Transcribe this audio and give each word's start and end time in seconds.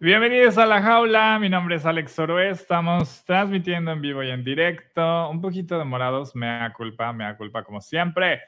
Bienvenidos 0.00 0.56
a 0.58 0.64
La 0.64 0.80
Jaula, 0.80 1.40
mi 1.40 1.48
nombre 1.48 1.74
es 1.74 1.84
Alex 1.84 2.16
Orue, 2.20 2.50
estamos 2.50 3.24
transmitiendo 3.24 3.90
en 3.90 4.00
vivo 4.00 4.22
y 4.22 4.30
en 4.30 4.44
directo, 4.44 5.28
un 5.28 5.40
poquito 5.40 5.76
demorados, 5.76 6.36
mea 6.36 6.72
culpa, 6.72 7.12
mea 7.12 7.36
culpa 7.36 7.64
como 7.64 7.80
siempre, 7.80 8.42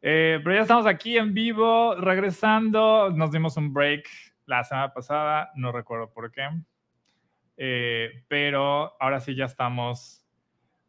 eh, 0.00 0.40
pero 0.42 0.56
ya 0.56 0.62
estamos 0.62 0.86
aquí 0.86 1.18
en 1.18 1.34
vivo, 1.34 1.94
regresando, 1.96 3.10
nos 3.10 3.30
dimos 3.30 3.58
un 3.58 3.74
break 3.74 4.08
la 4.46 4.64
semana 4.64 4.94
pasada, 4.94 5.52
no 5.56 5.72
recuerdo 5.72 6.10
por 6.10 6.32
qué, 6.32 6.48
eh, 7.58 8.24
pero 8.26 8.96
ahora 8.98 9.20
sí 9.20 9.34
ya 9.34 9.44
estamos 9.44 10.21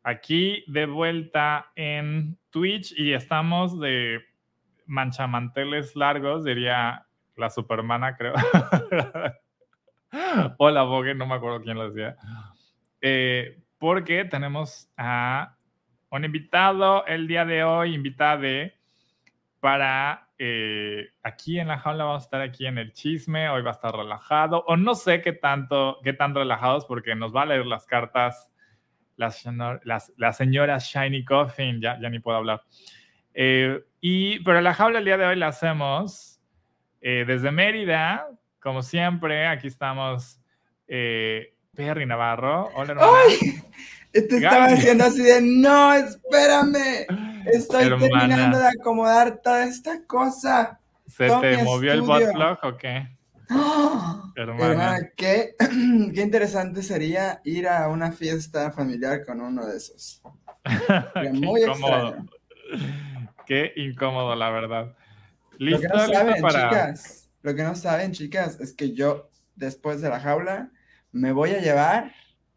aquí 0.03 0.63
de 0.67 0.85
vuelta 0.85 1.71
en 1.75 2.37
Twitch 2.49 2.93
y 2.97 3.13
estamos 3.13 3.79
de 3.79 4.21
manchamanteles 4.85 5.95
largos, 5.95 6.43
diría 6.43 7.07
la 7.35 7.49
supermana, 7.49 8.15
creo. 8.15 8.33
Hola, 10.57 10.83
Bogue, 10.83 11.15
no 11.15 11.25
me 11.25 11.35
acuerdo 11.35 11.61
quién 11.61 11.77
lo 11.77 11.89
decía. 11.89 12.17
Eh, 13.01 13.59
porque 13.79 14.25
tenemos 14.25 14.89
a 14.97 15.55
un 16.09 16.25
invitado 16.25 17.05
el 17.07 17.27
día 17.27 17.45
de 17.45 17.63
hoy, 17.63 17.95
invitade, 17.95 18.77
para 19.59 20.29
eh, 20.37 21.07
aquí 21.23 21.59
en 21.59 21.69
la 21.69 21.79
jaula 21.79 22.03
vamos 22.03 22.23
a 22.23 22.25
estar 22.25 22.41
aquí 22.41 22.67
en 22.67 22.77
el 22.77 22.91
chisme, 22.91 23.49
hoy 23.49 23.61
va 23.61 23.71
a 23.71 23.73
estar 23.73 23.95
relajado, 23.95 24.63
o 24.67 24.75
no 24.75 24.93
sé 24.93 25.21
qué 25.21 25.33
tanto, 25.33 25.99
qué 26.03 26.13
tan 26.13 26.35
relajados, 26.35 26.85
porque 26.85 27.15
nos 27.15 27.33
va 27.33 27.43
a 27.43 27.47
leer 27.47 27.65
las 27.65 27.85
cartas 27.85 28.52
la, 29.15 29.33
las- 29.83 30.11
la 30.17 30.33
señora 30.33 30.77
Shiny 30.79 31.23
Coffin, 31.25 31.81
ya, 31.81 31.99
ya 32.01 32.09
ni 32.09 32.19
puedo 32.19 32.37
hablar. 32.37 32.61
Eh, 33.33 33.81
y, 34.01 34.39
pero 34.43 34.61
la 34.61 34.73
jaula 34.73 34.99
el 34.99 35.05
día 35.05 35.17
de 35.17 35.25
hoy 35.25 35.35
la 35.35 35.47
hacemos 35.47 36.39
eh, 37.01 37.23
desde 37.27 37.51
Mérida, 37.51 38.27
como 38.59 38.81
siempre, 38.81 39.47
aquí 39.47 39.67
estamos 39.67 40.39
eh, 40.87 41.53
Perry 41.75 42.05
Navarro. 42.05 42.69
Hola. 42.75 42.95
¡Ay! 42.99 43.61
Te 44.11 44.19
estaba 44.19 44.67
Gaby. 44.67 44.73
haciendo 44.73 45.03
así 45.05 45.23
de, 45.23 45.41
no, 45.41 45.91
espérame. 45.93 47.07
Estoy 47.51 47.85
Hermana. 47.85 48.07
terminando 48.07 48.59
de 48.59 48.67
acomodar 48.67 49.41
toda 49.41 49.65
esta 49.65 50.05
cosa. 50.05 50.79
¿Se 51.07 51.27
todo 51.27 51.41
te 51.41 51.63
movió 51.63 51.93
el 51.93 51.99
estudio. 52.01 52.27
botplug 52.27 52.57
o 52.61 52.77
qué? 52.77 53.07
¡Ah! 53.59 54.31
Hermana. 54.35 55.11
Qué, 55.15 55.55
qué 56.15 56.21
interesante 56.21 56.83
sería 56.83 57.41
ir 57.43 57.67
a 57.67 57.87
una 57.89 58.11
fiesta 58.11 58.71
familiar 58.71 59.25
con 59.25 59.41
uno 59.41 59.65
de 59.65 59.77
esos. 59.77 60.21
Qué 61.21 61.31
muy 61.31 61.61
incómodo. 61.61 62.09
extraño. 62.09 62.29
Qué 63.45 63.73
incómodo, 63.75 64.35
la 64.35 64.49
verdad. 64.49 64.95
Lo 65.65 65.79
que 65.79 65.87
¿Listo? 65.87 65.97
no 65.97 66.07
¿Listo 66.07 66.13
saben, 66.13 66.41
para...? 66.41 66.69
chicas, 66.69 67.29
lo 67.41 67.55
que 67.55 67.63
no 67.63 67.75
saben, 67.75 68.11
chicas, 68.13 68.59
es 68.59 68.73
que 68.73 68.93
yo, 68.93 69.29
después 69.55 70.01
de 70.01 70.09
la 70.09 70.19
jaula, 70.19 70.71
me 71.11 71.31
voy 71.31 71.51
a 71.51 71.59
llevar 71.61 72.13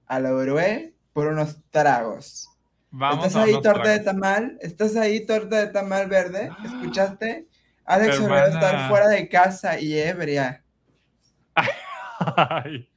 a 0.06 0.20
la 0.20 0.32
Urué 0.34 0.94
por 1.12 1.26
unos 1.28 1.58
tragos. 1.70 2.48
Vamos 2.90 3.26
¿Estás 3.26 3.36
ahí, 3.44 3.60
torta 3.60 3.90
de 3.90 4.00
tamal? 4.00 4.58
¿Estás 4.60 4.96
ahí, 4.96 5.26
torta 5.26 5.56
de 5.58 5.66
tamal 5.72 6.08
verde? 6.08 6.50
¿Escuchaste? 6.64 7.48
Alex 7.84 8.20
Hermana. 8.20 8.46
estar 8.46 8.88
fuera 8.88 9.08
de 9.08 9.28
casa 9.28 9.78
y 9.80 9.98
ebria. 9.98 10.64
Ay. 12.36 12.88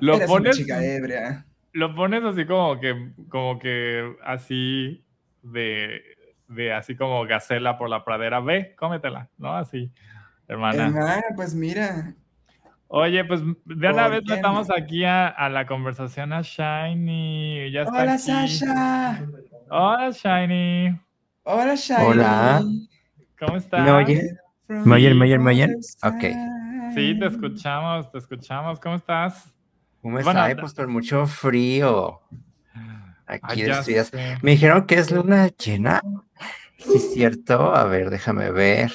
Lo 0.00 0.14
Eres 0.16 0.28
una 0.28 0.38
pones, 0.38 0.56
chica 0.56 0.84
ebria. 0.84 1.46
lo 1.72 1.94
pones 1.94 2.24
así 2.24 2.44
como 2.46 2.78
que, 2.80 3.12
como 3.28 3.58
que 3.58 4.16
así 4.24 5.04
de, 5.42 6.02
de 6.48 6.72
así 6.72 6.96
como 6.96 7.24
gacela 7.26 7.78
por 7.78 7.88
la 7.88 8.04
pradera. 8.04 8.40
Ve, 8.40 8.74
cómetela, 8.76 9.30
¿no? 9.38 9.54
Así, 9.56 9.92
hermana. 10.48 10.86
Hermana, 10.86 11.22
pues 11.36 11.54
mira. 11.54 12.14
Oye, 12.90 13.22
pues 13.24 13.42
de 13.42 13.88
una 13.90 14.04
¿Por 14.04 14.12
vez 14.12 14.22
metamos 14.26 14.70
aquí 14.70 15.04
a, 15.04 15.28
a 15.28 15.48
la 15.50 15.66
conversación 15.66 16.32
a 16.32 16.40
Shiny. 16.42 17.70
Ya 17.70 17.82
está 17.82 18.02
Hola, 18.02 18.14
aquí. 18.14 18.22
Sasha. 18.22 19.26
Hola, 19.70 20.10
Shiny. 20.10 20.98
Hola, 21.42 21.74
Shiny. 21.74 22.04
Hola. 22.04 22.62
¿Cómo 23.38 23.56
estás? 23.58 23.84
¿Me 23.84 23.90
oyen? 23.92 24.38
¿Me 24.68 24.94
oyen, 24.94 25.18
me 25.18 25.24
oyen, 25.26 25.42
me 25.42 25.54
the 25.54 25.56
oyen? 25.64 25.76
other 26.02 26.14
Ok. 26.16 26.57
Sí, 26.94 27.18
te 27.18 27.26
escuchamos, 27.26 28.10
te 28.10 28.18
escuchamos. 28.18 28.80
¿Cómo 28.80 28.96
estás? 28.96 29.52
¿Cómo 30.02 30.14
Bueno, 30.14 30.30
está? 30.30 30.44
anda- 30.44 30.60
Pues 30.60 30.74
con 30.74 30.90
mucho 30.92 31.26
frío. 31.26 32.20
Ay, 33.26 33.40
Aquí 33.42 33.62
días. 33.62 34.12
Me 34.42 34.52
dijeron 34.52 34.86
que 34.86 34.94
es 34.96 35.10
luna 35.10 35.48
llena. 35.48 36.00
Sí, 36.78 36.96
es 36.96 37.12
cierto. 37.12 37.74
A 37.74 37.84
ver, 37.84 38.08
déjame 38.10 38.50
ver. 38.50 38.92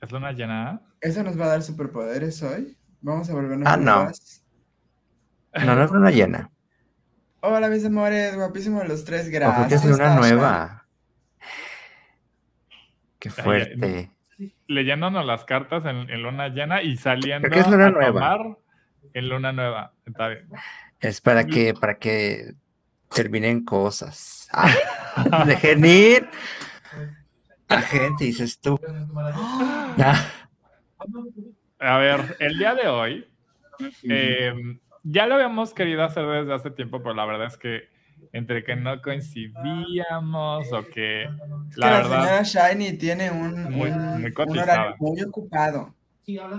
¿Es 0.00 0.12
luna 0.12 0.32
llena? 0.32 0.80
¿Eso 1.00 1.22
nos 1.22 1.38
va 1.38 1.46
a 1.46 1.48
dar 1.48 1.62
superpoderes 1.62 2.42
hoy? 2.42 2.76
Vamos 3.00 3.28
a 3.30 3.32
volvernos 3.34 3.66
Ah, 3.68 3.76
no. 3.76 4.10
No, 5.64 5.74
no 5.76 5.84
es 5.84 5.90
luna 5.90 6.10
llena. 6.10 6.50
Hola, 7.40 7.68
mis 7.68 7.84
amores, 7.84 8.34
guapísimos 8.36 8.86
los 8.88 9.04
tres, 9.04 9.28
O 9.28 9.30
gracias. 9.30 9.58
porque 9.58 9.74
es 9.74 9.84
luna 9.84 10.14
nueva. 10.16 10.86
Qué 13.18 13.28
Ay, 13.30 13.42
fuerte. 13.42 14.10
Leyéndonos 14.66 15.24
las 15.24 15.44
cartas 15.44 15.84
en, 15.84 16.08
en 16.10 16.22
luna 16.22 16.48
llena 16.48 16.82
y 16.82 16.96
saliendo 16.96 17.48
Creo 17.48 17.62
que 17.62 17.68
es 17.68 17.72
luna 17.72 17.86
a 17.86 17.90
nueva. 17.90 18.06
tomar 18.36 18.56
en 19.12 19.28
luna 19.28 19.52
nueva. 19.52 19.92
Está 20.06 20.28
bien. 20.28 20.48
Es 21.00 21.20
para 21.20 21.44
que, 21.44 21.74
para 21.74 21.98
que 21.98 22.54
terminen 23.14 23.64
cosas. 23.64 24.48
Ah, 24.52 25.44
dejen 25.46 25.84
ir 25.84 26.28
a 27.68 27.80
gente, 27.80 28.24
dices 28.24 28.58
tú. 28.60 28.78
Ah, 29.98 30.24
A 31.78 31.98
ver, 31.98 32.36
el 32.40 32.58
día 32.58 32.74
de 32.74 32.88
hoy, 32.88 33.28
eh, 34.04 34.54
ya 35.02 35.26
lo 35.26 35.34
habíamos 35.34 35.74
querido 35.74 36.02
hacer 36.04 36.24
desde 36.26 36.54
hace 36.54 36.70
tiempo, 36.70 37.02
pero 37.02 37.14
la 37.14 37.26
verdad 37.26 37.46
es 37.46 37.56
que 37.56 37.88
entre 38.32 38.64
que 38.64 38.76
no 38.76 39.00
coincidíamos 39.02 40.72
o 40.72 40.84
que 40.86 41.22
Es 41.24 41.28
que 41.74 41.80
la 41.80 41.90
la, 41.90 41.96
verdad 42.08 42.44
señora 42.44 42.70
Shiny 42.74 42.92
tiene 42.98 43.30
un, 43.30 43.64
Muy- 43.72 43.90
un- 43.90 44.22
muy 44.22 44.32
un 44.46 44.58
horario 44.58 44.96
muy 44.98 45.22
ocupado. 45.22 45.94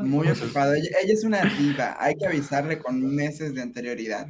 Muy 0.01 0.27
ocupado. 0.27 0.73
Ella, 0.75 0.89
ella 1.03 1.13
es 1.13 1.23
una 1.23 1.41
diva. 1.43 1.95
Hay 1.99 2.15
que 2.15 2.25
avisarle 2.27 2.77
con 2.79 3.15
meses 3.15 3.53
de 3.55 3.61
anterioridad. 3.61 4.27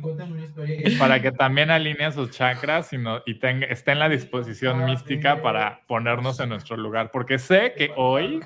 para 0.97 1.21
que 1.21 1.31
también 1.31 1.69
alinee 1.71 2.11
sus 2.11 2.31
chakras 2.31 2.91
y, 2.93 2.97
no- 2.97 3.21
y 3.25 3.39
tenga, 3.39 3.65
esté 3.67 3.91
en 3.91 3.99
la 3.99 4.09
disposición 4.09 4.85
mística 4.85 5.41
para 5.41 5.81
ponernos 5.87 6.39
en 6.39 6.49
nuestro 6.49 6.77
lugar, 6.77 7.11
porque 7.11 7.37
sé 7.39 7.73
que 7.77 7.91
hoy 7.97 8.39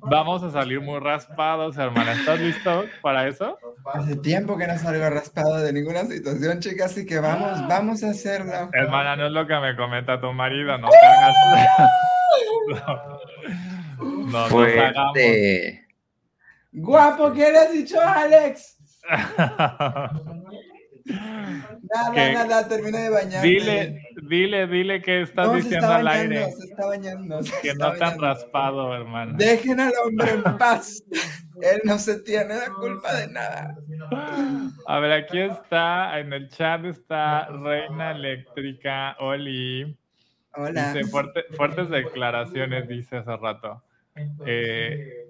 vamos 0.00 0.42
a 0.44 0.50
salir 0.50 0.80
muy 0.80 1.00
raspados, 1.00 1.76
hermana. 1.76 2.12
¿Estás 2.12 2.40
listo 2.40 2.84
para 3.02 3.26
eso? 3.26 3.58
Hace 3.92 4.14
tiempo 4.16 4.56
que 4.56 4.66
no 4.68 4.78
salgo 4.78 5.10
raspado 5.10 5.56
de 5.58 5.72
ninguna 5.72 6.04
situación, 6.04 6.60
chicas, 6.60 6.92
así 6.92 7.04
que 7.04 7.18
vamos, 7.18 7.66
vamos 7.68 8.04
a 8.04 8.10
hacerlo. 8.10 8.70
Hermana, 8.72 9.16
no 9.16 9.26
es 9.26 9.32
lo 9.32 9.44
que 9.46 9.58
me 9.58 9.74
comenta 9.76 10.20
tu 10.20 10.32
marido, 10.32 10.78
no 10.78 10.88
te 10.88 10.96
hagas. 10.98 11.34
No, 12.68 14.16
no 14.26 14.48
nos 14.48 14.50
hagamos. 14.52 15.14
Guapo, 16.72 17.32
¿qué 17.32 17.50
le 17.52 17.58
has 17.58 17.72
dicho, 17.72 18.00
Alex? 18.00 18.78
Nada, 21.04 22.12
¿Qué? 22.14 22.32
nada, 22.32 22.68
termina 22.68 22.98
de 23.00 23.08
bañarme. 23.10 23.48
dile, 23.48 24.02
dile, 24.28 24.66
dile 24.68 25.02
que 25.02 25.22
estás 25.22 25.48
No, 25.48 25.54
diciendo 25.54 25.78
está 25.86 25.96
al 25.96 26.06
aire. 26.08 26.50
se 26.52 26.64
está 26.64 26.86
bañando. 26.86 27.42
se 27.42 27.60
Que 27.60 27.68
está 27.70 27.84
no 27.86 27.90
te 27.92 28.04
han 28.04 28.10
bañando. 28.10 28.24
raspado, 28.24 28.94
hermana. 28.94 29.34
Dejen 29.36 29.80
al 29.80 29.92
hombre 30.06 30.30
en 30.30 30.42
paz. 30.58 31.02
Él 31.60 31.80
no 31.84 31.98
se 31.98 32.20
tiene 32.20 32.54
la 32.56 32.68
culpa 32.70 33.14
de 33.14 33.28
nada. 33.28 33.76
A 34.86 34.98
ver, 35.00 35.12
aquí 35.12 35.40
está, 35.40 36.18
en 36.20 36.32
el 36.32 36.48
chat 36.48 36.84
está 36.84 37.46
Reina 37.48 38.12
Eléctrica, 38.12 39.16
Oli. 39.18 39.98
Hola. 40.54 40.92
Dice, 40.92 41.08
fuerte- 41.10 41.44
fuertes 41.56 41.88
declaraciones, 41.90 42.86
dice 42.88 43.16
hace 43.18 43.36
rato. 43.36 43.82
Eh, 44.46 45.21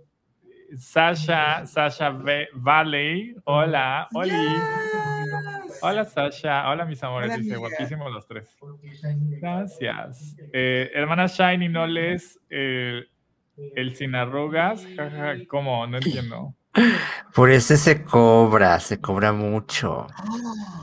Sasha, 0.76 1.66
Sasha 1.66 2.10
V- 2.10 2.48
Valley, 2.54 3.34
hola, 3.44 4.08
Oli. 4.14 4.30
Yes. 4.30 5.78
Hola 5.82 6.04
Sasha, 6.04 6.68
hola 6.70 6.84
mis 6.84 7.02
amores, 7.02 7.30
Hola, 7.30 7.38
dice, 7.38 7.56
guapísimos 7.56 8.12
los 8.12 8.26
tres. 8.26 8.56
Gracias. 9.40 10.36
Eh, 10.52 10.90
hermana 10.94 11.26
Shiny, 11.26 11.68
¿no 11.68 11.86
lees 11.86 12.38
eh, 12.50 13.04
el 13.74 13.94
sin 13.96 14.14
arrugas? 14.14 14.86
Jaja, 14.96 15.44
¿Cómo? 15.48 15.86
No 15.86 15.98
entiendo. 15.98 16.54
Por 17.34 17.50
eso 17.50 17.76
se 17.76 18.02
cobra, 18.02 18.78
se 18.80 19.00
cobra 19.00 19.32
mucho. 19.32 20.06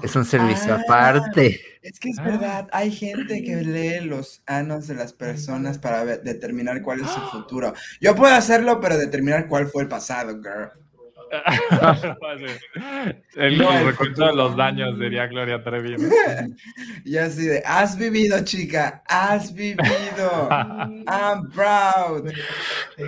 Es 0.03 0.15
un 0.15 0.25
servicio 0.25 0.75
Ah. 0.75 0.81
aparte. 0.83 1.61
Es 1.81 1.99
que 1.99 2.09
es 2.09 2.19
Ah. 2.19 2.23
verdad, 2.23 2.67
hay 2.71 2.91
gente 2.91 3.43
que 3.43 3.55
lee 3.57 4.05
los 4.05 4.41
anos 4.45 4.87
de 4.87 4.95
las 4.95 5.13
personas 5.13 5.79
para 5.79 6.03
ver- 6.03 6.21
determinar 6.23 6.81
cuál 6.81 7.01
es 7.01 7.09
su 7.09 7.19
futuro. 7.31 7.73
Yo 8.01 8.15
puedo 8.15 8.33
hacerlo, 8.35 8.79
pero 8.79 8.97
determinar 8.97 9.47
cuál 9.47 9.67
fue 9.67 9.83
el 9.83 9.89
pasado, 9.89 10.33
girl. 10.41 10.69
el 13.35 13.57
No, 13.59 13.71
el 13.77 13.85
recuento 13.85 14.25
de 14.25 14.33
los 14.33 14.55
daños, 14.55 14.99
diría 14.99 15.27
Gloria 15.27 15.63
Trevi. 15.63 15.95
Y 17.05 17.17
así 17.17 17.45
de, 17.45 17.61
has 17.65 17.97
vivido, 17.97 18.43
chica, 18.43 19.03
has 19.07 19.53
vivido. 19.53 20.49
I'm 21.07 21.49
proud. 21.51 22.31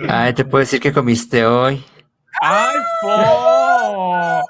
Ay, 0.08 0.32
te 0.34 0.44
puedo 0.44 0.60
decir 0.60 0.80
que 0.80 0.92
comiste 0.92 1.44
hoy. 1.44 1.84
¡Ay, 2.44 2.76
po! 3.00 4.42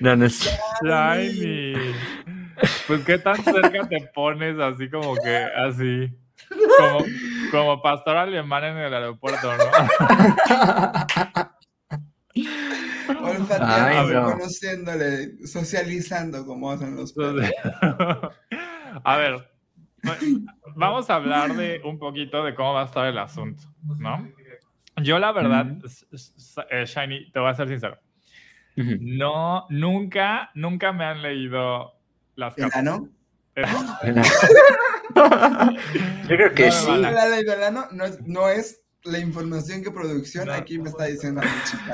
No, 0.00 0.16
no 0.16 0.24
es. 0.24 0.58
Pues 2.88 3.04
qué 3.04 3.16
tan 3.18 3.36
cerca 3.44 3.88
te 3.88 4.00
pones 4.12 4.58
así 4.58 4.90
como 4.90 5.14
que 5.14 5.36
así. 5.36 6.12
Como, 6.78 7.04
como 7.52 7.80
pastor 7.80 8.16
alemán 8.16 8.64
en 8.64 8.76
el 8.78 8.92
aeropuerto, 8.92 9.56
¿no? 9.56 9.62
Olfateando, 13.22 14.00
Ay, 14.00 14.08
no. 14.12 14.32
conociéndole, 14.32 15.46
socializando 15.46 16.44
como 16.44 16.72
hacen 16.72 16.96
los 16.96 17.12
perros. 17.12 17.48
A 19.04 19.16
ver, 19.16 19.48
vamos 20.74 21.08
a 21.08 21.14
hablar 21.14 21.54
de 21.54 21.80
un 21.84 22.00
poquito 22.00 22.42
de 22.44 22.56
cómo 22.56 22.74
va 22.74 22.82
a 22.82 22.86
estar 22.86 23.06
el 23.06 23.16
asunto, 23.18 23.62
¿no? 23.98 24.28
Yo 24.96 25.18
la 25.18 25.32
verdad, 25.32 25.66
eh, 26.70 26.84
Shiny, 26.84 27.30
te 27.32 27.40
voy 27.40 27.50
a 27.50 27.54
ser 27.54 27.68
sincero. 27.68 27.98
No, 28.76 29.66
nunca, 29.70 30.50
nunca 30.54 30.92
me 30.92 31.04
han 31.04 31.22
leído 31.22 31.92
las 32.36 32.56
¿El 32.58 32.70
ano? 32.74 33.08
Yo 35.14 36.36
creo 36.36 36.54
que 36.54 36.66
No, 36.66 36.72
sí. 36.72 36.96
La 36.98 37.28
ley 37.28 37.44
del 37.44 37.62
ano 37.62 37.86
no 37.92 38.04
es, 38.04 38.20
no 38.22 38.48
es 38.48 38.82
la 39.04 39.18
información 39.18 39.82
que 39.82 39.90
producción 39.90 40.46
No. 40.46 40.54
aquí 40.54 40.78
me 40.78 40.88
está 40.88 41.04
diciendo. 41.04 41.42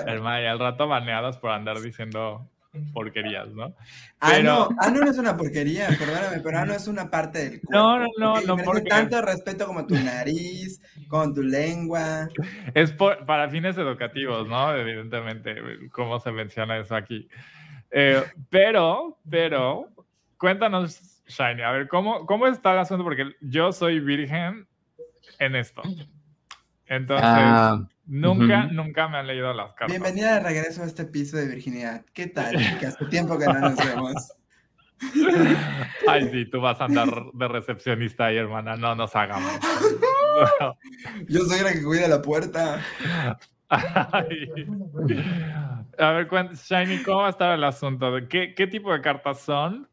Hermano, 0.07 0.43
y 0.43 0.47
al 0.47 0.59
rato 0.59 0.87
baneados 0.87 1.39
por 1.39 1.51
andar 1.51 1.81
diciendo 1.81 2.49
porquerías, 2.93 3.49
¿no? 3.49 3.75
Ano, 4.21 4.69
pero- 4.69 4.69
ano 4.79 5.01
no 5.05 5.11
es 5.11 5.19
una 5.19 5.37
porquería, 5.37 5.89
perdóname, 5.99 6.41
pero 6.43 6.59
ano 6.59 6.73
es 6.75 6.87
una 6.89 7.11
parte 7.11 7.39
del 7.51 7.61
cuerpo. 7.61 7.71
No, 7.73 7.99
no, 7.99 8.07
no, 8.19 8.41
no, 8.57 8.65
porque- 8.65 8.89
tanto 8.89 9.21
respeto 9.23 9.67
como 9.67 9.87
tu 9.87 9.95
nariz, 9.95 10.81
como 11.09 11.33
tu 11.33 11.43
lengua. 11.43 12.29
Es 12.75 12.93
por- 12.93 13.25
para 13.27 13.49
fines 13.49 13.77
educativos, 13.79 14.49
¿no? 14.49 14.75
Evidentemente, 14.75 15.55
cómo 15.93 16.19
se 16.21 16.33
menciona 16.33 16.79
eso 16.79 16.95
aquí. 16.97 17.29
Eh, 17.91 18.23
pero, 18.51 19.19
pero, 19.29 19.89
cuéntanos, 20.37 21.23
Shiny, 21.27 21.63
a 21.63 21.71
ver, 21.73 21.89
¿cómo, 21.89 22.25
¿cómo 22.27 22.47
está 22.47 22.73
el 22.73 22.79
asunto? 22.79 23.05
Porque 23.05 23.33
yo 23.41 23.73
soy 23.73 24.01
virgen 24.01 24.67
en 25.39 25.57
esto. 25.57 25.83
Entonces, 26.89 27.27
Ah, 27.29 27.87
nunca, 28.07 28.65
nunca 28.65 29.09
me 29.09 29.19
han 29.19 29.27
leído 29.27 29.53
las 29.53 29.75
cartas. 29.75 29.89
Bienvenida 29.89 30.35
de 30.35 30.41
regreso 30.41 30.83
a 30.83 30.87
este 30.87 31.05
piso 31.05 31.37
de 31.37 31.47
virginidad. 31.47 32.05
¿Qué 32.15 32.29
tal? 32.29 32.57
Que 32.79 32.87
hace 32.87 33.05
tiempo 33.07 33.39
que 33.39 33.45
no 33.45 33.61
nos 33.61 33.77
vemos. 33.77 34.33
Ay, 36.09 36.29
sí, 36.31 36.47
tú 36.47 36.61
vas 36.61 36.81
a 36.81 36.87
andar 36.87 37.09
de 37.35 37.49
recepcionista 37.49 38.27
ahí, 38.27 38.39
hermana. 38.39 38.77
No 38.77 38.95
nos 38.95 39.15
hagamos. 39.15 39.53
Yo 41.29 41.41
soy 41.41 41.61
la 41.63 41.73
que 41.73 41.83
cuida 41.83 42.09
la 42.09 42.23
puerta. 42.23 42.83
Ay. 43.69 44.49
A 45.99 46.13
ver, 46.13 46.29
Shiny, 46.55 47.03
¿cómo 47.03 47.19
va 47.19 47.27
a 47.27 47.31
estar 47.31 47.53
el 47.53 47.65
asunto? 47.65 48.13
¿De 48.13 48.29
qué, 48.29 48.55
qué 48.55 48.67
tipo 48.67 48.93
de 48.93 49.03
cartas 49.03 49.41
son? 49.41 49.89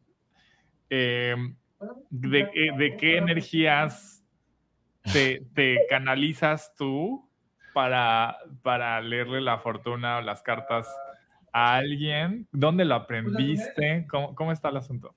Eh, 0.90 1.36
de, 2.10 2.50
de 2.78 2.98
qué 2.98 3.18
energías 3.18 4.15
te, 5.12 5.46
te 5.56 5.86
canalizas 5.88 6.74
tú 6.76 7.30
para, 7.74 8.38
para 8.64 9.02
leerle 9.02 9.42
la 9.42 9.60
fortuna 9.60 10.18
o 10.18 10.22
las 10.22 10.42
cartas 10.44 10.88
a 11.54 11.76
alguien? 11.76 12.48
¿Dónde 12.52 12.86
lo 12.86 12.96
aprendiste? 12.96 14.08
¿Cómo, 14.10 14.36
cómo 14.36 14.52
está 14.52 14.70
el 14.70 14.78
asunto? 14.78 15.16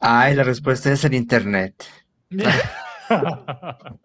Ay, 0.00 0.34
la 0.36 0.44
respuesta 0.44 0.92
es 0.92 1.04
en 1.04 1.14
internet. 1.14 1.84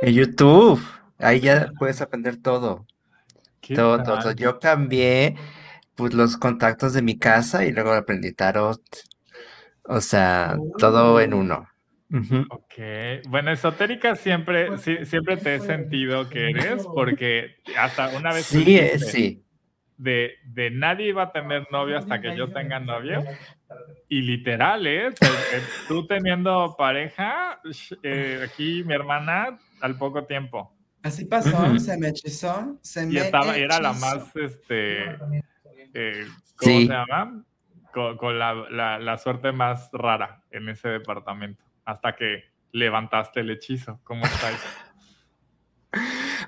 En 0.00 0.14
YouTube. 0.14 0.80
Ahí 1.18 1.40
ya 1.40 1.72
puedes 1.78 2.00
aprender 2.00 2.36
todo. 2.40 2.86
¿Qué 3.60 3.78
Todo, 3.78 4.02
tal? 4.02 4.04
todo. 4.04 4.32
Yo 4.32 4.58
cambié 4.60 5.36
pues 5.96 6.14
los 6.14 6.36
contactos 6.38 6.94
de 6.94 7.02
mi 7.02 7.18
casa 7.18 7.64
y 7.66 7.72
luego 7.72 7.92
aprendí 7.92 8.32
tarot. 8.32 8.82
O 9.84 10.00
sea, 10.00 10.62
todo 10.76 11.20
en 11.20 11.34
uno. 11.34 11.68
Ujú. 12.10 12.46
Ok, 12.50 12.74
bueno, 13.28 13.50
esotérica 13.50 14.16
siempre, 14.16 14.78
sí- 14.78 15.04
siempre 15.04 15.36
te 15.36 15.56
he 15.56 15.60
sentido 15.60 16.28
que 16.30 16.50
eres, 16.50 16.86
porque 16.94 17.56
hasta 17.78 18.08
una 18.16 18.32
vez 18.32 18.46
Sí, 18.46 18.78
eh, 18.78 18.82
dijiste 18.92 18.98
sí. 19.10 19.44
de, 19.98 20.34
de 20.44 20.70
nadie 20.70 21.08
iba 21.08 21.24
a 21.24 21.32
tener 21.32 21.66
novio 21.70 21.98
hasta 21.98 22.20
que 22.20 22.34
yo 22.34 22.48
tenga 22.50 22.80
novio, 22.80 23.22
y 24.08 24.22
literal, 24.22 24.86
¿eh? 24.86 25.08
Eh, 25.08 25.12
Tú 25.86 26.06
teniendo 26.06 26.74
pareja, 26.78 27.60
eh, 28.02 28.40
aquí 28.42 28.82
mi 28.84 28.94
hermana 28.94 29.58
al 29.80 29.98
poco 29.98 30.24
tiempo, 30.24 30.74
Así 31.02 31.26
pasó, 31.26 31.78
se 31.78 31.96
me 31.96 32.08
hechizó, 32.08 32.76
se 32.82 33.04
y 33.04 33.06
me 33.08 33.20
estaba, 33.20 33.56
era 33.56 33.78
la 33.80 33.92
más, 33.92 34.34
este, 34.34 35.12
eh, 35.94 36.24
¿cómo 36.56 36.78
Sí. 36.80 36.86
se 36.86 36.92
llama? 36.92 37.44
Con, 37.92 38.16
con 38.16 38.38
la, 38.38 38.52
la- 38.54 38.98
la 38.98 39.16
suerte 39.18 39.52
más 39.52 39.90
rara 39.92 40.42
en 40.50 40.68
ese 40.68 40.88
departamento, 40.88 41.62
hasta 41.88 42.14
que 42.14 42.44
levantaste 42.72 43.40
el 43.40 43.50
hechizo. 43.50 43.98
¿Cómo 44.04 44.24
estáis? 44.24 44.58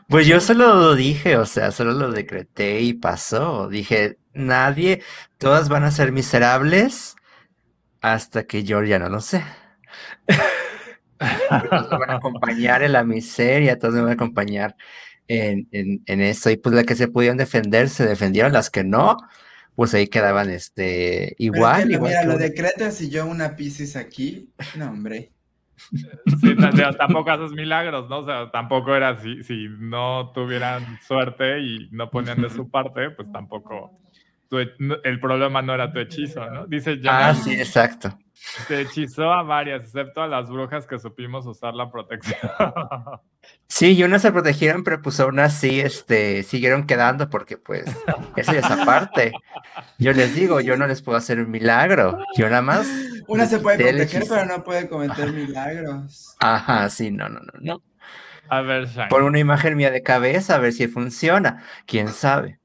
Pues 0.07 0.27
yo 0.27 0.41
solo 0.41 0.75
lo 0.75 0.95
dije, 0.97 1.37
o 1.37 1.47
sea, 1.47 1.71
solo 1.71 1.93
lo 1.93 2.11
decreté 2.11 2.81
y 2.81 2.95
pasó. 2.95 3.69
Dije, 3.69 4.19
nadie, 4.35 5.03
todas 5.39 5.69
van 5.69 5.85
a 5.85 5.93
ser 5.93 6.11
miserables 6.11 7.15
hasta 8.01 8.45
que 8.45 8.65
yo 8.65 8.83
ya 8.83 8.99
no 8.99 9.09
lo 9.09 9.21
sé. 9.21 9.45
Todos 11.71 11.91
me 11.93 11.99
van 11.99 12.11
a 12.11 12.17
acompañar 12.17 12.83
en 12.83 12.93
la 12.93 13.05
miseria, 13.05 13.79
todos 13.79 13.95
me 13.95 14.01
van 14.01 14.11
a 14.11 14.15
acompañar 14.15 14.75
en, 15.29 15.69
en, 15.71 16.03
en 16.07 16.21
eso. 16.21 16.51
Y 16.51 16.57
pues 16.57 16.75
las 16.75 16.85
que 16.85 16.97
se 16.97 17.09
pudieron 17.09 17.39
defender, 17.39 17.89
se 17.89 18.05
defendieron, 18.05 18.53
las 18.53 18.69
que 18.69 18.83
no, 18.83 19.17
pues 19.81 19.95
ahí 19.95 20.09
quedaban 20.09 20.51
este 20.51 21.29
Pero 21.39 21.39
igual, 21.39 21.81
que 21.85 21.87
lo- 21.89 21.93
igual 21.95 22.11
mira, 22.11 22.21
que 22.21 22.27
lo 22.29 22.37
decretas 22.37 23.01
y 23.01 23.09
yo 23.09 23.25
una 23.25 23.57
piscis 23.57 23.97
aquí. 23.97 24.51
No, 24.77 24.91
hombre. 24.91 25.33
Sí, 26.43 26.55
tampoco 26.99 27.31
haces 27.31 27.53
milagros, 27.53 28.07
¿no? 28.11 28.19
O 28.19 28.27
sea, 28.27 28.51
tampoco 28.51 28.95
era 28.95 29.09
así, 29.09 29.43
si 29.43 29.69
no 29.79 30.33
tuvieran 30.35 30.99
suerte 31.01 31.61
y 31.61 31.89
no 31.93 32.11
ponían 32.11 32.43
de 32.43 32.51
su 32.51 32.71
parte, 32.71 33.09
pues 33.13 33.33
tampoco. 33.33 33.99
tu 34.51 34.59
el 34.59 35.19
problema 35.19 35.63
no 35.63 35.73
era 35.73 35.91
tu 35.91 35.99
hechizo, 35.99 36.45
¿no? 36.51 36.67
Dice 36.67 36.99
Ah, 37.07 37.33
ya 37.33 37.35
sí, 37.35 37.55
exacto. 37.55 38.19
Se 38.67 38.81
hechizó 38.81 39.33
a 39.33 39.43
varias, 39.43 39.85
excepto 39.85 40.23
a 40.23 40.27
las 40.27 40.49
brujas 40.49 40.87
que 40.87 40.99
supimos 40.99 41.47
usar 41.47 41.75
la 41.75 41.91
protección. 41.91 42.39
Sí, 43.67 43.93
y 43.93 44.03
unas 44.03 44.21
se 44.21 44.33
protegieron, 44.33 44.85
pero 44.85 45.01
pues 45.01 45.19
aún 45.21 45.39
así, 45.39 45.81
este, 45.81 46.43
siguieron 46.43 46.87
quedando 46.87 47.31
porque 47.31 47.57
pues, 47.57 47.85
eso 48.37 48.53
es 48.53 48.65
aparte. 48.65 49.33
Yo 49.99 50.13
les 50.13 50.35
digo, 50.35 50.61
yo 50.61 50.77
no 50.77 50.87
les 50.87 51.01
puedo 51.01 51.17
hacer 51.17 51.39
un 51.39 51.51
milagro. 51.51 52.19
Yo 52.37 52.51
nada 52.51 52.61
más. 52.61 52.87
Una 53.29 53.47
se 53.47 53.61
puede 53.61 53.79
proteger, 53.79 54.25
pero 54.29 54.45
no 54.45 54.63
puede 54.63 54.89
cometer 54.89 55.33
milagros. 55.33 56.37
Ajá, 56.41 56.91
sí, 56.91 57.11
no, 57.11 57.31
no, 57.31 57.41
no, 57.41 57.53
no. 57.61 57.83
A 58.49 58.61
ver, 58.61 58.89
Shine. 58.89 59.09
Por 59.09 59.23
una 59.23 59.39
imagen 59.39 59.77
mía 59.77 59.91
de 59.91 60.03
cabeza, 60.03 60.57
a 60.57 60.59
ver 60.59 60.73
si 60.73 60.89
funciona. 60.89 61.65
¿Quién 61.87 62.09
sabe? 62.09 62.61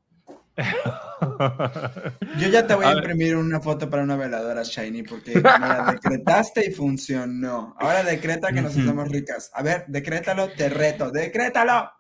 Yo 2.40 2.50
ya 2.50 2.66
te 2.68 2.76
voy 2.76 2.86
a, 2.86 2.94
imprimir 2.94 3.36
una 3.36 3.60
foto 3.60 3.90
para 3.90 4.04
una 4.04 4.16
veladora 4.16 4.64
Shiny 4.64 5.04
porque 5.04 5.36
me 5.36 5.42
la 5.42 5.92
decretaste 5.92 6.70
y 6.70 6.72
funcionó. 6.74 7.76
Ahora 7.80 8.04
decreta 8.04 8.52
que 8.52 8.62
nos 8.62 8.72
hacemos 8.72 9.10
ricas. 9.10 9.52
A 9.54 9.64
ver, 9.64 9.86
decrétalo, 9.88 10.50
te 10.50 10.70
reto, 10.70 11.12
decrétalo. 11.12 11.92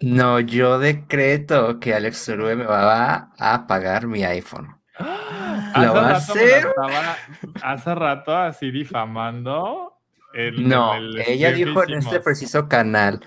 No, 0.00 0.40
yo 0.40 0.78
decreto 0.78 1.78
que 1.78 1.94
Alex 1.94 2.24
Zurue 2.24 2.56
me 2.56 2.64
va 2.64 3.30
a 3.38 3.66
pagar 3.66 4.06
mi 4.06 4.24
iPhone. 4.24 4.76
Hace 4.98 5.86
¿Lo 5.86 5.94
va 5.94 6.08
a 6.10 6.16
hacer? 6.16 6.66
estaba- 6.66 7.16
hace 7.62 7.94
rato 7.94 8.36
así 8.36 8.70
difamando. 8.70 9.88
el- 10.34 10.68
No, 10.68 10.94
el 10.94 11.20
ella 11.26 11.52
dijo 11.52 11.84
en 11.84 11.98
este 11.98 12.18
preciso 12.20 12.68
canal, 12.68 13.20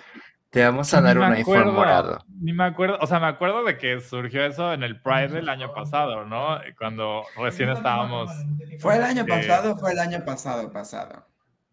te 0.55 0.63
vamos 0.63 0.93
a 0.93 1.01
dar 1.01 1.17
un 1.17 1.23
iPhone 1.25 1.41
acuerdo, 1.41 1.73
morado. 1.73 2.25
Ni 2.39 2.53
me 2.53 2.63
acuerdo, 2.63 2.97
o 3.01 3.07
sea, 3.07 3.19
me 3.19 3.25
acuerdo 3.27 3.65
de 3.65 3.77
que 3.77 3.99
surgió 3.99 4.45
eso 4.45 4.71
en 4.71 4.83
el 4.83 5.01
Pride 5.01 5.27
del 5.27 5.49
año 5.49 5.73
pasado, 5.73 6.23
¿no? 6.23 6.57
Cuando 6.77 7.23
recién 7.35 7.67
estábamos, 7.71 8.31
¿Fue 8.79 8.95
el 8.95 9.03
año 9.03 9.23
Eh, 9.23 9.27
pasado 9.27 9.73
o 9.73 9.77
fue 9.77 9.91
el 9.91 9.99
año 9.99 10.23
pasado 10.23 10.71
pasado? 10.71 11.25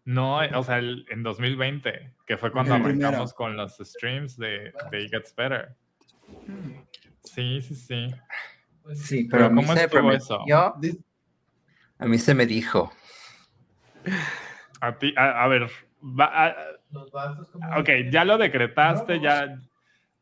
no, 0.03 0.39
o 0.39 0.63
sea, 0.63 0.79
el- 0.79 1.05
en 1.09 1.23
2020, 1.23 2.13
que 2.27 2.35
fue 2.35 2.51
cuando 2.51 2.75
El 2.75 2.83
primero. 2.83 3.07
arrancamos 3.07 3.33
con 3.33 3.55
los 3.55 3.77
streams 3.77 4.35
de, 4.35 4.73
de 4.91 5.01
It 5.01 5.11
Gets 5.11 5.33
Better. 5.33 5.77
Sí, 7.23 7.61
sí, 7.61 7.75
sí. 7.75 8.07
Sí, 8.95 9.23
Pero 9.23 9.29
pero 9.31 9.45
a 9.45 9.49
mí 9.49 9.55
¿cómo 9.61 9.67
se 9.69 9.79
me 9.79 9.85
estuvo 9.85 10.11
eso? 10.11 10.39
a 11.99 12.05
mí 12.05 12.17
se 12.17 12.33
me 12.35 12.45
dijo. 12.45 12.91
A 14.81 14.97
ti, 14.97 15.13
a, 15.15 15.41
a 15.41 15.47
ver, 15.47 15.69
va- 16.03 16.47
a- 16.47 16.55
ok, 17.79 17.89
ya 18.11 18.25
lo 18.25 18.37
decretaste, 18.37 19.19
ya. 19.19 19.59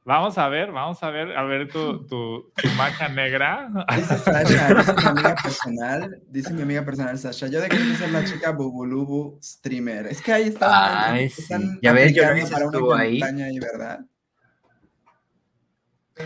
Vamos 0.04 0.36
a 0.40 0.50
ver, 0.50 0.72
vamos 0.72 1.02
a 1.04 1.12
ver, 1.12 1.38
a 1.38 1.44
ver 1.44 1.70
tu, 1.72 2.08
tu, 2.08 2.52
tu 2.56 2.68
magia 2.76 3.08
negra. 3.08 3.70
Dice 3.96 4.18
Sasha, 4.18 4.74
dice 4.74 4.94
mi 4.96 5.06
amiga 5.06 5.36
personal, 5.36 6.22
dice 6.28 6.54
mi 6.54 6.62
amiga 6.64 6.84
personal 6.84 7.18
Sasha, 7.20 7.48
yo 7.48 7.62
decreto 7.62 7.94
ser 7.96 8.10
la 8.10 8.24
chica 8.24 8.52
Bubulubu 8.52 9.38
streamer. 9.44 10.08
Es 10.08 10.20
que 10.22 10.34
ahí 10.34 10.48
está. 10.48 11.12
Ay, 11.12 11.30
sí. 11.30 11.54
Ya 11.84 11.94
ves, 11.94 12.16
yo 12.16 12.26
no 12.26 12.36
hice 12.36 12.56
estuvo 12.56 12.96
ahí. 12.96 13.22
ahí, 13.22 13.60
¿verdad? 13.60 14.00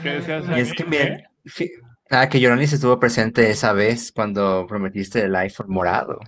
¿Qué 0.02 0.10
decías, 0.10 0.46
Y 0.56 0.60
es 0.60 0.74
que 0.74 0.86
miren, 0.86 1.24
fi- 1.46 1.72
ah, 2.10 2.30
que 2.30 2.40
Yonanis 2.40 2.74
estuvo 2.74 3.00
presente 3.00 3.50
esa 3.50 3.74
vez 3.74 4.12
cuando 4.12 4.66
prometiste 4.68 5.24
el 5.24 5.36
iPhone 5.36 5.68
morado. 5.70 6.20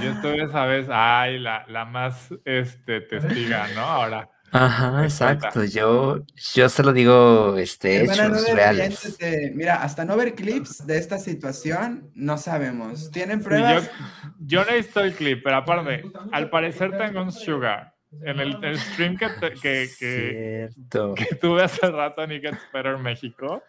Yo 0.00 0.10
estuve 0.10 0.44
esa 0.44 0.64
vez, 0.66 0.86
ay, 0.90 1.38
la, 1.38 1.64
la 1.68 1.84
más 1.84 2.28
este, 2.44 3.00
testiga, 3.00 3.68
¿no? 3.74 3.80
Ahora. 3.80 4.28
Ajá, 4.52 5.02
exacto. 5.04 5.64
Yo, 5.64 6.20
yo 6.54 6.68
solo 6.68 6.92
digo 6.92 7.56
este, 7.58 8.04
no 8.04 8.12
hechos 8.12 8.50
reales. 8.54 9.18
Mira, 9.54 9.82
hasta 9.82 10.04
no 10.04 10.16
ver 10.16 10.34
clips 10.34 10.86
de 10.86 10.98
esta 10.98 11.18
situación, 11.18 12.10
no 12.14 12.38
sabemos. 12.38 13.10
¿Tienen 13.10 13.38
Sí, 13.38 13.44
yo, 13.44 13.48
pruebas? 13.48 13.90
yo 14.38 14.64
no 14.64 14.70
he 14.70 14.76
visto 14.76 15.00
el 15.00 15.14
clip, 15.14 15.40
pero 15.42 15.56
aparte, 15.56 16.04
al 16.32 16.48
parecer 16.48 16.96
tengo 16.96 17.22
un 17.22 17.32
sugar. 17.32 17.92
En 18.22 18.38
el, 18.40 18.64
el 18.64 18.78
stream 18.78 19.16
que, 19.16 19.28
te- 19.28 19.54
que, 19.54 20.70
que 21.16 21.34
tuve 21.34 21.64
hace 21.64 21.90
rato 21.90 22.22
en 22.22 22.32
It 22.32 22.42
Gets 22.42 22.60
Better 22.72 22.96
México, 22.98 23.62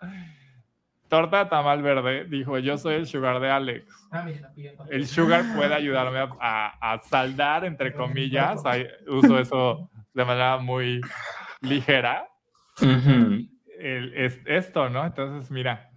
Torta 1.09 1.43
de 1.43 1.49
Tamal 1.49 1.81
Verde 1.81 2.25
dijo, 2.25 2.57
yo 2.59 2.77
soy 2.77 2.95
el 2.95 3.07
sugar 3.07 3.39
de 3.39 3.49
Alex. 3.49 3.85
El 4.89 5.07
sugar 5.07 5.43
puede 5.55 5.73
ayudarme 5.73 6.19
a, 6.19 6.29
a- 6.39 6.93
a 6.93 7.01
saldar, 7.01 7.63
entre 7.65 7.93
comillas, 7.93 8.65
ahí 8.65 8.85
uso 9.07 9.39
eso 9.39 9.89
de 10.13 10.25
manera 10.25 10.57
muy 10.57 11.01
ligera, 11.61 12.27
el- 13.79 14.13
es, 14.15 14.39
esto, 14.45 14.89
¿no? 14.89 15.05
Entonces, 15.05 15.49
mira, 15.51 15.89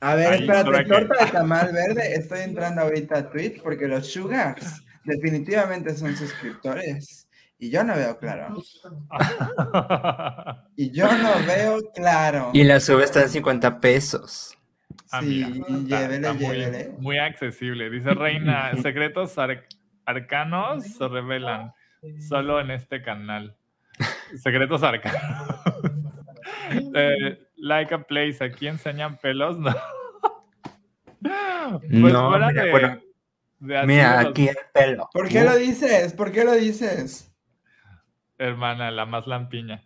A 0.00 0.14
ver, 0.14 0.32
Ahí, 0.32 0.40
espérate, 0.40 0.70
que- 0.70 0.84
torta 0.84 1.24
de 1.24 1.30
tamal 1.32 1.72
verde. 1.72 2.14
Estoy 2.14 2.40
entrando 2.40 2.82
ahorita 2.82 3.18
a 3.18 3.30
Twitch 3.30 3.62
porque 3.62 3.88
los 3.88 4.06
Sugars 4.12 4.84
definitivamente 5.04 5.96
son 5.96 6.14
suscriptores. 6.16 7.24
Y 7.60 7.70
yo 7.70 7.82
no 7.82 7.96
veo 7.96 8.16
claro. 8.18 8.54
Y 10.76 10.90
yo 10.92 11.06
no 11.10 11.30
veo 11.46 11.78
claro. 11.94 12.50
Y 12.52 12.62
la 12.64 12.78
sube 12.80 13.02
está 13.04 13.22
en 13.22 13.28
50 13.28 13.80
pesos. 13.80 14.56
Ah, 15.10 15.20
Sí, 15.22 15.64
mira, 15.68 16.00
llévele, 16.02 16.16
está 16.16 16.32
muy, 16.34 16.56
llévele. 16.56 16.88
muy 16.98 17.18
accesible. 17.18 17.90
Dice 17.90 18.12
Reina, 18.14 18.72
secretos 18.82 19.36
ar- 19.38 19.64
arcanos 20.04 20.84
se 20.84 21.08
revelan 21.08 21.72
solo 22.20 22.60
en 22.60 22.70
este 22.70 23.02
canal. 23.02 23.56
Secretos 24.36 24.82
arcanos. 24.82 25.20
Eh, 26.94 27.46
like 27.56 27.94
a 27.94 28.02
place, 28.02 28.44
aquí 28.44 28.66
enseñan 28.68 29.16
pelos, 29.18 29.58
no. 29.58 29.74
Pues 31.20 32.12
No, 32.12 32.28
fuera 32.30 32.48
mira, 32.48 32.64
de- 32.64 32.70
bueno, 32.70 33.00
de 33.60 33.86
Mira, 33.86 34.22
los- 34.22 34.30
aquí 34.30 34.48
el 34.48 34.56
pelo. 34.72 35.08
¿Por 35.12 35.28
qué 35.28 35.44
lo 35.44 35.56
dices? 35.56 36.12
¿Por 36.12 36.30
qué 36.30 36.44
lo 36.44 36.52
dices? 36.52 37.24
hermana, 38.36 38.90
la 38.92 39.04
más 39.06 39.26
lampiña. 39.26 39.82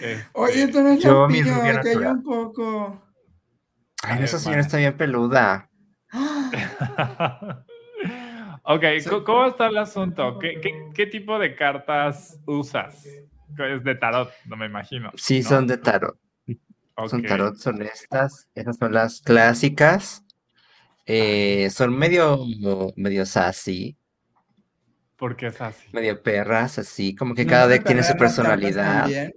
Este, 0.00 0.24
Oye, 0.32 0.62
esto 0.62 0.80
no 0.82 0.90
es 0.92 1.04
me 1.04 1.42
cayó 1.42 1.72
natural. 1.72 2.12
un 2.16 2.22
poco. 2.22 3.05
Ay, 4.06 4.22
esa 4.24 4.38
señora 4.38 4.60
está 4.62 4.76
bien 4.78 4.96
peluda. 4.96 5.68
ok, 8.62 8.84
Sí. 9.00 9.08
¿cómo- 9.08 9.24
¿cómo 9.24 9.46
está 9.46 9.66
el 9.68 9.78
asunto? 9.78 10.38
¿Qué, 10.38 10.60
qué, 10.60 10.70
qué 10.94 11.06
tipo 11.06 11.38
de 11.38 11.54
cartas 11.54 12.38
usas? 12.46 13.04
Es 13.04 13.84
de 13.84 13.94
tarot, 13.94 14.30
no 14.46 14.56
me 14.56 14.66
imagino. 14.66 15.10
Sí, 15.16 15.40
¿no? 15.42 15.48
son 15.48 15.66
de 15.66 15.78
tarot. 15.78 16.18
Son 17.08 17.22
tarot, 17.22 17.56
son 17.56 17.82
estas. 17.82 18.48
Esas 18.54 18.76
son 18.78 18.92
las 18.92 19.20
clásicas. 19.20 20.24
Eh, 21.04 21.68
son 21.70 21.96
medio, 21.96 22.38
medio 22.96 23.24
sassy, 23.26 23.96
Porque 25.16 25.46
es 25.46 25.60
así. 25.60 25.86
medio 25.92 26.20
perras, 26.20 26.78
así, 26.80 27.14
como 27.14 27.34
que 27.34 27.44
¿No 27.44 27.50
cada 27.50 27.68
deck 27.68 27.84
tiene 27.84 28.02
su 28.02 28.16
personalidad. 28.16 29.02
también? 29.02 29.32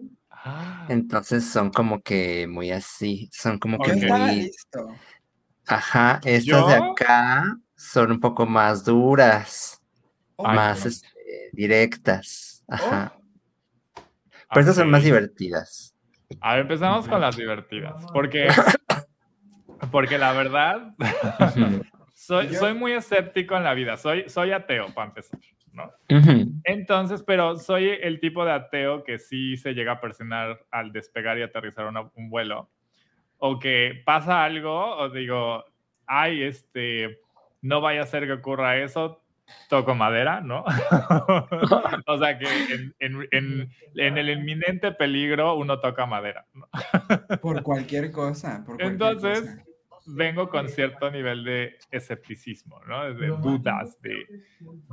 Ah, 0.46 0.86
Entonces 0.90 1.50
son 1.50 1.70
como 1.72 2.02
que 2.02 2.48
muy 2.48 2.72
así, 2.72 3.30
son 3.32 3.60
como 3.60 3.78
que 3.80 3.94
muy, 3.94 4.36
listo. 4.42 4.96
ajá, 5.68 6.20
estas 6.24 6.68
de 6.68 6.74
acá 6.74 7.58
son 7.76 8.12
un 8.12 8.20
poco 8.20 8.46
más 8.46 8.84
duras, 8.86 9.82
Ay, 10.38 10.56
más 10.56 10.86
este, 10.86 11.08
directas, 11.54 12.64
ajá, 12.68 13.14
Oh, 13.16 13.20
pero 14.52 14.62
estas 14.62 14.78
son 14.78 14.90
más 14.90 15.04
divertidas. 15.04 15.94
A 16.42 16.54
ver, 16.54 16.62
empezamos 16.62 17.08
con 17.08 17.22
las 17.22 17.38
divertidas. 17.38 18.04
Porque, 18.12 18.48
porque 19.92 20.18
la 20.18 20.34
verdad, 20.34 20.96
soy, 22.30 22.48
Yo- 22.50 22.60
soy 22.60 22.74
muy 22.76 22.92
escéptico 22.94 23.58
en 23.58 23.64
la 23.64 23.74
vida. 23.74 23.98
Soy, 23.98 24.30
soy 24.30 24.52
ateo, 24.52 24.94
para 24.94 25.08
empezar, 25.08 25.40
¿no? 25.74 25.92
ujú. 26.16 26.52
Entonces, 26.64 27.24
pero 27.24 27.56
soy 27.58 27.90
el 27.90 28.20
tipo 28.20 28.46
de 28.46 28.52
ateo 28.52 29.04
que 29.04 29.18
sí 29.18 29.58
se 29.58 29.74
llega 29.74 29.94
a 29.94 30.00
presionar 30.02 30.60
al 30.70 30.92
despegar 30.92 31.40
y 31.40 31.42
aterrizar 31.42 31.88
una- 31.88 32.10
un 32.14 32.30
vuelo. 32.30 32.70
O 33.40 33.58
que 33.58 34.02
pasa 34.06 34.44
algo, 34.44 34.98
o 34.98 35.10
digo, 35.10 35.66
ay, 36.06 36.44
este, 36.44 37.20
no 37.64 37.82
vaya 37.82 38.04
a 38.04 38.06
ser 38.06 38.28
que 38.28 38.34
ocurra 38.34 38.78
eso, 38.78 39.24
toco 39.68 39.96
madera, 39.96 40.42
¿no? 40.42 40.64
o 42.06 42.18
sea 42.20 42.38
que 42.38 42.46
en, 42.74 42.94
en- 43.00 43.28
en- 43.32 43.70
en 43.96 44.18
el 44.20 44.30
inminente 44.30 44.92
peligro 44.92 45.56
uno 45.56 45.80
toca 45.80 46.06
madera. 46.06 46.46
¿no? 46.54 46.68
por 47.42 47.64
cualquier 47.64 48.12
cosa. 48.12 48.58
Por 48.66 48.78
cualquier 48.78 48.92
Entonces, 48.92 49.40
cosa. 49.42 49.64
Vengo 50.16 50.50
con 50.50 50.70
cierto 50.70 51.10
nivel 51.12 51.44
de 51.44 51.78
escepticismo, 51.92 52.80
¿no? 52.88 53.14
De 53.14 53.28
dudas, 53.28 54.00
de, 54.02 54.26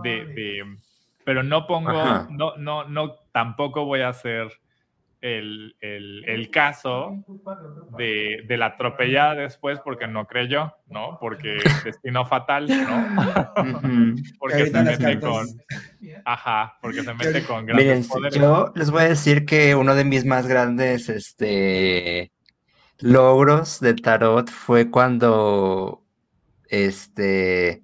de, 0.02 0.24
de- 0.26 0.76
pero 1.24 1.42
no 1.42 1.66
pongo, 1.66 1.90
Ajá. 1.90 2.28
no, 2.30 2.56
no, 2.56 2.84
no, 2.88 3.14
tampoco 3.32 3.84
voy 3.84 4.00
a 4.00 4.10
hacer 4.10 4.48
el, 5.20 5.74
el, 5.80 6.24
el 6.28 6.50
caso 6.50 7.16
de, 7.98 8.44
de 8.46 8.56
la 8.56 8.66
atropellada 8.66 9.34
después 9.34 9.80
porque 9.80 10.06
no 10.06 10.26
creyó, 10.26 10.74
¿no? 10.88 11.18
Porque 11.20 11.56
destino 11.84 12.26
fatal, 12.26 12.68
¿no? 12.68 13.08
Porque 14.38 14.66
se 14.66 14.82
mete 14.82 15.18
con, 15.20 15.46
ajá, 16.24 16.78
porque 16.80 17.02
se 17.02 17.14
mete 17.14 17.44
con 17.44 17.64
Miren, 17.64 17.86
grandes 17.86 18.08
poderes. 18.08 18.34
yo 18.38 18.72
les 18.76 18.90
voy 18.90 19.02
a 19.02 19.08
decir 19.08 19.46
que 19.46 19.74
uno 19.74 19.94
de 19.96 20.04
mis 20.04 20.24
más 20.24 20.46
grandes 20.46 21.08
este, 21.08 22.30
logros 22.98 23.80
de 23.80 23.94
tarot 23.94 24.48
fue 24.50 24.90
cuando 24.90 26.02
este, 26.68 27.82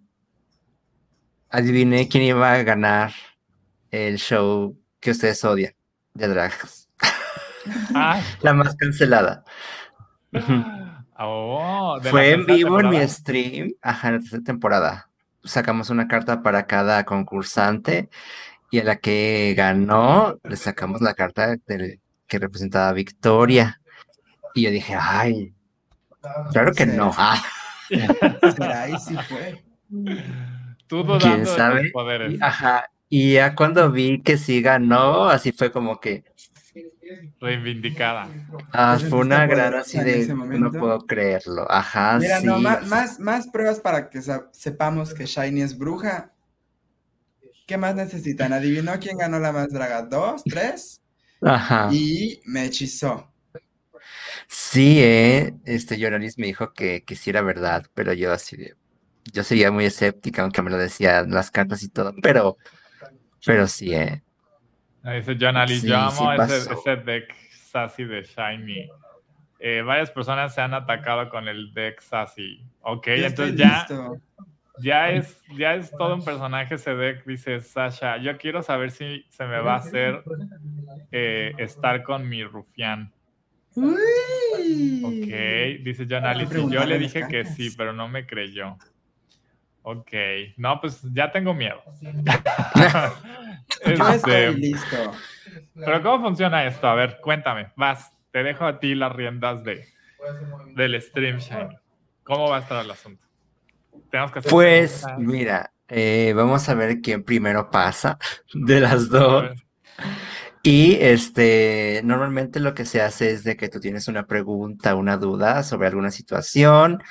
adiviné 1.50 2.08
quién 2.08 2.24
iba 2.24 2.52
a 2.52 2.62
ganar 2.62 3.12
el 3.90 4.16
show 4.18 4.78
que 5.00 5.10
ustedes 5.10 5.44
odian 5.44 5.72
de 6.14 6.28
drags. 6.28 6.88
Ah, 7.94 8.20
La 8.42 8.54
más 8.54 8.74
cancelada. 8.76 9.44
Ujú. 10.32 10.64
oh, 11.18 11.98
Fue 12.02 12.30
en 12.32 12.46
vivo 12.46 12.80
en 12.80 12.88
mi 12.88 13.06
stream, 13.08 13.72
ajá, 13.82 14.08
en 14.08 14.14
la 14.14 14.20
tercera 14.20 14.42
temporada. 14.42 15.10
Sacamos 15.44 15.90
una 15.90 16.08
carta 16.08 16.42
para 16.42 16.66
cada 16.66 17.04
concursante 17.04 18.08
y 18.70 18.78
a 18.78 18.84
la 18.84 18.96
que 18.96 19.54
ganó 19.56 20.38
le 20.44 20.56
sacamos 20.56 21.00
la 21.02 21.14
carta 21.14 21.56
del- 21.66 22.00
que 22.26 22.38
representaba 22.38 22.88
a 22.88 22.92
Victoria. 22.94 23.81
Y 24.54 24.62
yo 24.62 24.70
dije, 24.70 24.94
ay, 24.98 25.54
claro 26.52 26.72
que 26.72 26.86
no. 26.86 27.12
Ah, 27.18 27.42
Será 28.56 28.88
y 28.88 28.98
sí 28.98 29.14
fue. 29.28 29.62
Tú 30.86 31.04
quién 31.20 31.44
sabe. 31.44 31.90
poderes. 31.90 32.32
Y, 32.34 32.38
ajá. 32.40 32.90
Y 33.08 33.34
ya 33.34 33.54
cuando 33.54 33.90
vi 33.92 34.22
que 34.22 34.38
sí 34.38 34.62
ganó, 34.62 35.28
así 35.28 35.52
fue 35.52 35.70
como 35.70 36.00
que 36.00 36.24
Reivindicada. 37.40 38.28
ah, 38.72 38.96
¿Te 38.98 39.06
fue 39.08 39.18
una 39.20 39.46
gran 39.46 39.74
así 39.74 39.98
de 39.98 40.26
no 40.34 40.70
puedo 40.70 41.00
creerlo. 41.06 41.70
Ajá, 41.70 42.18
Mira, 42.18 42.40
sí. 42.40 42.46
no, 42.46 42.58
más, 42.60 42.86
más, 42.86 43.20
más 43.20 43.48
pruebas 43.48 43.80
para 43.80 44.08
que 44.08 44.20
sepamos 44.52 45.12
que 45.12 45.26
Shiny 45.26 45.62
es 45.62 45.76
bruja. 45.76 46.32
¿Qué 47.66 47.76
más 47.76 47.94
necesitan? 47.94 48.52
¿Adivinó 48.52 48.92
quién 48.98 49.18
ganó 49.18 49.38
la 49.38 49.52
más 49.52 49.68
draga? 49.70 50.02
¿Dos? 50.02 50.42
¿Tres? 50.44 51.02
Ajá. 51.42 51.88
Y 51.92 52.40
me 52.46 52.64
hechizó. 52.64 53.31
Sí, 54.48 54.98
eh, 55.00 55.54
este 55.64 55.98
Yoranis 55.98 56.38
me 56.38 56.46
dijo 56.46 56.72
que, 56.72 57.02
que 57.04 57.16
sí 57.16 57.30
era 57.30 57.42
verdad, 57.42 57.84
pero 57.94 58.12
yo 58.12 58.32
así 58.32 58.56
de- 58.56 58.74
yo 59.32 59.44
sería 59.44 59.70
muy 59.70 59.84
escéptica, 59.84 60.42
aunque 60.42 60.62
me 60.62 60.70
lo 60.70 60.78
decían 60.78 61.30
las 61.30 61.50
cartas 61.50 61.82
y 61.82 61.88
todo, 61.88 62.12
pero, 62.22 62.56
pero 63.44 63.66
sí, 63.68 63.94
eh. 63.94 64.22
Ahí 65.04 65.18
Dice 65.20 65.36
John 65.40 65.56
Ali, 65.56 65.80
Sí, 65.80 65.88
yo 65.88 65.96
amo 65.96 66.32
sí 66.32 66.42
ese, 66.42 66.96
deck 66.96 67.34
sassy 67.70 68.04
de 68.04 68.22
Shiny. 68.22 68.88
Eh, 69.60 69.82
varias 69.82 70.10
personas 70.10 70.54
se 70.54 70.60
han 70.60 70.74
atacado 70.74 71.28
con 71.30 71.48
el 71.48 71.72
deck 71.74 72.00
sassy. 72.00 72.64
Ok, 72.82 73.06
Ya 73.08 73.26
entonces 73.26 73.56
ya, 73.56 73.86
listo. 73.86 74.20
ya, 74.82 75.10
es, 75.10 75.42
ya 75.56 75.74
es 75.74 75.90
todo 75.92 76.14
un 76.14 76.24
personaje 76.24 76.74
ese 76.76 76.94
deck, 76.94 77.24
dice 77.24 77.60
Sasha. 77.60 78.18
Yo 78.18 78.36
quiero 78.38 78.62
saber 78.62 78.90
si 78.90 79.24
se 79.30 79.44
me 79.46 79.60
va 79.60 79.74
a 79.74 79.78
hacer 79.78 80.22
eh, 81.12 81.54
estar 81.58 82.02
con 82.02 82.28
mi 82.28 82.44
rufián. 82.44 83.12
Uy. 83.74 85.02
Ok, 85.04 85.84
dice 85.84 86.06
John 86.08 86.24
Ali, 86.24 86.46
sí, 86.46 86.66
yo 86.70 86.84
le 86.84 86.98
dije 86.98 87.26
que 87.28 87.44
sí, 87.44 87.70
pero 87.76 87.92
no 87.92 88.08
me 88.08 88.26
creyó. 88.26 88.76
Ok, 89.82 90.12
no, 90.56 90.80
pues 90.80 91.00
ya 91.12 91.30
tengo 91.32 91.54
miedo. 91.54 91.82
Yo 93.84 93.92
Este, 93.92 94.46
estoy 94.46 94.56
listo. 94.60 95.12
Pero 95.74 96.02
¿cómo 96.02 96.24
funciona 96.26 96.64
esto? 96.66 96.86
A 96.86 96.94
ver, 96.94 97.18
cuéntame, 97.20 97.72
vas. 97.76 98.12
te 98.30 98.42
dejo 98.42 98.64
a 98.64 98.78
ti 98.78 98.94
las 98.94 99.12
riendas 99.12 99.64
de, 99.64 99.84
del 100.74 101.00
stream 101.00 101.38
Shiny. 101.38 101.76
¿Cómo 102.22 102.48
va 102.48 102.58
a 102.58 102.60
estar 102.60 102.84
el 102.84 102.90
asunto? 102.90 103.26
Tenemos 104.10 104.30
que 104.30 104.38
hacer 104.38 104.50
Pues 104.50 105.04
mira, 105.18 105.72
eh, 105.88 106.32
vamos 106.34 106.68
a 106.68 106.74
ver 106.74 107.00
quién 107.00 107.24
primero 107.24 107.70
pasa 107.70 108.18
de 108.54 108.80
las 108.80 109.08
dos. 109.08 109.50
Y 110.62 110.96
este, 111.00 112.00
normalmente 112.04 112.60
lo 112.60 112.74
que 112.74 112.84
se 112.84 113.02
hace 113.02 113.32
es 113.32 113.42
de 113.42 113.56
que 113.56 113.68
tú 113.68 113.80
tienes 113.80 114.06
una 114.06 114.26
pregunta, 114.26 114.94
una 114.94 115.16
duda 115.16 115.64
sobre 115.64 115.88
alguna 115.88 116.12
situación, 116.12 117.02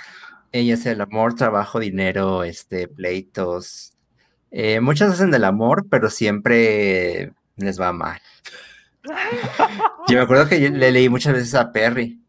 eh, 0.54 0.66
ya 0.66 0.78
sea 0.78 0.94
el 0.94 1.02
amor, 1.02 1.36
trabajo, 1.36 1.80
dinero, 1.80 2.44
este, 2.44 2.88
pleitos. 2.88 3.94
Eh, 4.52 4.80
muchas 4.80 5.12
hacen 5.12 5.32
del 5.32 5.44
amor, 5.44 5.88
pero 5.90 6.10
siempre 6.10 7.34
les 7.58 7.80
va 7.80 7.92
mal. 7.92 8.22
Yo 10.08 10.18
me 10.18 10.22
acuerdo 10.22 10.48
que 10.48 10.62
yo 10.62 10.70
le 10.70 10.92
leí 10.92 11.10
muchas 11.10 11.34
veces 11.34 11.56
a 11.56 11.72
Perry. 11.72 12.22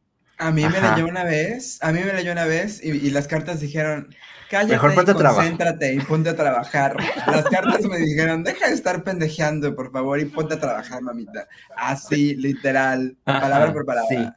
A 0.43 0.51
mí 0.51 0.63
me 0.63 0.81
leyó 0.81 1.07
una 1.07 1.25
vez, 1.25 1.79
a 1.83 1.93
mí 1.93 2.01
me 2.01 2.13
leyó 2.13 2.33
una 2.33 2.45
vez 2.45 2.83
y, 2.83 2.91
y 2.91 3.11
las 3.11 3.29
cartas 3.29 3.61
dijeron, 3.61 4.15
cállate 4.51 4.73
Mejor 4.75 4.93
y 4.93 4.95
ponte 4.97 5.11
a 5.13 5.15
trabajar". 5.15 5.37
concéntrate 5.45 5.95
y 5.95 6.01
ponte 6.01 6.31
a 6.31 6.37
trabajar. 6.37 6.97
Las 7.31 7.47
cartas 7.47 7.83
me 7.85 7.99
dijeron, 7.99 8.43
deja 8.45 8.69
de 8.69 8.75
estar 8.75 9.05
pendejeando, 9.05 9.75
por 9.77 9.93
favor, 9.93 10.19
y 10.21 10.25
ponte 10.27 10.55
a 10.55 10.61
trabajar, 10.61 11.01
mamita. 11.03 11.47
Así, 11.77 12.35
literal, 12.35 13.17
Ajá, 13.25 13.41
palabra 13.41 13.73
por 13.73 13.87
palabra. 13.87 14.09
sí. 14.09 14.29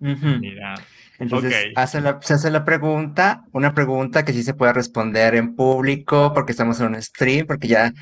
Mira, 0.00 0.74
Entonces, 1.18 1.54
Ok. 1.54 1.72
hace 1.76 2.00
la- 2.00 2.18
se 2.22 2.34
hace 2.34 2.50
la 2.50 2.64
pregunta, 2.64 3.44
una 3.52 3.74
pregunta 3.74 4.24
que 4.24 4.32
sí 4.32 4.42
se 4.42 4.54
puede 4.54 4.72
responder 4.72 5.36
en 5.36 5.54
público 5.54 6.32
porque 6.34 6.50
estamos 6.52 6.80
en 6.80 6.86
un 6.86 7.00
stream, 7.02 7.46
porque 7.46 7.68
ya, 7.68 7.92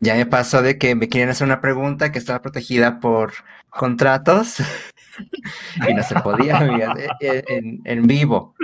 ya 0.00 0.14
me 0.16 0.26
pasó 0.26 0.60
de 0.62 0.76
que 0.76 0.96
me 0.96 1.08
quieren 1.08 1.30
hacer 1.30 1.46
una 1.46 1.60
pregunta 1.60 2.10
que 2.10 2.18
estaba 2.18 2.42
protegida 2.42 2.98
por 2.98 3.34
contratos 3.70 4.56
y 5.88 5.94
no 5.94 6.02
se 6.02 6.14
podía 6.20 6.58
amigas, 6.58 6.98
eh, 6.98 7.08
eh, 7.20 7.44
en, 7.48 7.80
en 7.84 8.06
vivo. 8.06 8.54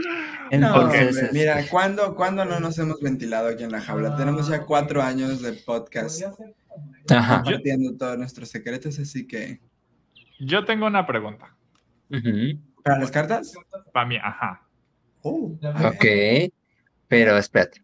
Entonces, 0.51 1.09
hombre, 1.09 1.23
este, 1.23 1.33
mira, 1.33 1.65
¿cuándo, 1.71 2.15
¿cuándo 2.15 2.45
no 2.45 2.61
nos 2.61 2.79
hemos 2.79 3.01
ventilado 3.01 3.49
aquí 3.49 3.63
en 3.65 3.73
la 3.73 3.81
jaula? 3.81 4.17
Tenemos 4.17 4.49
ya 4.49 4.63
cuatro 4.65 5.03
años 5.03 5.43
de 5.43 5.53
podcast 5.53 6.23
ajá. 7.11 7.43
compartiendo 7.43 7.97
todos 7.97 8.19
nuestros 8.19 8.49
secretos, 8.49 8.99
así 8.99 9.27
que... 9.27 9.61
yo 10.41 10.65
tengo 10.65 10.87
una 10.87 11.07
pregunta. 11.07 11.55
¿Para 12.83 12.99
las 12.99 13.11
cartas? 13.11 13.55
Para 13.93 14.07
mí, 14.07 14.17
ajá. 14.17 14.63
Oh, 15.23 15.53
Ok, 15.85 16.05
pero 17.09 17.37
espérate. 17.37 17.83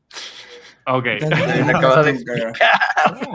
Ok. 0.86 1.06
Acabo 1.74 2.02
de 2.02 2.16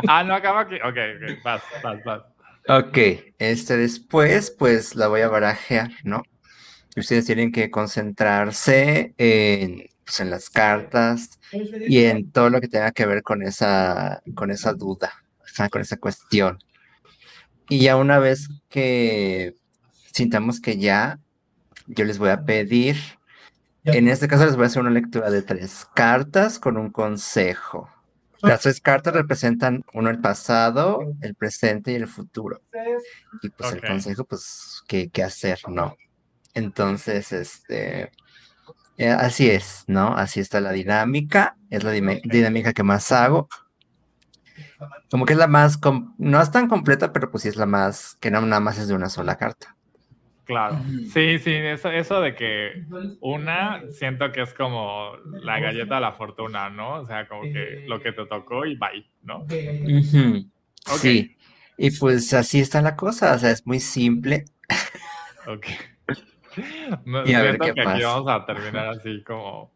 Ah, 0.08 0.24
no 0.24 0.34
acaba 0.34 0.62
aquí. 0.62 0.76
Ok, 0.76 0.98
ok, 0.98 1.44
vas, 1.44 1.62
vas, 1.84 2.04
vas. 2.04 2.22
Ok, 2.68 2.98
este 3.40 3.78
después, 3.78 4.52
pues 4.52 4.96
la 4.96 5.08
voy 5.08 5.22
a 5.22 5.30
barajear, 5.30 5.92
¿no? 6.04 6.24
Ustedes 6.96 7.26
tienen 7.26 7.52
que 7.52 7.72
concentrarse 7.72 9.14
en, 9.18 9.88
pues, 10.06 10.20
en 10.20 10.30
las 10.30 10.50
cartas 10.50 11.40
y 11.52 12.04
en 12.04 12.32
todo 12.32 12.50
lo 12.50 12.62
que 12.62 12.68
tenga 12.68 12.92
que 12.92 13.06
ver 13.06 13.24
con 13.24 13.42
esa, 13.42 14.22
con 14.36 14.52
esa 14.52 14.74
duda, 14.74 15.12
con 15.72 15.82
esa 15.82 15.98
cuestión. 15.98 16.60
Y 17.70 17.80
ya 17.80 17.96
una 17.96 18.20
vez 18.20 18.50
que 18.70 19.56
sintamos 20.14 20.60
que 20.60 20.78
ya, 20.78 21.20
yo 21.88 22.06
les 22.06 22.18
voy 22.18 22.30
a 22.30 22.44
pedir, 22.44 22.98
en 23.86 24.08
este 24.08 24.28
caso 24.28 24.46
les 24.46 24.56
voy 24.56 24.66
a 24.66 24.68
hacer 24.68 24.82
una 24.82 24.92
lectura 24.92 25.32
de 25.32 25.42
tres 25.42 25.88
cartas 25.96 26.60
con 26.60 26.78
un 26.78 26.92
consejo. 26.92 27.90
Las 28.42 28.62
tres 28.62 28.82
cartas 28.82 29.14
representan 29.14 29.84
uno 29.94 30.10
el 30.10 30.20
pasado, 30.20 31.02
el 31.22 31.36
presente 31.36 31.92
y 31.92 31.96
el 31.96 32.08
futuro. 32.08 32.62
Y 33.42 33.50
pues 33.50 33.74
el 33.74 33.82
consejo, 33.82 34.26
pues, 34.26 34.82
¿qué, 34.88 35.10
qué 35.10 35.24
hacer, 35.24 35.60
no? 35.68 35.96
Entonces, 36.54 37.32
este, 37.32 38.12
eh, 38.98 39.10
así 39.10 39.50
es, 39.50 39.84
¿no? 39.88 40.16
Así 40.16 40.40
está 40.40 40.62
la 40.62 40.72
dinámica, 40.72 41.58
es 41.70 41.84
la 41.84 41.92
dinámica 41.92 42.74
que 42.74 42.84
más 42.84 43.12
hago. 43.12 43.48
Como 45.10 45.26
que 45.26 45.34
es 45.34 45.40
la 45.40 45.48
más, 45.48 45.80
no 46.18 46.42
es 46.42 46.52
tan 46.52 46.68
completa, 46.68 47.14
pero 47.14 47.30
pues 47.32 47.44
sí 47.44 47.50
es 47.50 47.56
la 47.56 47.66
más, 47.66 48.18
que 48.20 48.32
no 48.32 48.42
nada 48.42 48.60
más 48.60 48.78
es 48.78 48.88
de 48.88 48.94
una 48.94 49.10
sola 49.10 49.38
carta. 49.38 49.76
Claro. 50.52 50.78
Sí, 51.14 51.40
sí, 51.40 51.54
eso, 51.54 51.90
eso 51.90 52.20
de 52.20 52.36
que 52.36 52.84
una 53.22 53.84
siento 53.90 54.32
que 54.32 54.42
es 54.42 54.54
como 54.54 55.14
la 55.42 55.60
galleta 55.60 55.96
de 55.96 56.02
la 56.02 56.12
fortuna, 56.12 56.70
¿no? 56.70 56.96
O 56.96 57.06
sea, 57.06 57.28
como 57.28 57.44
que 57.44 57.84
lo 57.88 58.02
que 58.02 58.12
te 58.12 58.26
tocó 58.26 58.66
y 58.66 58.76
bye, 58.76 59.10
¿no? 59.24 59.46
Sí, 60.98 61.38
y 61.78 61.92
pues 61.92 62.34
así 62.34 62.60
está 62.60 62.82
la 62.82 62.96
cosa, 62.96 63.34
o 63.34 63.40
sea, 63.40 63.52
es 63.52 63.66
muy 63.66 63.80
simple. 63.80 64.46
Ok. 65.48 65.68
No, 67.06 67.26
Y 67.26 67.34
a 67.34 67.42
ver 67.44 67.58
qué 67.58 67.74
que 67.74 67.82
aquí 67.82 68.04
vamos 68.04 68.30
a 68.30 68.46
terminar 68.46 68.90
así 69.00 69.24
como 69.24 69.72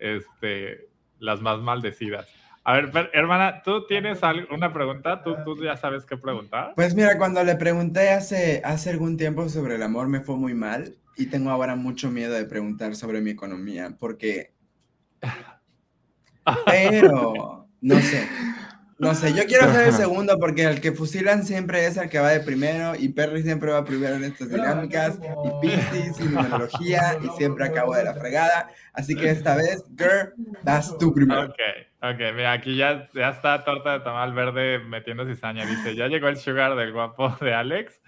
este 0.00 0.88
las 1.20 1.40
más 1.40 1.60
maldecidas. 1.60 2.26
A 2.62 2.74
ver, 2.74 2.90
hermana, 3.14 3.62
¿tú 3.62 3.86
tienes 3.86 4.22
al- 4.22 4.46
una 4.50 4.72
pregunta? 4.72 5.22
¿Tú, 5.22 5.34
¿Tú 5.44 5.62
ya 5.64 5.76
sabes 5.76 6.04
qué 6.04 6.16
preguntar? 6.16 6.74
Pues 6.76 6.94
mira, 6.94 7.16
cuando 7.16 7.42
le 7.42 7.56
pregunté 7.56 8.10
hace, 8.10 8.60
hace 8.64 8.90
algún 8.90 9.16
tiempo 9.16 9.48
sobre 9.48 9.76
el 9.76 9.82
amor 9.82 10.08
me 10.08 10.20
fue 10.20 10.36
muy 10.36 10.54
mal 10.54 10.94
y 11.16 11.26
tengo 11.26 11.50
ahora 11.50 11.74
mucho 11.74 12.10
miedo 12.10 12.34
de 12.34 12.44
preguntar 12.44 12.94
sobre 12.96 13.20
mi 13.20 13.30
economía 13.30 13.96
porque... 13.98 14.52
Pero, 16.66 17.68
no 17.80 17.94
sé, 18.00 18.26
no 18.98 19.14
sé, 19.14 19.32
yo 19.34 19.44
quiero 19.46 19.70
ser 19.72 19.86
el 19.88 19.92
segundo 19.92 20.36
porque 20.38 20.64
el 20.64 20.80
que 20.80 20.92
fusilan 20.92 21.44
siempre 21.44 21.86
es 21.86 21.96
el 21.96 22.08
que 22.08 22.18
va 22.18 22.30
de 22.30 22.40
primero 22.40 22.94
y 22.98 23.08
Perry 23.10 23.42
siempre 23.42 23.70
va 23.70 23.84
primero 23.84 24.16
en 24.16 24.24
estas 24.24 24.50
dinámicas 24.50 25.18
y 25.44 25.50
Pisces 25.60 26.18
y 26.20 26.24
numerología 26.24 27.18
y 27.22 27.28
siempre 27.38 27.64
acabo 27.66 27.94
de 27.94 28.04
la 28.04 28.14
fregada. 28.14 28.70
Así 28.92 29.14
que 29.14 29.30
esta 29.30 29.54
vez, 29.54 29.84
girl, 29.96 30.34
vas 30.64 30.96
tú 30.98 31.12
primero. 31.14 31.42
Ok, 31.42 31.58
ok, 32.02 32.18
mira, 32.34 32.52
aquí 32.52 32.76
ya, 32.76 33.08
ya 33.14 33.30
está 33.30 33.64
torta 33.64 33.92
de 33.92 34.00
tamal 34.00 34.32
verde 34.32 34.78
metiendo 34.80 35.26
cizaña. 35.26 35.66
Dice, 35.66 35.94
ya 35.96 36.08
llegó 36.08 36.28
el 36.28 36.36
sugar 36.36 36.76
del 36.76 36.92
guapo 36.92 37.30
de 37.40 37.54
Alex 37.54 38.00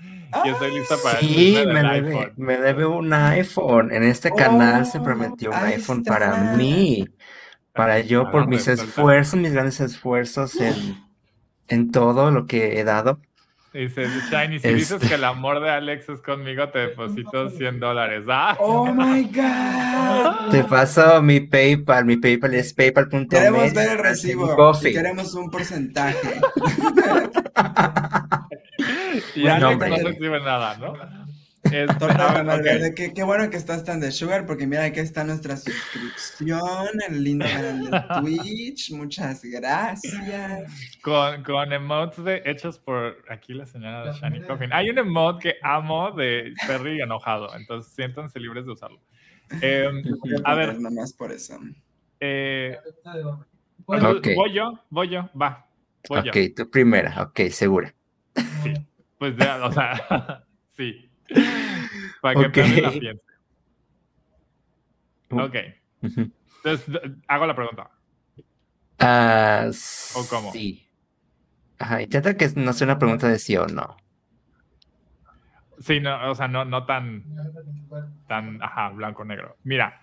y 0.44 0.48
estoy 0.48 0.72
listo 0.72 1.00
para 1.02 1.20
el 1.20 1.28
Sí, 1.28 1.34
chisme 1.34 1.66
me 1.66 1.84
debe, 1.84 2.08
iPhone. 2.16 2.32
me 2.36 2.56
debe 2.58 2.86
un 2.86 3.12
iPhone. 3.12 3.92
En 3.92 4.02
este 4.04 4.34
canal 4.34 4.86
se 4.86 4.98
Oh, 4.98 5.02
prometió 5.02 5.54
un 5.58 5.64
iPhone 5.64 5.98
está. 5.98 6.12
para 6.12 6.36
mí, 6.56 7.06
para 7.72 8.00
yo 8.00 8.30
por 8.30 8.44
Ah, 8.44 8.46
mis 8.46 8.68
esfuerzos, 8.68 9.38
mis 9.40 9.52
grandes 9.52 9.80
esfuerzos 9.80 10.60
en, 10.60 10.96
en 11.68 11.90
todo 11.90 12.30
lo 12.30 12.46
que 12.46 12.80
he 12.80 12.84
dado. 12.84 13.20
Dice, 13.74 14.06
Shiny, 14.30 14.58
si 14.58 14.68
dices 14.68 14.92
Este. 14.92 15.08
que 15.08 15.14
el 15.14 15.24
amor 15.24 15.60
de 15.60 15.70
Alex 15.70 16.06
es 16.10 16.20
conmigo, 16.20 16.68
te 16.68 16.78
deposito 16.80 17.48
100 17.48 17.80
dólares. 17.80 18.26
Ah, 18.28 18.54
Oh 18.60 18.92
my 18.92 19.24
god. 19.32 20.50
Te 20.50 20.62
paso 20.64 21.22
mi 21.22 21.40
PayPal, 21.40 22.04
mi 22.04 22.18
PayPal 22.18 22.52
es 22.54 22.74
paypal.me. 22.74 23.28
Queremos 23.28 23.72
ver 23.72 23.92
el 23.92 23.98
recibo. 23.98 24.54
Coffee. 24.56 24.90
y 24.90 24.94
queremos 24.94 25.34
un 25.34 25.50
porcentaje. 25.50 26.18
y 29.34 29.42
Bueno, 29.42 29.68
Alex 29.68 29.88
no 29.88 29.96
recibe 30.08 30.40
nada, 30.40 30.76
¿no? 30.76 30.94
Ah, 31.64 32.42
verde. 32.62 32.94
Qué, 32.94 33.12
qué 33.14 33.22
bueno 33.22 33.48
que 33.48 33.56
estás 33.56 33.84
tan 33.84 34.00
de 34.00 34.10
sugar, 34.10 34.46
porque 34.46 34.66
mira, 34.66 34.84
aquí 34.84 35.00
está 35.00 35.24
nuestra 35.24 35.56
suscripción, 35.56 36.88
el 37.08 37.22
lindo 37.22 37.46
canal 37.46 37.90
de 37.90 38.20
Twitch. 38.20 38.90
Muchas 38.92 39.42
gracias. 39.44 40.98
Con, 41.02 41.42
con 41.44 41.72
emotes 41.72 42.24
de, 42.24 42.42
hechos 42.44 42.78
por 42.78 43.16
aquí 43.30 43.54
la 43.54 43.64
señora 43.66 44.12
Shani 44.12 44.42
Coffin. 44.42 44.72
Hay 44.72 44.90
un 44.90 44.98
emote 44.98 45.42
que 45.42 45.54
amo 45.62 46.10
de 46.12 46.52
Perry 46.66 47.00
enojado, 47.00 47.54
entonces 47.56 47.92
siéntanse 47.94 48.38
libres 48.40 48.66
de 48.66 48.72
usarlo. 48.72 49.00
Eh, 49.60 49.88
Voy 50.20 50.34
A 50.44 50.54
ver. 50.54 50.80
Nomás 50.80 51.12
por 51.12 51.30
eso. 51.30 51.58
eh. 52.20 52.76
Voy 53.86 54.52
yo, 54.52 54.78
voy 54.90 55.08
yo, 55.08 55.28
va. 55.40 55.66
Voy 56.08 56.28
Ok, 56.28 56.36
tu 56.56 56.70
primera, 56.70 57.22
ok, 57.22 57.40
segura. 57.50 57.94
yo. 58.36 58.42
Sí. 58.64 58.72
Pues 59.18 59.36
ya, 59.36 59.64
o 59.64 59.72
sea, 59.72 60.44
sí. 60.76 61.08
Para 62.20 62.40
que 62.40 62.46
Ok. 62.46 62.52
Perry 62.52 62.80
la 62.80 62.90
piense. 62.90 63.24
Uh. 65.30 65.40
Ok. 65.40 65.56
Entonces, 66.02 67.00
hago 67.26 67.46
la 67.46 67.54
pregunta. 67.54 67.90
Ah, 68.98 69.68
¿O 70.14 70.26
cómo? 70.28 70.52
Sí. 70.52 70.88
Ajá, 71.78 72.02
intenta 72.02 72.36
que 72.36 72.48
no 72.54 72.72
sea 72.72 72.86
una 72.86 72.98
pregunta 72.98 73.28
de 73.28 73.38
sí 73.38 73.56
o 73.56 73.66
no. 73.66 73.96
Sí, 75.80 75.98
no, 75.98 76.30
o 76.30 76.34
sea, 76.36 76.46
no, 76.46 76.64
no 76.64 76.86
tan, 76.86 77.24
tan, 78.28 78.62
ajá, 78.62 78.90
blanco-negro. 78.90 79.56
Mira, 79.64 80.00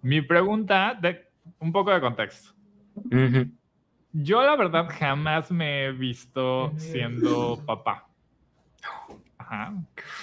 mi 0.00 0.20
pregunta, 0.22 0.98
de 1.00 1.30
un 1.60 1.70
poco 1.70 1.92
de 1.92 2.00
contexto. 2.00 2.52
Yo, 4.12 4.42
la 4.42 4.56
verdad, 4.56 4.88
jamás 4.90 5.52
me 5.52 5.84
he 5.84 5.92
visto 5.92 6.72
siendo 6.76 7.62
papá. 7.64 8.08
Ajá. 9.42 9.72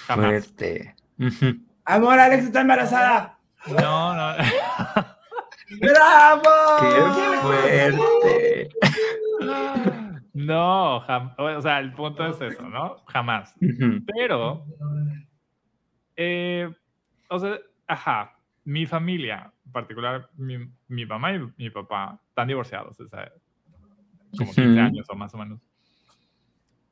Jamás. 0.06 0.26
Fuerte. 0.26 0.94
Amor, 1.84 2.18
Alex 2.18 2.44
está 2.44 2.60
embarazada. 2.62 3.38
No, 3.66 4.14
no. 4.14 4.34
¡Bravo! 5.80 6.42
¡Qué 6.80 7.38
fuerte! 7.42 8.68
No, 10.32 11.00
jam- 11.06 11.34
o 11.38 11.60
sea, 11.62 11.78
el 11.80 11.92
punto 11.92 12.26
es 12.26 12.40
eso, 12.40 12.68
¿no? 12.68 12.96
Jamás. 13.06 13.54
Pero 14.16 14.64
Eh, 16.16 16.70
o 17.28 17.38
sea, 17.38 17.56
ajá, 17.86 18.36
mi 18.64 18.84
familia, 18.86 19.52
en 19.64 19.72
particular 19.72 20.28
mi, 20.36 20.58
mi 20.88 21.06
mamá 21.06 21.32
y 21.34 21.40
mi 21.56 21.70
papá, 21.70 22.20
están 22.28 22.48
divorciados, 22.48 22.98
o 23.00 23.08
sea, 23.08 23.30
como 24.36 24.52
15 24.52 24.68
Ujú. 24.70 24.80
años 24.80 25.06
o 25.08 25.14
más 25.16 25.32
o 25.34 25.38
menos. 25.38 25.60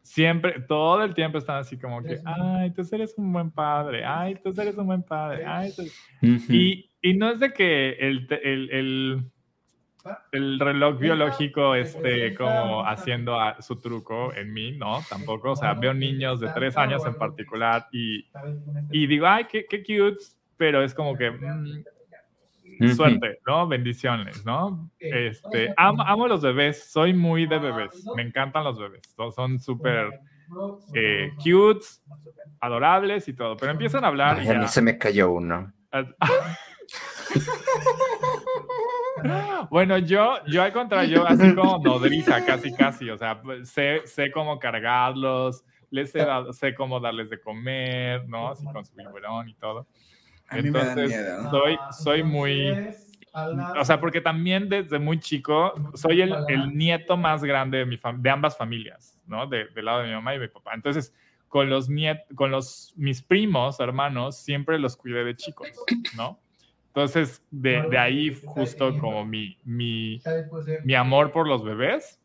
Siempre, 0.09 0.61
todo 0.67 1.05
el 1.05 1.13
tiempo 1.15 1.37
están 1.37 1.59
así 1.59 1.79
como 1.79 2.03
que, 2.03 2.19
ay, 2.25 2.71
tú 2.73 2.83
eres 2.93 3.15
un 3.19 3.31
buen 3.31 3.51
padre, 3.51 4.05
ay, 4.07 4.37
tú 4.43 4.55
eres 4.59 4.75
un 4.79 4.87
buen 4.87 5.03
padre, 5.03 5.45
ay, 5.47 5.71
tú... 5.77 5.83
Y, 6.55 6.91
y 7.03 7.15
no 7.15 7.31
es 7.31 7.39
de 7.41 7.53
que 7.53 7.91
el, 7.91 8.27
el, 8.43 8.71
el, 8.71 9.25
el 10.33 10.59
reloj 10.61 10.99
biológico 10.99 11.75
esté 11.75 12.35
como 12.35 12.87
haciendo 12.87 13.39
a- 13.39 13.61
su 13.61 13.77
truco 13.81 14.33
en 14.35 14.53
mí, 14.53 14.73
no, 14.73 15.01
tampoco. 15.11 15.51
O 15.53 15.57
sea, 15.57 15.75
veo 15.75 15.93
niños 15.93 16.41
de 16.41 16.49
tres 16.55 16.75
años 16.79 17.05
en 17.07 17.15
particular 17.19 17.87
y, 17.93 18.25
y 18.91 19.07
digo, 19.07 19.27
ay, 19.27 19.45
qué, 19.45 19.67
qué 19.67 19.81
cute, 19.83 20.21
pero 20.57 20.83
es 20.83 20.95
como 20.95 21.15
que. 21.17 21.31
Suerte, 22.95 23.39
¿no? 23.47 23.67
Bendiciones, 23.67 24.45
¿no? 24.45 24.91
Este, 24.99 25.73
amo, 25.77 26.03
amo 26.03 26.29
los 26.29 26.43
bebés, 26.43 26.91
soy 26.91 27.15
muy 27.15 27.47
de 27.47 27.59
bebés, 27.59 28.05
me 28.15 28.23
encantan 28.23 28.65
los 28.65 28.79
bebés, 28.79 29.03
son 29.35 29.59
súper 29.59 30.21
eh, 30.95 31.31
cute, 31.37 31.85
adorables 32.61 33.29
y 33.29 33.35
todo, 33.35 33.57
pero 33.57 33.73
empiezan 33.73 34.05
a 34.05 34.09
hablar 34.09 34.43
y 34.43 34.49
Ay, 34.49 34.57
a 34.57 34.61
mí 34.61 34.69
se 34.69 34.83
me 34.83 34.99
cayó 34.99 35.31
uno. 35.31 35.73
Bueno, 39.71 39.99
yo, 39.99 40.37
yo 40.47 40.63
al 40.63 40.73
contrario, 40.73 41.27
así 41.27 41.55
como 41.55 41.79
nodriza, 41.79 42.45
casi, 42.45 42.73
casi, 42.73 43.11
o 43.11 43.19
sea, 43.19 43.41
pues, 43.43 43.69
sé, 43.69 44.03
sé 44.07 44.31
cómo 44.31 44.59
cargarlos, 44.59 45.65
les 45.91 46.11
sé, 46.11 46.25
sé 46.53 46.75
cómo 46.75 47.01
darles 47.01 47.31
de 47.31 47.41
comer, 47.41 48.29
¿no? 48.29 48.49
Así 48.49 48.65
con 48.65 48.85
su 48.85 48.95
biberón 48.95 49.49
y 49.49 49.55
todo. 49.55 49.87
A 50.49 50.57
mí 50.57 50.63
me 50.63 50.71
da 50.71 50.85
Entonces, 50.85 51.09
miedo. 51.11 51.51
soy, 51.51 51.81
soy 51.91 52.23
muy, 52.23 52.79
o 53.81 53.85
sea, 53.85 54.01
porque 54.01 54.21
también 54.21 54.69
desde 54.69 54.99
muy 54.99 55.19
chico 55.21 55.75
soy 55.95 56.23
el, 56.23 56.37
el 56.49 56.77
nieto 56.77 57.17
más 57.17 57.43
grande 57.45 57.79
de, 57.79 57.87
mi 57.87 57.99
de 58.19 58.31
ambas 58.31 58.57
familias, 58.57 59.19
¿no? 59.27 59.47
De- 59.47 59.67
del 59.69 59.85
lado 59.85 60.01
de 60.01 60.09
mi 60.09 60.15
mamá 60.15 60.35
y 60.35 60.39
mi 60.39 60.49
papá. 60.49 60.73
Entonces, 60.75 61.15
con 61.49 61.71
los 61.71 61.89
con 62.35 62.51
los, 62.51 62.93
mis 62.97 63.23
primos, 63.23 63.81
hermanos, 63.81 64.39
siempre 64.43 64.79
los 64.79 64.97
cuidé 64.97 65.25
de 65.25 65.37
chicos, 65.37 65.69
¿no? 66.17 66.39
Entonces, 66.89 67.43
de, 67.51 67.83
de 67.91 67.99
ahí 67.99 68.35
justo 68.45 68.97
como 68.99 69.25
mi, 69.25 69.57
mi, 69.65 70.21
mi 70.85 70.95
amor 70.95 71.31
por 71.33 71.47
los 71.47 71.63
bebés, 71.65 72.21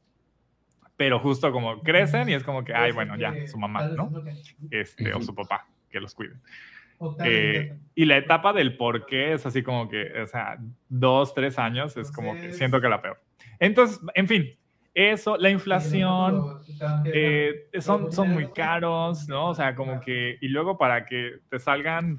pero 0.96 1.20
justo 1.20 1.52
como 1.52 1.82
crecen 1.82 2.30
y 2.30 2.34
es 2.34 2.44
como 2.44 2.64
que, 2.64 2.74
ay, 2.74 2.92
bueno, 2.92 3.18
ya, 3.18 3.34
su 3.48 3.58
mamá, 3.58 3.82
¿no? 3.96 4.12
Este, 4.72 5.14
o 5.14 5.22
su 5.22 5.34
papá, 5.36 5.68
que 5.90 6.00
los 6.00 6.14
cuide. 6.16 6.36
Eh, 7.24 7.78
y 7.96 8.06
la 8.06 8.18
etapa 8.18 8.54
del 8.54 8.76
por 8.78 9.06
qué 9.06 9.34
es 9.34 9.46
así 9.46 9.64
como 9.64 9.88
que, 9.88 10.22
o 10.22 10.28
sea, 10.28 10.58
dos, 10.90 11.34
tres 11.34 11.60
años 11.60 11.96
es 11.98 12.12
como 12.12 12.34
que 12.34 12.54
siento 12.54 12.82
que 12.82 12.90
la 12.90 13.02
peor. 13.02 13.22
Entonces, 13.60 14.00
en 14.16 14.28
fin, 14.28 14.58
eso, 14.94 15.38
la 15.38 15.50
inflación, 15.50 16.60
eh, 17.06 17.70
son, 17.80 18.12
son 18.12 18.30
muy 18.30 18.48
caros, 18.52 19.28
¿no? 19.28 19.50
O 19.50 19.56
sea, 19.56 19.76
como 19.76 20.00
que, 20.00 20.38
y 20.40 20.50
luego 20.50 20.78
para 20.78 21.06
que 21.06 21.40
te 21.50 21.60
salgan 21.60 22.18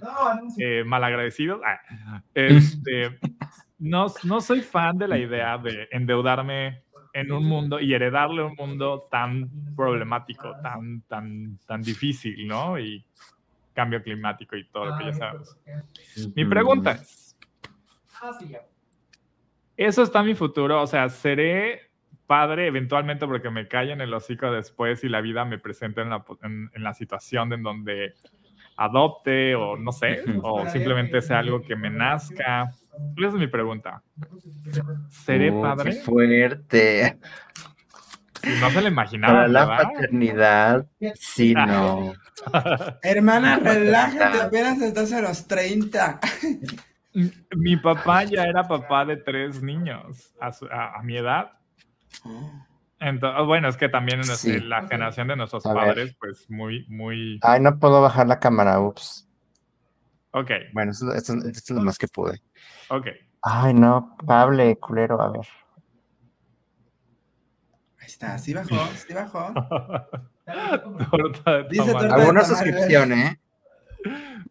eh, 0.58 0.82
malagradecidos, 0.84 1.60
ah, 1.64 2.22
este, 2.34 3.18
no, 3.78 4.06
no 4.24 4.40
soy 4.40 4.60
fan 4.60 4.98
de 4.98 5.08
la 5.08 5.18
idea 5.18 5.56
de 5.58 5.88
endeudarme 5.92 6.82
en 7.12 7.30
un 7.30 7.44
mundo 7.44 7.78
y 7.78 7.94
heredarle 7.94 8.42
un 8.42 8.56
mundo 8.56 9.06
tan 9.08 9.48
problemático, 9.76 10.52
tan, 10.60 11.02
tan, 11.02 11.58
tan 11.64 11.80
difícil, 11.80 12.48
¿no? 12.48 12.76
Y 12.76 13.04
cambio 13.74 14.02
climático 14.02 14.56
y 14.56 14.64
todo 14.68 14.86
lo 14.86 14.96
que 14.98 15.04
ya 15.06 15.12
sabemos. 15.14 15.56
Mi 16.34 16.44
pregunta 16.44 16.92
es, 16.92 17.36
¿eso 19.76 20.02
está 20.02 20.20
en 20.20 20.26
mi 20.26 20.34
futuro? 20.34 20.80
O 20.82 20.86
sea, 20.86 21.08
¿seré 21.08 21.82
padre 22.26 22.66
eventualmente 22.68 23.26
porque 23.26 23.50
me 23.50 23.68
cae 23.68 23.92
en 23.92 24.00
el 24.00 24.14
hocico 24.14 24.50
después 24.50 25.04
y 25.04 25.08
la 25.08 25.20
vida 25.20 25.44
me 25.44 25.58
presenta 25.58 26.00
en 26.02 26.10
la, 26.10 26.24
en, 26.42 26.70
en 26.72 26.82
la 26.82 26.94
situación 26.94 27.52
en 27.52 27.62
donde 27.62 28.14
adopte 28.76 29.54
o 29.54 29.76
no 29.76 29.92
sé, 29.92 30.24
o 30.42 30.66
simplemente 30.68 31.20
sea 31.20 31.40
algo 31.40 31.60
que 31.62 31.76
me 31.76 31.90
nazca? 31.90 32.70
Esa 33.16 33.28
es 33.28 33.34
mi 33.34 33.46
pregunta. 33.48 34.02
¿Seré 35.10 35.50
Oh, 35.50 35.60
padre? 35.62 35.90
Qué 35.92 35.96
fuerte. 36.00 37.18
No 38.60 38.70
se 38.70 38.80
lo 38.82 38.88
imaginaba, 38.88 39.34
Para 39.34 39.48
la 39.48 39.64
¿verdad? 39.66 39.82
paternidad, 39.84 40.86
sí, 41.14 41.54
Ah. 41.56 41.66
no. 41.66 42.12
Hermana, 43.02 43.56
No, 43.58 43.64
relájate, 43.72 44.40
apenas 44.40 44.80
estás 44.82 45.12
a 45.12 45.20
los 45.20 45.46
30. 45.46 46.20
Mi 47.56 47.76
papá 47.76 48.24
ya 48.24 48.42
era 48.44 48.64
papá 48.64 49.04
de 49.04 49.16
tres 49.16 49.62
niños 49.62 50.34
a, 50.40 50.52
su- 50.52 50.66
a- 50.66 50.98
a 50.98 51.02
mi 51.02 51.16
edad. 51.16 51.52
Entonces, 53.00 53.46
bueno, 53.46 53.68
es 53.68 53.76
que 53.76 53.88
también 53.88 54.18
en 54.20 54.24
Sí. 54.24 54.60
la 54.60 54.86
generación 54.88 55.28
de 55.28 55.36
nuestros 55.36 55.64
A 55.66 55.74
ver. 55.74 55.84
padres, 55.84 56.16
pues 56.18 56.48
muy, 56.50 56.86
muy... 56.88 57.38
Ay, 57.42 57.60
no 57.60 57.78
puedo 57.78 58.00
bajar 58.02 58.26
la 58.26 58.38
cámara, 58.40 58.80
ups. 58.80 59.28
Ok, 60.32 60.50
Bueno, 60.72 60.90
esto, 60.92 61.12
esto- 61.14 61.34
esto 61.34 61.48
es 61.48 61.70
lo 61.70 61.82
más 61.82 61.98
que 61.98 62.08
pude. 62.08 62.40
ok. 62.88 63.06
Ay, 63.42 63.74
no, 63.74 64.16
cable, 64.26 64.76
culero, 64.76 65.20
a 65.20 65.30
ver. 65.30 65.46
Ahí 68.04 68.10
está, 68.10 68.36
sí 68.38 68.52
bajó, 68.54 68.76
sí 69.06 69.14
bajó. 69.14 69.54
Torta 71.10 71.52
de 71.62 71.68
Dice 71.70 71.90
torta- 71.92 72.14
Alguna 72.14 72.42
tamal 72.42 72.44
suscripción, 72.46 73.12
¿eh? 73.12 73.40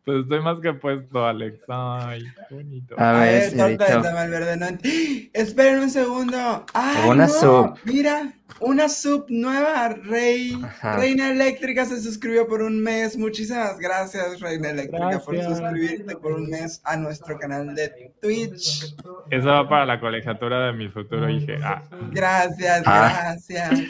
Pues 0.05 0.23
estoy 0.23 0.41
más 0.41 0.59
que 0.59 0.73
puesto, 0.73 1.25
Alex. 1.25 1.59
Ay, 1.69 2.23
bonito. 2.49 2.93
A 2.99 3.13
ver, 3.13 3.55
verde. 3.55 4.57
No 4.57 4.65
ent- 4.67 5.29
Esperen 5.33 5.79
un 5.79 5.89
segundo. 5.89 6.65
¡Ay, 6.73 7.09
Una 7.09 7.27
no! 7.27 7.31
sub. 7.33 7.79
Mira, 7.85 8.33
una 8.59 8.89
sub 8.89 9.25
nueva. 9.29 9.87
Rey, 10.03 10.59
Ajá. 10.61 10.97
Reina 10.97 11.31
Eléctrica 11.31 11.85
se 11.85 12.01
suscribió 12.01 12.45
por 12.49 12.61
un 12.61 12.81
mes. 12.83 13.17
Muchísimas 13.17 13.79
gracias, 13.79 14.41
Reina 14.41 14.71
Eléctrica, 14.71 15.19
por 15.23 15.41
suscribirte 15.41 16.17
por 16.17 16.33
un 16.33 16.49
mes 16.49 16.81
a 16.83 16.97
nuestro 16.97 17.39
canal 17.39 17.73
de 17.73 18.11
Twitch. 18.21 18.93
Eso 19.31 19.47
va 19.47 19.69
para 19.69 19.85
la 19.85 19.99
colegiatura 20.01 20.65
de 20.67 20.73
mi 20.73 20.89
futuro 20.89 21.29
hijo. 21.29 21.53
Ah, 21.63 21.81
Gracias, 22.11 22.83
Ah. 22.85 23.35
gracias. 23.47 23.89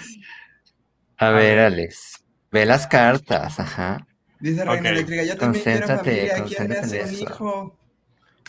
A 1.18 1.30
ver, 1.32 1.58
Alex. 1.58 2.24
Ve 2.52 2.68
las 2.68 2.86
cartas, 2.86 3.60
ajá. 3.60 4.06
Dice 4.44 4.66
Reina 4.66 4.82
Ok. 4.82 4.86
Eléctrica, 4.88 5.24
yo 5.24 5.38
también 5.38 5.64
quiero 5.64 5.80
Concéntrate, 5.88 6.28
familia. 6.28 6.58
¿Quién 6.58 6.68
me 6.68 6.76
hace 6.78 7.04
un 7.06 7.14
hijo? 7.14 7.80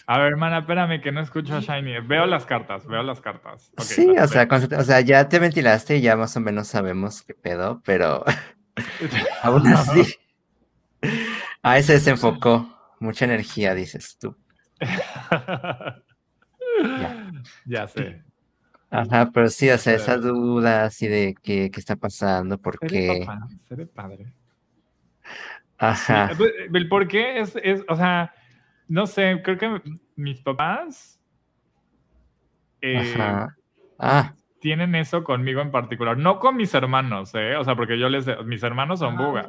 A 0.09 0.19
ver, 0.19 0.27
hermana, 0.33 0.59
espérame 0.59 1.01
que 1.01 1.13
no 1.13 1.21
escucho 1.21 1.55
a 1.55 1.61
Shiny. 1.61 2.01
Veo 2.01 2.27
las 2.27 2.45
cartas, 2.47 2.85
veo 2.89 3.05
las 3.05 3.21
cartas. 3.21 3.71
Sí, 3.79 4.09
las 4.09 4.29
o 4.29 4.33
sea, 4.33 4.47
veo. 4.47 4.81
o 4.81 4.83
sea, 4.83 5.01
ya 5.03 5.29
te 5.29 5.39
ventilaste 5.39 5.99
y 5.99 6.01
ya 6.01 6.17
más 6.17 6.37
o 6.37 6.41
menos 6.41 6.67
sabemos 6.67 7.23
qué 7.23 7.35
pedo, 7.35 7.81
pero 7.85 8.25
aún 9.45 9.69
así. 9.69 10.17
Ahí 11.63 11.85
se 11.85 11.93
desenfocó. 11.93 12.77
Mucha 12.99 13.27
energía, 13.27 13.73
dices 13.77 14.19
tú. 14.19 14.37
ya 17.67 17.87
sé. 17.87 18.21
Ajá, 18.91 19.31
pero 19.33 19.49
sí, 19.49 19.71
o 19.71 19.79
sea, 19.79 19.95
esa 19.95 20.17
duda 20.17 20.87
así 20.87 21.07
de 21.07 21.37
qué, 21.41 21.71
qué 21.71 21.79
está 21.79 21.95
pasando, 21.95 22.59
por 22.59 22.79
Seré 22.81 23.21
papá, 23.21 23.47
seré 23.69 23.87
padre. 23.87 24.33
Ajá. 25.79 26.31
Pues, 26.37 26.53
El 26.73 26.89
por 26.89 27.09
qué 27.09 27.41
es, 27.41 27.57
es, 27.63 27.83
o 27.89 27.97
sea, 27.97 28.33
no 28.89 29.07
sé, 29.07 29.41
creo 29.43 29.59
que 29.59 29.83
mis 30.17 30.41
papás 30.41 31.21
eh, 32.81 33.15
Ajá. 33.15 33.57
Ah, 33.99 34.35
tienen 34.61 34.95
eso 34.95 35.25
conmigo 35.25 35.61
en 35.61 35.71
particular, 35.71 36.17
no 36.17 36.39
con 36.39 36.57
mis 36.57 36.73
hermanos, 36.73 37.31
¿eh? 37.35 37.55
O 37.57 37.65
sea, 37.65 37.77
porque 37.77 37.99
yo 37.99 38.09
les, 38.09 38.27
mis 38.47 38.63
hermanos 38.63 39.01
son 39.01 39.17
bugas. 39.17 39.47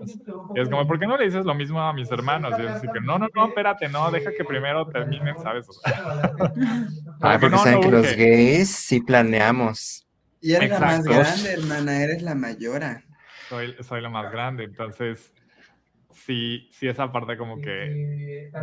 Y 0.55 0.59
es 0.59 0.69
como, 0.69 0.85
¿por 0.85 0.99
qué 0.99 1.07
no 1.07 1.17
le 1.17 1.23
dices 1.23 1.45
lo 1.45 1.55
mismo 1.55 1.81
a 1.81 1.93
mis 1.93 2.11
hermanos? 2.11 2.53
Y 2.59 2.63
es 2.63 2.67
así 2.67 2.88
que, 2.93 2.99
no, 2.99 3.17
no, 3.17 3.27
no, 3.33 3.47
espérate, 3.47 3.88
no, 3.88 4.11
deja 4.11 4.31
que 4.31 4.43
primero 4.43 4.85
terminen, 4.88 5.38
¿sabes? 5.39 5.69
O 5.69 5.73
sea, 5.73 6.03
ah, 7.21 7.38
porque 7.39 7.55
no, 7.55 7.57
saben 7.59 7.75
no 7.75 7.81
que 7.81 7.91
los 7.91 8.15
gays 8.15 8.69
sí 8.75 8.99
planeamos. 9.01 10.05
Y 10.41 10.53
eres 10.53 10.71
la 10.71 10.79
más 10.79 10.99
Exacto. 10.99 11.19
grande, 11.19 11.53
hermana, 11.53 12.03
eres 12.03 12.21
la 12.21 12.35
mayora. 12.35 13.03
soy, 13.47 13.75
soy 13.81 14.01
la 14.01 14.09
más 14.09 14.31
grande, 14.31 14.65
entonces, 14.65 15.33
sí, 16.15 16.67
sí, 16.71 16.88
esa 16.88 17.12
parte 17.12 17.38
como 17.38 17.62
que 17.62 18.01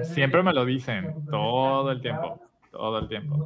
siempre 0.01 0.43
me 0.43 0.55
lo 0.55 0.65
dicen, 0.67 1.19
todo 1.31 1.91
el 1.93 2.03
tiempo, 2.03 2.43
todo 2.71 2.99
el 3.01 3.09
tiempo. 3.09 3.45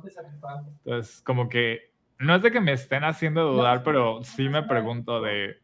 Entonces, 0.85 1.23
como 1.23 1.49
que 1.49 1.93
no 2.19 2.35
es 2.37 2.43
de 2.43 2.53
que 2.53 2.61
me 2.61 2.73
estén 2.73 3.05
haciendo 3.05 3.45
dudar, 3.53 3.83
pero 3.85 4.23
sí 4.25 4.49
me 4.49 4.65
pregunto 4.65 5.21
de, 5.23 5.59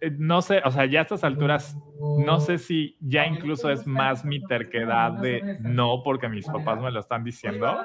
eh, 0.00 0.12
no 0.18 0.42
sé, 0.42 0.62
o 0.64 0.70
sea, 0.72 0.86
ya 0.86 1.00
a 1.00 1.02
estas 1.04 1.24
alturas, 1.24 1.80
no 2.16 2.40
sé 2.40 2.58
si 2.58 2.96
ya 3.00 3.26
incluso 3.26 3.70
es 3.70 3.86
más 3.86 4.24
mi 4.24 4.46
terquedad 4.46 5.12
de 5.12 5.52
no 5.56 6.02
porque 6.04 6.28
mis 6.28 6.50
papás 6.50 6.80
me 6.80 6.90
lo 6.92 7.00
están 7.00 7.24
diciendo, 7.24 7.84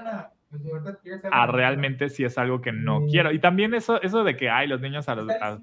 a 1.29 1.45
realmente 1.47 2.09
si 2.09 2.23
es 2.23 2.37
algo 2.37 2.61
que 2.61 2.71
no 2.71 3.05
quiero. 3.09 3.31
Y 3.31 3.39
también 3.39 3.73
eso, 3.73 4.01
eso 4.01 4.23
de 4.23 4.35
que, 4.35 4.49
ay, 4.49 4.67
los 4.67 4.81
niños 4.81 5.07
a, 5.09 5.15
los, 5.15 5.35
a, 5.39 5.61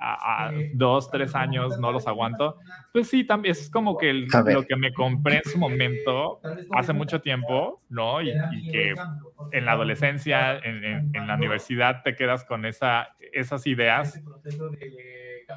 a- 0.00 0.46
a 0.48 0.52
dos, 0.70 1.10
tres 1.10 1.34
años 1.34 1.78
no 1.78 1.92
los 1.92 2.06
aguanto, 2.06 2.56
pues 2.92 3.08
sí, 3.08 3.24
también 3.26 3.52
es 3.52 3.70
como 3.70 3.96
que 3.98 4.10
el- 4.10 4.38
lo 4.44 4.64
que 4.64 4.76
me 4.76 4.92
compré 4.92 5.36
en 5.36 5.44
su 5.50 5.58
momento, 5.58 6.40
hace 6.70 6.92
mucho 6.92 7.20
tiempo, 7.22 7.82
¿no? 7.88 8.22
Y, 8.22 8.44
y 8.48 8.66
que 8.66 9.02
en 9.50 9.64
la 9.66 9.72
adolescencia, 9.72 10.58
en, 10.58 10.84
en- 10.84 11.06
en 11.12 11.26
la 11.26 11.34
universidad, 11.36 12.02
te 12.04 12.14
quedas 12.16 12.44
con 12.44 12.64
esa, 12.66 13.16
esas 13.32 13.66
ideas. 13.66 14.22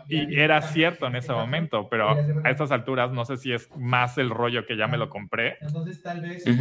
Y 0.07 0.39
era 0.39 0.61
cierto 0.61 1.07
en 1.07 1.15
ese 1.15 1.33
momento, 1.33 1.87
pero 1.89 2.09
a 2.43 2.49
estas 2.51 2.71
alturas 2.71 3.11
no 3.11 3.23
sé 3.25 3.37
si 3.37 3.53
es 3.53 3.69
más 3.75 4.17
el 4.17 4.29
rollo 4.29 4.65
que 4.65 4.75
ya 4.77 4.87
me 4.87 4.97
lo 4.97 5.09
compré, 5.09 5.59
Entonces, 5.65 6.01
tal 6.01 6.21
vez. 6.21 6.51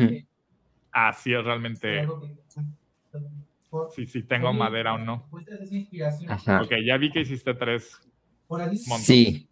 Eh, 0.95 1.09
así 1.09 1.33
es 1.33 1.45
realmente, 1.45 2.07
si, 3.95 4.07
si 4.07 4.23
tengo 4.23 4.53
madera 4.53 4.95
o 4.95 4.99
no. 4.99 5.29
Ajá. 6.29 6.63
Ok, 6.63 6.73
ya 6.85 6.97
vi 6.97 7.11
que 7.11 7.21
hiciste 7.21 7.55
tres. 7.55 8.01
Por 8.47 8.61
ahí- 8.63 8.81
Mon- 8.87 8.99
Sí. 9.01 9.49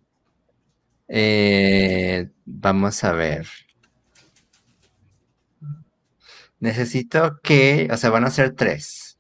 Eh, 1.09 2.29
vamos 2.45 3.03
a 3.05 3.13
ver. 3.13 3.47
Necesito 6.61 7.39
que, 7.43 7.89
o 7.91 7.97
sea, 7.97 8.11
van 8.11 8.25
a 8.25 8.31
ser 8.31 8.55
tres, 8.55 9.19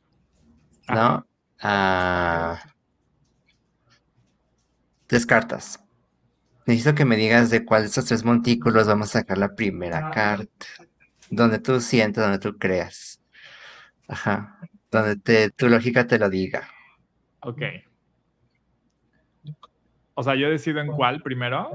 ¿no? 0.89 1.27
Ah, 1.61 2.61
tres 5.07 5.25
cartas. 5.27 5.81
Necesito 6.67 6.95
que 6.95 7.05
me 7.05 7.17
digas 7.17 7.51
de 7.51 7.65
cuál 7.65 7.83
de 7.83 7.89
esos 7.89 8.05
tres 8.05 8.25
montículos 8.25 8.87
vamos 8.87 9.09
a 9.11 9.21
sacar 9.21 9.39
la 9.39 9.55
primera 9.55 10.11
carta. 10.11 10.67
Donde 11.31 11.59
tú 11.59 11.81
sientas, 11.81 12.25
donde 12.25 12.39
tú 12.39 12.59
creas. 12.59 13.21
Ajá. 14.09 14.59
Donde 14.91 15.17
te, 15.17 15.51
tu 15.51 15.69
lógica 15.69 16.07
te 16.07 16.19
lo 16.19 16.31
diga. 16.31 16.69
Ok. 17.41 17.63
O 20.15 20.23
sea, 20.23 20.35
yo 20.35 20.51
decido 20.51 20.81
en 20.81 20.89
cuál 20.89 21.23
primero. 21.23 21.71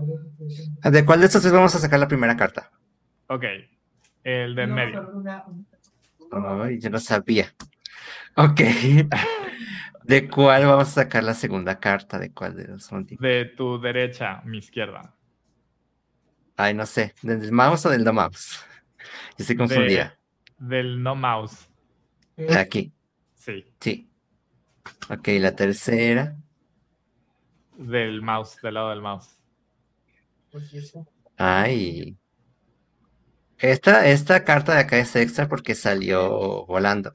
¿De 0.83 1.05
cuál 1.05 1.21
de 1.21 1.27
estos 1.27 1.41
tres 1.41 1.53
vamos 1.53 1.73
a 1.75 1.79
sacar 1.79 1.99
la 1.99 2.07
primera 2.07 2.35
carta? 2.35 2.71
Ok. 3.27 3.45
El 4.23 4.55
de 4.55 4.63
en 4.63 4.73
medio. 4.73 5.23
Ay, 6.31 6.79
yo 6.79 6.89
no 6.89 6.99
sabía. 6.99 7.53
Ok. 8.35 8.59
¿De 10.03 10.27
cuál 10.27 10.65
vamos 10.65 10.89
a 10.89 11.03
sacar 11.03 11.23
la 11.23 11.33
segunda 11.33 11.79
carta? 11.79 12.19
¿De 12.19 12.33
cuál 12.33 12.57
de 12.57 12.67
los? 12.67 12.89
De 13.19 13.45
tu 13.45 13.79
derecha, 13.79 14.41
mi 14.43 14.57
izquierda. 14.57 15.15
Ay, 16.57 16.73
no 16.73 16.85
sé. 16.85 17.13
¿Del 17.21 17.51
mouse 17.51 17.85
o 17.85 17.89
del 17.89 18.03
no 18.03 18.11
mouse? 18.11 18.65
Yo 19.31 19.35
estoy 19.37 19.55
confundida. 19.55 20.17
Del 20.57 21.01
no 21.01 21.15
mouse. 21.15 21.69
Aquí, 22.55 22.91
Sí. 23.35 23.65
sí. 23.79 24.09
Ok, 25.09 25.27
la 25.39 25.55
tercera. 25.55 26.35
Del 27.77 28.21
mouse, 28.21 28.59
del 28.61 28.73
lado 28.75 28.89
del 28.89 29.01
mouse. 29.01 29.37
Ay. 31.37 32.17
Esta, 33.57 34.07
esta 34.07 34.43
carta 34.43 34.73
de 34.73 34.81
acá 34.81 34.97
es 34.97 35.15
extra 35.15 35.47
porque 35.47 35.75
salió 35.75 36.65
volando. 36.65 37.11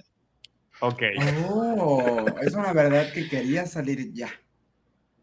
Ok. 0.81 1.03
Oh, 1.51 2.27
es 2.41 2.55
una 2.55 2.73
verdad 2.73 3.13
que 3.13 3.29
quería 3.29 3.67
salir 3.67 4.13
ya. 4.13 4.31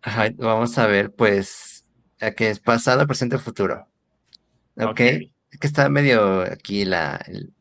Ajá, 0.01 0.29
vamos 0.37 0.77
a 0.77 0.85
ver, 0.87 1.11
pues, 1.13 1.85
a 2.19 2.31
que 2.31 2.49
es 2.49 2.59
pasado, 2.59 3.07
presente, 3.07 3.37
futuro. 3.37 3.87
Ok. 4.77 4.91
Ok. 4.91 5.01
Es 5.55 5.59
que 5.59 5.67
está 5.67 5.87
medio 5.87 6.41
aquí 6.41 6.83
la, 6.83 7.15
el- 7.27 7.53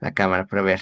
la 0.00 0.12
cámara, 0.14 0.46
pero 0.48 0.62
a 0.62 0.64
ver. 0.64 0.80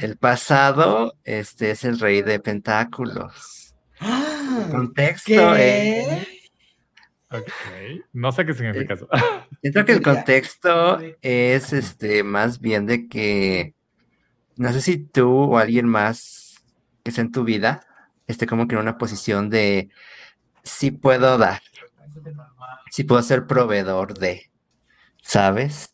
El 0.00 0.18
pasado, 0.18 1.16
este 1.24 1.70
es 1.70 1.84
el 1.84 1.98
rey 1.98 2.20
de 2.20 2.38
pentáculos. 2.40 3.74
¡Ah! 4.00 4.68
Contexto, 4.70 5.56
eh. 5.56 6.26
¿Qué? 7.30 7.38
Ok. 7.38 8.02
No 8.12 8.32
sé 8.32 8.44
qué 8.44 8.52
significa 8.52 8.92
eso. 8.92 9.08
Siento 9.62 9.86
que 9.86 9.92
el 9.92 10.02
contexto 10.02 11.00
es 11.22 11.72
este 11.72 12.22
más 12.22 12.60
bien 12.60 12.84
de 12.84 13.08
que 13.08 13.74
no 14.56 14.74
sé 14.74 14.82
si 14.82 14.98
tú 14.98 15.54
o 15.54 15.56
alguien 15.56 15.86
más 15.86 16.62
que 17.02 17.08
esté 17.08 17.22
en 17.22 17.32
tu 17.32 17.44
vida 17.44 17.86
esté 18.26 18.46
como 18.46 18.68
que 18.68 18.74
en 18.74 18.82
una 18.82 18.98
posición 18.98 19.48
de 19.48 19.88
sí 20.62 20.90
puedo 20.90 21.38
dar, 21.38 21.62
sí 22.90 23.04
puedo 23.04 23.22
ser 23.22 23.46
proveedor 23.46 24.18
de, 24.18 24.50
¿sabes? 25.22 25.88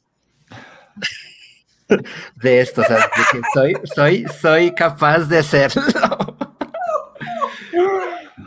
De 2.34 2.60
esto, 2.60 2.82
o 2.82 2.84
sea, 2.84 2.96
de 2.96 3.02
que 3.32 3.40
soy, 3.54 3.74
soy, 3.94 4.26
soy 4.40 4.74
capaz 4.74 5.20
de 5.26 5.38
hacerlo. 5.38 5.82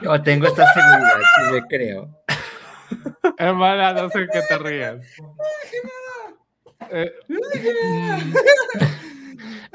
O 0.07 0.19
tengo 0.19 0.47
esta 0.47 0.65
seguridad, 0.73 1.19
me 1.51 1.61
creo. 1.67 2.09
Hermana, 3.37 3.93
no 3.93 4.09
sé 4.09 4.25
qué 4.33 4.41
te 4.47 4.57
ríes. 4.57 5.15
Eh, 6.89 7.11
mm, 7.27 8.33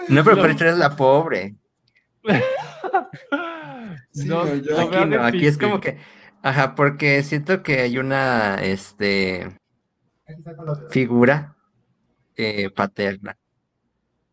No, 0.09 0.25
pero 0.25 0.37
No. 0.37 0.43
por 0.43 0.51
eres 0.51 0.77
la 0.79 0.97
pobre. 0.97 1.55
Sí, 4.13 4.27
no, 4.29 4.45
no, 4.47 4.55
yo 4.57 4.81
Aquí 4.81 5.05
no, 5.07 5.23
aquí 5.25 5.47
es 5.47 5.59
como 5.59 5.79
que, 5.81 5.99
ajá, 6.43 6.75
porque 6.75 7.23
siento 7.23 7.63
que 7.63 7.83
hay 7.83 7.99
una, 7.99 8.57
este, 8.63 9.57
figura 10.91 11.57
eh, 12.37 12.71
paterna 12.71 13.37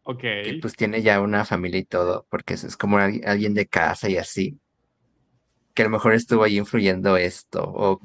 Ok. 0.03 0.19
que 0.19 0.57
pues 0.61 0.75
tiene 0.75 1.01
ya 1.01 1.21
una 1.21 1.45
familia 1.45 1.79
y 1.79 1.85
todo, 1.85 2.25
porque 2.29 2.55
eso 2.55 2.67
es 2.67 2.75
como 2.75 2.97
al- 2.97 3.21
alguien 3.25 3.53
de 3.53 3.67
casa 3.67 4.09
y 4.09 4.17
así, 4.17 4.59
que 5.73 5.81
a 5.83 5.85
lo 5.85 5.91
mejor 5.91 6.13
estuvo 6.13 6.43
ahí 6.43 6.57
influyendo 6.57 7.15
esto, 7.15 7.63
o, 7.63 8.01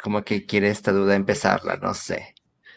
como 0.00 0.22
que 0.22 0.46
quiere 0.46 0.68
esta 0.68 0.92
duda 0.92 1.16
empezarla, 1.16 1.76
no 1.76 1.92
sé. 1.94 2.34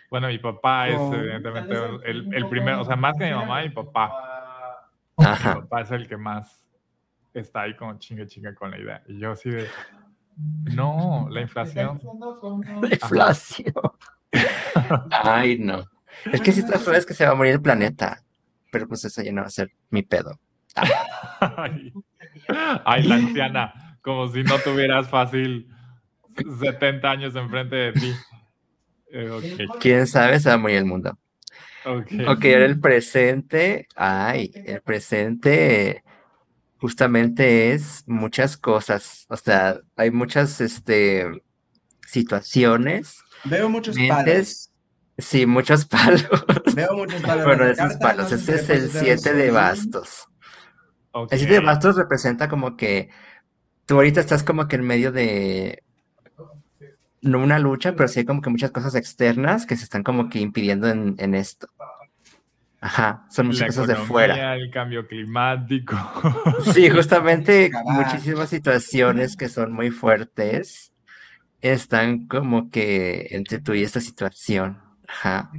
Bueno, 0.09 0.27
mi 0.27 0.39
papá 0.39 0.87
es 0.89 0.99
Oh. 0.99 1.13
evidentemente 1.13 1.75
el, 2.05 2.33
el 2.33 2.49
primero, 2.49 2.81
o 2.81 2.85
sea, 2.85 2.95
más 2.95 3.15
que 3.17 3.25
mi 3.25 3.33
mamá, 3.33 3.61
mi 3.61 3.69
papá. 3.69 4.11
Mi 5.17 5.25
papá 5.61 5.81
es 5.81 5.91
el 5.91 6.07
que 6.07 6.17
más 6.17 6.65
está 7.33 7.61
ahí 7.63 7.75
como 7.75 7.97
chinga 7.99 8.25
chinga 8.25 8.55
con 8.55 8.71
la 8.71 8.79
idea. 8.79 9.03
Y 9.07 9.19
yo 9.19 9.31
así 9.31 9.49
de, 9.49 9.67
no, 10.73 11.27
la 11.29 11.41
inflación. 11.41 11.99
la 12.81 12.89
inflación. 12.93 13.73
Ay, 15.11 15.59
no. 15.59 15.85
Es 16.31 16.41
que 16.41 16.51
si 16.51 16.61
está 16.61 16.79
feo 16.79 16.93
es 16.93 17.05
que 17.05 17.13
se 17.13 17.25
va 17.25 17.31
a 17.31 17.35
morir 17.35 17.53
el 17.53 17.61
planeta, 17.61 18.23
pero 18.71 18.87
pues 18.87 19.05
eso 19.05 19.21
ya 19.21 19.31
no 19.31 19.41
va 19.41 19.47
a 19.47 19.51
ser 19.51 19.71
mi 19.89 20.03
pedo. 20.03 20.39
Ay, 21.39 21.93
ay, 22.85 23.03
la 23.03 23.15
anciana, 23.15 23.97
como 24.01 24.27
si 24.29 24.43
no 24.43 24.57
tuvieras 24.59 25.09
fácil 25.09 25.67
70 26.59 27.09
años 27.09 27.35
enfrente 27.35 27.75
de 27.75 27.93
ti. 27.93 28.13
Eh, 29.11 29.67
¿Quién 29.79 30.07
sabe? 30.07 30.39
Se 30.39 30.49
va 30.49 30.55
a 30.55 30.57
morir 30.57 30.77
el 30.77 30.85
mundo. 30.85 31.17
ok. 31.85 32.11
Ok, 32.27 32.45
ahora 32.45 32.65
el 32.65 32.79
presente. 32.79 33.87
Ay, 33.95 34.51
el 34.53 34.81
presente 34.81 36.03
justamente 36.77 37.71
es 37.73 38.03
muchas 38.07 38.57
cosas. 38.57 39.25
O 39.29 39.37
sea, 39.37 39.79
hay 39.95 40.11
muchas 40.11 40.61
este, 40.61 41.25
situaciones. 42.05 43.23
Veo 43.49 43.69
muchos 43.69 43.95
Mentes. 43.95 44.71
Sí, 45.17 45.45
muchos 45.45 45.85
palos. 45.85 46.23
palos. 46.47 46.75
Veo 46.75 46.93
muchos 46.95 47.21
palos. 47.21 47.39
en 47.39 47.45
Bueno, 47.45 47.65
esos 47.65 47.93
palos. 47.95 48.29
si 48.29 48.35
es 48.35 48.47
el 48.49 48.55
puedes 48.89 48.93
dar 48.93 49.03
7 49.03 49.33
de 49.33 49.51
bastos. 49.51 50.25
El 51.31 51.39
7 51.39 51.53
de 51.53 51.59
bastos 51.61 51.95
representa 51.95 52.47
como 52.47 52.77
que 52.77 53.09
tú 53.85 53.95
ahorita 53.95 54.19
estás 54.19 54.43
como 54.43 54.67
que 54.67 54.75
en 54.75 54.83
medio 54.85 55.11
de 55.11 55.83
no 57.21 57.39
una 57.39 57.57
lucha, 57.59 57.95
pero 57.95 58.07
sí 58.07 58.19
hay 58.19 58.25
como 58.25 58.41
que 58.41 58.49
muchas 58.51 58.71
cosas 58.71 58.93
externas 58.95 59.65
que 59.65 59.75
se 59.75 59.83
están 59.85 60.03
como 60.03 60.29
que 60.29 60.39
impidiendo 60.39 60.87
en, 60.87 61.15
en 61.17 61.33
esto. 61.33 61.67
Ajá, 62.79 63.25
son 63.31 63.47
muchas 63.47 63.61
La 63.61 63.67
cosas 63.67 63.87
de 63.87 63.95
fuera. 63.95 64.55
el 64.55 64.69
cambio 64.69 65.07
climático. 65.07 65.95
Sí, 66.73 66.89
justamente 66.91 67.71
muchísimas 67.85 68.49
situaciones 68.49 69.35
que 69.35 69.49
son 69.49 69.73
muy 69.73 69.89
fuertes 69.89 70.93
están 71.61 72.27
como 72.27 72.69
que 72.69 73.27
entre 73.31 73.59
tú 73.59 73.73
y 73.73 73.83
esta 73.83 73.99
situación. 73.99 74.79
Ajá. 75.07 75.49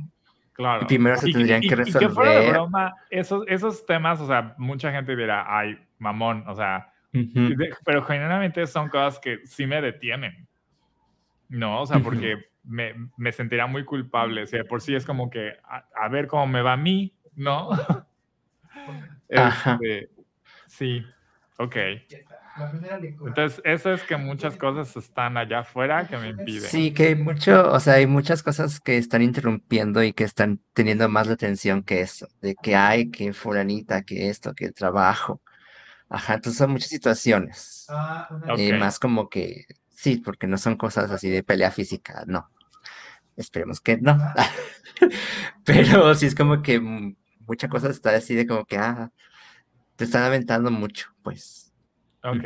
Claro. 0.52 0.82
Y 0.82 0.86
primero 0.86 1.16
se 1.16 1.30
Y- 1.30 1.32
tendrían 1.32 1.62
y- 1.62 1.68
que 1.68 1.74
y 1.86 1.92
que 1.92 2.08
fuera 2.08 2.30
de 2.32 2.36
resolver. 2.38 2.50
broma, 2.52 2.94
esos, 3.10 3.44
esos 3.46 3.86
temas, 3.86 4.20
o 4.20 4.26
sea, 4.26 4.54
mucha 4.58 4.90
gente 4.90 5.14
dirá, 5.14 5.44
ay, 5.48 5.78
mamón, 5.98 6.44
o 6.48 6.54
sea, 6.54 6.92
Ujú. 7.14 7.54
de- 7.56 7.74
pero 7.84 8.02
generalmente 8.02 8.66
son 8.66 8.88
cosas 8.88 9.18
que 9.20 9.38
sí 9.46 9.66
me 9.66 9.80
detienen. 9.80 10.46
No, 11.48 11.80
o 11.82 11.86
sea, 11.86 12.00
porque 12.00 12.36
me, 12.64 12.94
me 13.16 13.32
sentiría 13.32 13.66
muy 13.66 13.84
culpable. 13.84 14.42
O 14.42 14.46
sea, 14.46 14.64
por 14.64 14.82
sí 14.82 14.94
es 14.94 15.06
como 15.06 15.30
que 15.30 15.52
a, 15.64 15.84
a 15.94 16.08
ver 16.08 16.26
cómo 16.26 16.46
me 16.46 16.60
va 16.60 16.74
a 16.74 16.76
mí, 16.76 17.14
¿no? 17.36 17.70
Ajá. 19.34 19.78
Este, 19.80 20.10
sí, 20.66 21.04
ok. 21.58 21.76
La 22.58 22.70
primera 22.70 22.98
lectura. 22.98 23.30
Entonces, 23.30 23.60
eso 23.64 23.92
es 23.92 24.02
que 24.02 24.16
muchas 24.18 24.56
cosas 24.56 24.96
están 24.96 25.36
allá 25.36 25.60
afuera 25.60 26.06
que 26.08 26.16
me 26.18 26.30
impiden. 26.30 26.62
Sí, 26.62 26.92
que 26.92 27.08
hay 27.08 27.14
mucho, 27.14 27.70
o 27.72 27.80
sea, 27.80 27.94
hay 27.94 28.06
muchas 28.06 28.42
cosas 28.42 28.80
que 28.80 28.96
están 28.96 29.22
interrumpiendo 29.22 30.02
y 30.02 30.12
que 30.12 30.24
están 30.24 30.60
teniendo 30.72 31.08
más 31.08 31.26
la 31.26 31.34
atención 31.34 31.82
que 31.82 32.00
eso, 32.00 32.28
de 32.40 32.54
que 32.56 32.76
hay, 32.76 33.10
que 33.10 33.32
fulanita, 33.32 34.02
que 34.02 34.28
esto, 34.28 34.54
que 34.54 34.66
el 34.66 34.74
trabajo. 34.74 35.40
Ajá, 36.08 36.34
entonces 36.34 36.58
son 36.58 36.70
muchas 36.72 36.88
situaciones. 36.90 37.86
Ah, 37.88 38.28
una 38.30 38.54
Ok. 38.54 38.58
eh, 38.60 38.78
más 38.78 38.98
como 38.98 39.28
que, 39.28 39.66
sí, 39.90 40.18
porque 40.18 40.46
no 40.46 40.58
son 40.58 40.76
cosas 40.76 41.10
así 41.10 41.28
de 41.30 41.42
pelea 41.42 41.70
física, 41.70 42.24
no. 42.26 42.50
Esperemos 43.36 43.80
que 43.80 43.98
no. 43.98 44.18
Pero 45.64 46.14
sí 46.14 46.26
es 46.26 46.34
como 46.34 46.62
que 46.62 46.80
mucha 47.40 47.68
cosa 47.68 47.90
está 47.90 48.10
así 48.16 48.34
de 48.34 48.46
como 48.46 48.64
que, 48.64 48.78
ah, 48.78 49.12
te 49.96 50.04
están 50.04 50.24
aventando 50.24 50.70
mucho, 50.70 51.08
pues. 51.22 51.67
Ok. 52.22 52.44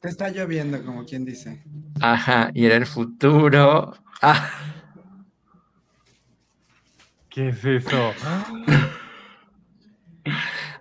Te 0.00 0.08
está 0.08 0.30
lloviendo, 0.30 0.82
como 0.84 1.04
quien 1.04 1.24
dice. 1.24 1.62
Ajá, 2.00 2.50
y 2.54 2.66
era 2.66 2.76
el 2.76 2.86
futuro. 2.86 3.94
Ah, 4.22 4.50
¿Qué 7.28 7.48
es 7.48 7.64
eso? 7.64 8.12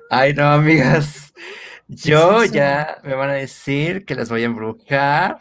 ay, 0.10 0.34
no, 0.34 0.44
amigas. 0.46 1.34
Yo 1.88 2.44
ya 2.44 3.00
me 3.04 3.14
van 3.14 3.30
a 3.30 3.34
decir 3.34 4.06
que 4.06 4.14
las 4.14 4.30
voy 4.30 4.42
a 4.42 4.46
embrujar. 4.46 5.38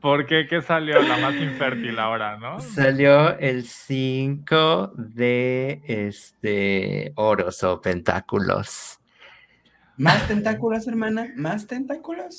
¿Por 0.00 0.26
qué? 0.26 0.46
¿Qué 0.48 0.60
salió 0.60 1.00
la 1.00 1.18
más 1.18 1.34
infértil 1.36 1.98
ahora, 1.98 2.36
no? 2.36 2.60
Salió 2.60 3.38
el 3.38 3.64
5 3.64 4.92
de 4.96 5.82
este 5.86 7.12
oros 7.14 7.62
o 7.62 7.80
pentáculos. 7.80 8.95
¿Más 9.96 10.26
tentáculos, 10.28 10.86
hermana? 10.86 11.28
¿Más 11.36 11.66
tentáculos? 11.66 12.36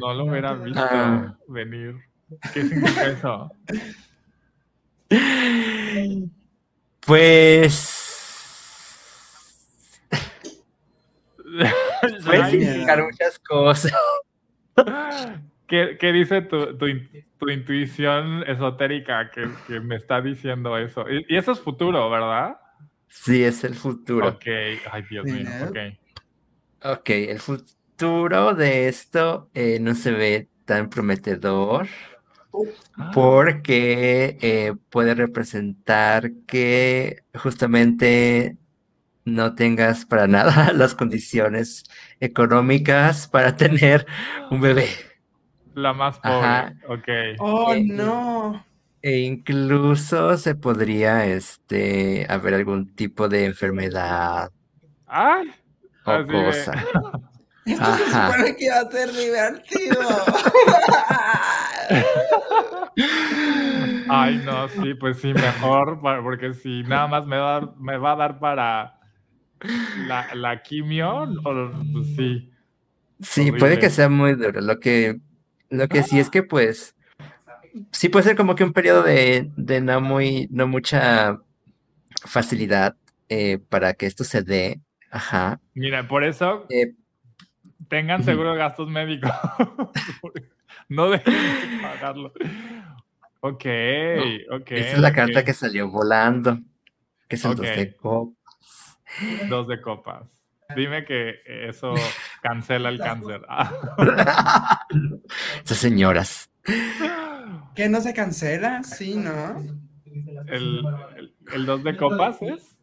No 0.00 0.12
lo 0.14 0.24
hubiera 0.26 0.52
visto 0.54 0.80
Ah. 0.82 1.36
venir. 1.48 1.96
¿Qué 2.52 2.64
significa 2.64 3.06
eso? 3.08 3.50
Pues 7.06 7.98
puede 12.24 12.50
significar 12.50 13.02
muchas 13.04 13.38
cosas. 13.40 13.92
¿Qué, 15.66 15.96
qué 15.98 16.12
dice 16.12 16.42
tu, 16.42 16.76
tu 16.78 16.86
tu 17.38 17.48
intuición 17.50 18.44
esotérica 18.46 19.30
que, 19.30 19.48
que 19.66 19.80
me 19.80 19.96
está 19.96 20.20
diciendo 20.20 20.78
eso? 20.78 21.04
Y, 21.10 21.26
y 21.28 21.36
eso 21.36 21.52
es 21.52 21.60
futuro, 21.60 22.08
¿verdad? 22.08 22.56
Sí, 23.08 23.42
es 23.42 23.64
el 23.64 23.74
futuro. 23.74 24.28
Ok, 24.28 24.44
ay 24.46 25.02
Dios 25.10 25.24
mío, 25.26 25.48
ok. 25.68 25.76
Ok, 26.84 27.10
el 27.10 27.38
futuro 27.40 28.54
de 28.54 28.88
esto 28.88 29.50
eh, 29.54 29.78
no 29.80 29.94
se 29.94 30.10
ve 30.12 30.50
tan 30.64 30.88
prometedor 30.90 31.88
Ah, 32.98 33.12
porque 33.12 34.38
eh, 34.40 34.74
puede 34.90 35.14
representar 35.14 36.32
que 36.46 37.24
justamente 37.34 38.58
no 39.24 39.54
tengas 39.54 40.06
para 40.06 40.26
nada 40.28 40.72
las 40.74 40.94
condiciones 40.94 41.84
económicas 42.20 43.28
para 43.28 43.56
tener 43.56 44.06
un 44.50 44.60
bebé. 44.60 44.88
La 45.74 45.92
más 45.92 46.18
Ajá. 46.22 46.72
pobre, 46.72 46.76
ok. 46.88 47.08
¡Oh, 47.38 47.74
Eh, 47.74 47.84
no! 47.84 48.64
E 49.02 49.18
incluso 49.20 50.36
se 50.38 50.54
podría 50.54 51.26
este, 51.26 52.26
haber 52.28 52.54
algún 52.54 52.94
tipo 52.94 53.28
de 53.28 53.44
enfermedad 53.46 54.52
Ay, 55.06 55.52
o 56.04 56.10
Así 56.10 56.32
de- 56.32 56.44
cosa. 56.44 56.72
Esto 57.64 57.96
se 57.96 58.04
supone 58.06 58.56
que 58.56 58.64
iba 58.64 58.80
a 58.80 58.90
ser 58.90 59.12
divertido. 59.12 60.00
ay 64.08 64.42
no, 64.44 64.68
sí, 64.68 64.94
pues 64.94 65.18
sí, 65.20 65.32
mejor, 65.32 66.00
porque 66.00 66.54
si 66.54 66.82
nada 66.82 67.06
más 67.06 67.26
me 67.26 67.36
va 67.38 67.56
a 67.56 67.60
dar, 67.60 67.76
me 67.78 67.96
va 67.98 68.12
a 68.12 68.16
dar 68.16 68.38
para 68.40 68.98
la, 70.06 70.34
la 70.34 70.62
quimio, 70.62 71.22
o, 71.44 71.70
pues 71.92 72.06
sí. 72.16 72.50
Sí, 73.20 73.52
puede 73.52 73.78
que 73.78 73.90
sea 73.90 74.08
muy 74.08 74.34
duro. 74.34 74.60
Lo 74.60 74.80
que, 74.80 75.20
lo 75.70 75.86
que 75.86 76.02
sí 76.02 76.18
es 76.18 76.28
que, 76.28 76.42
pues, 76.42 76.96
sí 77.92 78.08
puede 78.08 78.24
ser 78.24 78.36
como 78.36 78.56
que 78.56 78.64
un 78.64 78.72
periodo 78.72 79.04
de, 79.04 79.52
de 79.56 79.80
no 79.80 80.00
muy, 80.00 80.48
no 80.50 80.66
mucha 80.66 81.38
facilidad 82.24 82.96
eh, 83.28 83.58
para 83.68 83.94
que 83.94 84.06
esto 84.06 84.24
se 84.24 84.42
dé. 84.42 84.80
Ajá. 85.10 85.60
Mira, 85.74 86.06
por 86.06 86.24
eso 86.24 86.66
Eh, 86.70 86.94
tengan 87.88 88.24
seguro 88.24 88.52
de 88.52 88.58
gastos 88.58 88.88
médicos. 88.88 89.30
no 90.88 91.10
dejen 91.10 91.32
de 91.34 91.82
pagarlo. 91.82 92.32
Ok, 93.40 93.64
ok. 94.50 94.70
esa 94.70 94.92
es 94.92 94.98
la 94.98 95.12
carta 95.12 95.44
que 95.44 95.52
salió 95.52 95.90
volando, 95.90 96.60
que 97.28 97.36
es 97.36 97.44
el 97.44 97.56
dos 97.56 97.66
de 97.66 97.96
copas. 97.96 98.98
Dos 99.48 99.68
de 99.68 99.80
copas. 99.80 100.22
Dime 100.76 101.04
que 101.04 101.40
eso 101.68 101.94
cancela 102.40 102.88
el 102.88 102.98
cáncer. 102.98 103.42
Ah. 103.48 104.86
Esas 105.64 105.78
señoras. 105.78 106.50
¿Que 107.74 107.88
no 107.88 108.00
se 108.00 108.14
cancela? 108.14 108.82
Sí, 108.82 109.16
¿no? 109.16 109.58
El, 110.46 110.84
el, 111.16 111.34
el 111.52 111.66
dos 111.66 111.82
de 111.84 111.96
copas 111.96 112.40
es. 112.42 112.76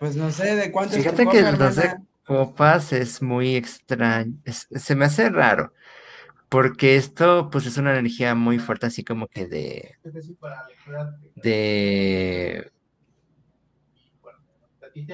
Pues 0.00 0.16
no 0.16 0.30
sé, 0.30 0.54
¿de 0.56 0.70
cuánto 0.70 0.96
Fíjate 0.96 1.26
que 1.26 1.40
el 1.40 1.58
dos 1.58 1.76
de 1.76 1.82
hermana? 1.82 2.07
Copas 2.28 2.92
es 2.92 3.22
muy 3.22 3.56
extraño. 3.56 4.34
es- 4.44 4.68
se 4.70 4.94
me 4.96 5.06
hace 5.06 5.30
raro. 5.30 5.72
Porque 6.50 6.96
esto, 6.96 7.50
pues, 7.50 7.66
es 7.66 7.78
una 7.78 7.92
energía 7.98 8.34
muy 8.36 8.58
fuerte, 8.60 8.86
así 8.86 9.04
como 9.04 9.28
que 9.28 9.46
de, 9.48 9.96
de, 11.36 12.70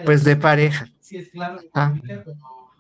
pues, 0.05 0.25
de 0.25 0.37
pareja. 0.37 0.87
Sí, 1.01 1.17
es 1.19 1.31
claro. 1.31 1.61
Ah. 1.75 1.95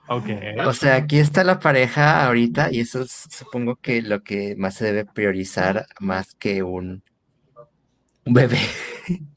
Ok. 0.08 0.26
O 0.66 0.72
sea, 0.74 0.96
aquí 0.96 1.18
está 1.18 1.44
la 1.44 1.58
pareja 1.58 2.26
ahorita 2.26 2.70
y 2.72 2.80
eso 2.80 3.02
es, 3.02 3.26
supongo 3.30 3.76
que 3.76 4.02
lo 4.02 4.22
que 4.22 4.54
más 4.56 4.74
se 4.76 4.86
debe 4.86 5.06
priorizar 5.06 5.86
más 6.00 6.34
que 6.34 6.62
un, 6.62 7.02
un 8.26 8.32
bebé. 8.34 8.58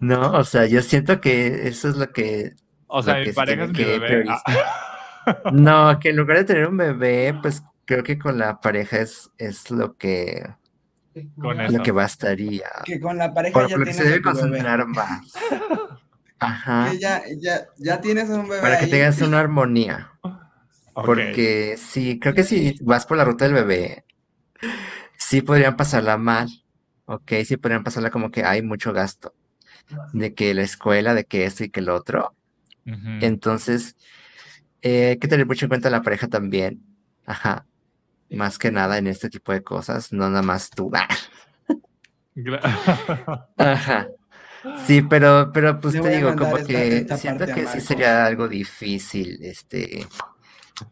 No, 0.00 0.32
o 0.32 0.44
sea, 0.44 0.66
yo 0.66 0.82
siento 0.82 1.20
que 1.20 1.68
eso 1.68 1.88
es 1.88 1.96
lo 1.96 2.12
que, 2.12 2.52
O 2.88 3.02
sea, 3.02 3.16
mi 3.20 3.32
pareja 3.32 3.64
es 3.64 3.70
mi 3.72 3.84
bebé. 3.84 4.24
Ah. 4.28 5.42
no, 5.52 5.98
que 6.00 6.10
en 6.10 6.16
lugar 6.16 6.38
de 6.38 6.44
tener 6.44 6.68
un 6.68 6.76
bebé, 6.76 7.34
pues 7.42 7.62
creo 7.84 8.02
que 8.04 8.18
con 8.18 8.38
la 8.38 8.60
pareja 8.60 8.98
es, 9.00 9.30
es 9.38 9.70
lo 9.70 9.96
que, 9.96 10.44
Con 11.40 11.56
lo 11.58 11.64
eso. 11.64 11.82
que 11.82 11.92
bastaría. 11.92 12.68
Que 12.84 13.00
con 13.00 13.16
la 13.18 13.32
pareja 13.34 13.52
Por 13.52 13.68
ya 13.68 13.76
lo 13.76 13.84
que 13.84 13.92
se 13.94 14.04
tienes 14.04 14.04
debe 14.04 14.20
bebé. 14.20 14.22
concentrar 14.22 14.86
más. 14.86 15.32
Ajá, 16.38 16.90
Que 16.90 16.98
ya, 16.98 17.22
ya, 17.38 17.66
ya 17.78 18.00
tienes 18.00 18.28
un 18.30 18.48
bebé 18.48 18.60
para 18.60 18.78
que 18.78 18.86
ahí. 18.86 18.90
tengas 18.90 19.20
una 19.22 19.40
armonía. 19.40 20.12
Porque 20.94 21.76
sí, 21.78 22.18
creo 22.18 22.34
que 22.34 22.44
si 22.44 22.78
vas 22.82 23.06
por 23.06 23.16
la 23.18 23.24
ruta 23.24 23.44
del 23.44 23.54
bebé, 23.54 24.04
sí 25.16 25.42
podrían 25.42 25.76
pasarla 25.76 26.16
mal. 26.18 26.48
Ok, 27.06 27.32
sí 27.44 27.56
podrían 27.56 27.84
pasarla 27.84 28.10
como 28.10 28.30
que 28.30 28.44
hay 28.44 28.62
mucho 28.62 28.92
gasto. 28.92 29.34
De 30.12 30.34
que 30.34 30.54
la 30.54 30.62
escuela, 30.62 31.14
de 31.14 31.24
que 31.24 31.44
esto 31.44 31.64
y 31.64 31.70
que 31.70 31.80
el 31.80 31.88
otro. 31.90 32.34
Entonces, 33.20 33.96
eh, 34.82 35.08
hay 35.10 35.18
que 35.18 35.28
tener 35.28 35.46
mucho 35.46 35.64
en 35.64 35.68
cuenta 35.70 35.90
la 35.90 36.02
pareja 36.02 36.28
también. 36.28 36.80
Ajá. 37.24 37.66
Más 38.30 38.58
que 38.58 38.70
nada 38.70 38.98
en 38.98 39.06
este 39.06 39.28
tipo 39.30 39.52
de 39.52 39.62
cosas, 39.62 40.12
no 40.12 40.28
nada 40.28 40.42
más 40.42 40.70
tú. 40.70 40.90
Ajá. 43.56 44.08
Sí, 44.86 45.02
pero, 45.02 45.50
pero 45.52 45.80
pues 45.80 45.94
Le 45.94 46.00
te 46.00 46.08
digo, 46.10 46.34
como 46.36 46.56
esta- 46.56 46.66
que 46.72 46.96
esta 46.98 47.16
siento 47.16 47.46
que 47.46 47.66
sí 47.66 47.80
sería 47.80 48.26
algo 48.26 48.48
difícil, 48.48 49.38
este, 49.42 50.06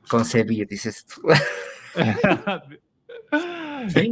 concebir, 0.09 0.67
dices 0.69 1.05
tú. 1.07 1.23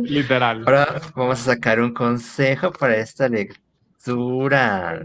Literal. 0.05 0.62
Ahora 0.66 1.01
vamos 1.14 1.41
a 1.41 1.55
sacar 1.55 1.80
un 1.80 1.95
consejo 1.95 2.72
para 2.72 2.97
esta 2.97 3.28
lectura. 3.28 5.05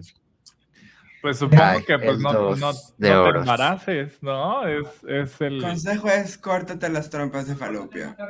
Pues 1.28 1.40
supongo 1.40 1.62
Ay, 1.62 1.84
que 1.84 2.00
pues 2.00 2.12
el 2.12 2.22
no, 2.22 2.56
no, 2.56 2.72
de 2.98 3.10
no 3.10 3.32
te 3.34 3.40
embaraces, 3.40 4.24
¿no? 4.24 4.66
Es, 4.66 4.88
es 5.06 5.42
el... 5.42 5.62
Consejo 5.62 6.08
es 6.08 6.38
córtate 6.38 6.88
las 6.88 7.10
trompas 7.10 7.48
de 7.48 7.56
falopio. 7.56 8.16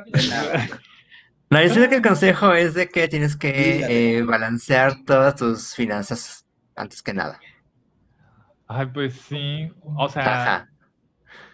No, 1.50 1.62
yo 1.62 1.68
siento 1.70 1.88
que 1.88 1.96
el 1.96 2.02
consejo 2.02 2.52
es 2.52 2.74
de 2.74 2.88
que 2.90 3.08
tienes 3.08 3.34
que 3.36 4.18
eh, 4.18 4.22
balancear 4.22 5.04
todas 5.06 5.36
tus 5.36 5.74
finanzas 5.74 6.44
antes 6.76 7.00
que 7.00 7.14
nada. 7.14 7.40
Ay, 8.66 8.86
pues 8.92 9.14
sí. 9.14 9.72
O 9.80 10.08
sea, 10.10 10.42
Ajá. 10.42 10.68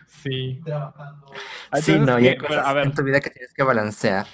sí. 0.09 0.61
Trabajando. 0.65 1.27
Sí, 1.75 1.93
Entonces, 1.93 2.01
no, 2.01 2.19
y 2.19 2.27
hay 2.27 2.39
cosas 2.39 2.67
a 2.67 2.73
ver, 2.73 2.87
en 2.87 2.93
tu 2.93 3.05
vida 3.05 3.21
que 3.21 3.31
tienes 3.31 3.55
que 3.55 3.63
balancear 3.63 4.27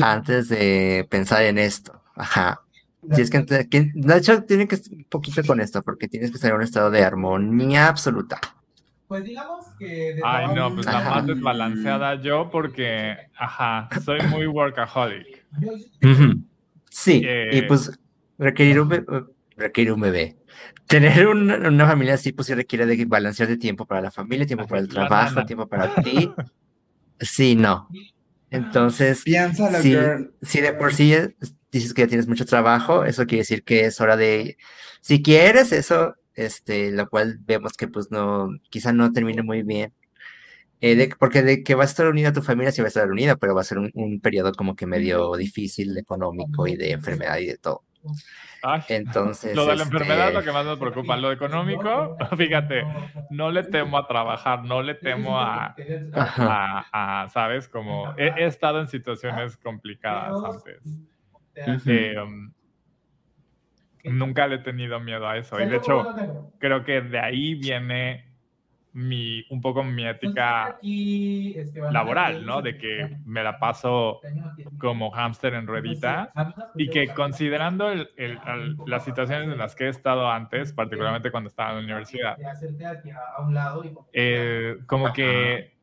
antes 0.00 0.50
de 0.50 1.04
pensar 1.10 1.42
en 1.42 1.58
esto. 1.58 2.00
Ajá. 2.14 2.60
Tienes 3.08 3.30
que, 3.30 3.38
ente- 3.38 3.68
que- 3.68 3.90
de 3.94 4.16
hecho, 4.16 4.42
tiene 4.44 4.66
que 4.68 4.74
estar 4.76 4.92
un 4.94 5.04
poquito 5.04 5.42
con 5.44 5.60
esto, 5.60 5.82
porque 5.82 6.08
tienes 6.08 6.30
que 6.30 6.36
estar 6.36 6.50
en 6.50 6.56
un 6.56 6.62
estado 6.62 6.90
de 6.90 7.02
armonía 7.04 7.88
absoluta. 7.88 8.38
Pues 9.08 9.22
digamos 9.24 9.64
que. 9.78 10.18
Ay, 10.24 10.54
no, 10.54 10.74
pues 10.74 10.86
la 10.86 11.00
más 11.00 11.26
desbalanceada 11.26 12.20
yo 12.20 12.50
porque, 12.50 13.14
ajá, 13.38 13.88
soy 14.04 14.18
muy 14.30 14.46
workaholic. 14.48 15.44
Sí, 16.90 17.18
y 17.22 17.24
Eh, 17.24 17.64
pues 17.68 17.92
requerir 18.38 18.80
un, 18.80 18.88
be- 18.88 19.04
requerir 19.56 19.92
un 19.92 20.00
bebé. 20.00 20.36
Tener 20.86 21.26
un- 21.26 21.50
una 21.50 21.86
familia 21.86 22.14
así, 22.14 22.32
pues 22.32 22.46
sí 22.46 22.54
requiere 22.54 22.86
de 22.86 23.04
balancear 23.04 23.48
de 23.48 23.56
tiempo 23.56 23.86
para 23.86 24.00
la 24.00 24.10
familia, 24.10 24.46
tiempo 24.46 24.66
para 24.66 24.80
el 24.80 24.88
trabajo, 24.88 25.44
tiempo 25.44 25.66
para 25.68 25.94
ti. 26.02 26.30
Sí, 27.20 27.54
no. 27.56 27.88
Entonces, 28.50 29.22
girl. 29.24 30.32
si 30.42 30.60
de 30.60 30.72
por 30.72 30.94
sí 30.94 31.12
es- 31.12 31.34
dices 31.78 31.94
que 31.94 32.02
ya 32.02 32.08
tienes 32.08 32.28
mucho 32.28 32.44
trabajo, 32.46 33.04
eso 33.04 33.24
quiere 33.26 33.38
decir 33.42 33.64
que 33.64 33.86
es 33.86 34.00
hora 34.00 34.16
de, 34.16 34.56
si 35.00 35.22
quieres 35.22 35.72
eso, 35.72 36.14
este, 36.34 36.90
lo 36.92 37.08
cual 37.08 37.38
vemos 37.40 37.72
que 37.74 37.88
pues 37.88 38.10
no, 38.10 38.48
quizá 38.70 38.92
no 38.92 39.12
termine 39.12 39.42
muy 39.42 39.62
bien. 39.62 39.92
Eh, 40.82 40.94
de- 40.94 41.14
porque 41.18 41.40
de 41.42 41.62
que 41.64 41.74
va 41.74 41.84
a 41.84 41.86
estar 41.86 42.06
unida 42.06 42.28
a 42.28 42.32
tu 42.34 42.42
familia, 42.42 42.70
sí 42.70 42.82
va 42.82 42.86
a 42.86 42.88
estar 42.88 43.10
unida, 43.10 43.36
pero 43.36 43.54
va 43.54 43.62
a 43.62 43.64
ser 43.64 43.78
un, 43.78 43.90
un 43.94 44.20
periodo 44.20 44.52
como 44.52 44.76
que 44.76 44.86
medio 44.86 45.34
difícil, 45.36 45.96
económico 45.96 46.66
y 46.66 46.76
de 46.76 46.92
enfermedad 46.92 47.38
y 47.38 47.46
de 47.46 47.56
todo. 47.56 47.82
Ay, 48.62 48.82
Entonces, 48.88 49.54
lo 49.56 49.64
de 49.66 49.76
la 49.76 49.82
enfermedad 49.84 50.28
es 50.28 50.34
lo 50.34 50.40
este, 50.40 50.50
que 50.50 50.52
más 50.54 50.66
me 50.66 50.76
preocupa. 50.76 51.16
Lo 51.16 51.32
económico, 51.32 52.16
fíjate, 52.36 52.84
no 53.30 53.50
le 53.50 53.62
temo 53.64 53.96
a 53.96 54.06
trabajar, 54.06 54.64
no 54.64 54.82
le 54.82 54.94
temo 54.94 55.40
a, 55.40 55.74
Ajá. 56.12 56.86
a, 56.92 57.22
a, 57.22 57.28
¿sabes? 57.30 57.68
Como 57.68 58.12
he, 58.18 58.26
he 58.36 58.46
estado 58.46 58.80
en 58.80 58.88
situaciones 58.88 59.56
complicadas 59.56 60.34
antes. 60.44 60.82
Eh, 61.86 62.14
um, 62.20 62.52
nunca 64.04 64.46
le 64.46 64.56
he 64.56 64.58
tenido 64.58 65.00
miedo 65.00 65.26
a 65.28 65.36
eso. 65.36 65.56
Y 65.60 65.66
de 65.66 65.76
hecho, 65.76 66.02
creo 66.58 66.84
que 66.84 67.00
de 67.00 67.18
ahí 67.18 67.54
viene 67.54 68.24
mi, 68.92 69.44
un 69.50 69.60
poco 69.60 69.82
mi 69.84 70.06
ética 70.06 70.78
laboral, 71.92 72.46
¿no? 72.46 72.62
De 72.62 72.78
que 72.78 73.18
me 73.26 73.42
la 73.42 73.58
paso 73.58 74.20
como 74.78 75.10
hámster 75.10 75.52
en 75.54 75.66
ruedita. 75.66 76.30
y 76.78 76.88
que 76.90 77.00
considerando 77.14 77.90
el- 77.90 78.08
el- 78.16 78.38
el- 78.46 78.76
las 78.86 79.04
situaciones 79.04 79.48
en 79.48 79.58
las 79.58 79.74
que 79.74 79.84
he 79.84 79.88
estado 79.88 80.30
antes, 80.30 80.72
particularmente 80.72 81.30
cuando 81.30 81.48
estaba 81.48 81.70
en 81.70 81.76
la 81.76 81.82
universidad, 81.84 82.36
eh, 84.14 84.76
como 84.86 85.06
que 85.12 85.76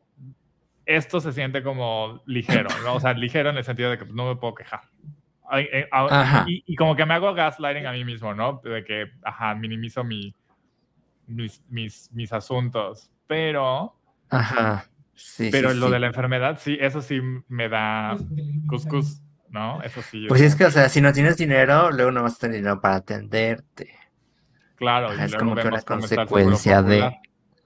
esto 0.86 1.20
se 1.22 1.32
siente 1.34 1.62
como 1.62 2.22
ligero, 2.26 2.70
¿no? 2.84 2.96
O 2.96 3.00
sea, 3.00 3.14
ligero 3.14 3.50
en 3.52 3.58
el 3.58 3.64
sentido 3.64 3.92
de 3.92 3.98
que 3.98 4.06
pues, 4.06 4.16
no 4.16 4.28
me 4.28 4.36
puedo 4.38 4.56
quejar. 4.56 4.82
Eh, 5.52 5.88
Ajá. 5.92 6.46
Y, 6.48 6.64
y 6.66 6.76
como 6.76 6.96
que 6.96 7.06
me 7.06 7.14
hago 7.14 7.34
gaslighting 7.34 7.86
a 7.86 7.92
mí 7.92 8.06
mismo, 8.06 8.34
¿no? 8.34 8.62
De 8.64 8.84
que, 8.84 9.12
ajá, 9.24 9.54
minimizo 9.56 10.04
mi, 10.04 10.34
mis, 11.28 11.62
mis, 11.70 12.10
mis 12.14 12.32
asuntos. 12.34 13.12
Pero, 13.28 13.96
Ajá. 14.30 14.86
Sí, 15.16 15.50
pero 15.52 15.72
sí, 15.72 15.78
lo 15.78 15.88
sí. 15.88 15.94
de 15.94 16.00
la 16.00 16.08
enfermedad, 16.08 16.58
sí, 16.60 16.78
eso 16.82 17.02
sí 17.02 17.22
me 17.48 17.70
da 17.70 18.18
cuscús, 18.68 19.22
¿no? 19.50 19.82
Eso 19.84 20.02
sí. 20.02 20.26
Pues 20.28 20.42
sí, 20.42 20.48
es 20.48 20.56
que, 20.56 20.66
o 20.66 20.72
sea, 20.72 20.90
si 20.90 21.02
no 21.02 21.14
tienes 21.14 21.38
dinero, 21.38 21.92
luego 21.92 22.12
no 22.12 22.24
vas 22.24 22.36
a 22.36 22.40
tener 22.40 22.58
dinero 22.58 22.82
para 22.82 22.96
atenderte. 22.96 23.94
Claro, 24.76 25.10
Ajá, 25.10 25.22
y 25.22 25.26
es 25.26 25.36
como 25.36 25.56
que 25.56 25.68
una 25.68 25.82
consecuencia 25.82 26.82
de-. 26.82 27.20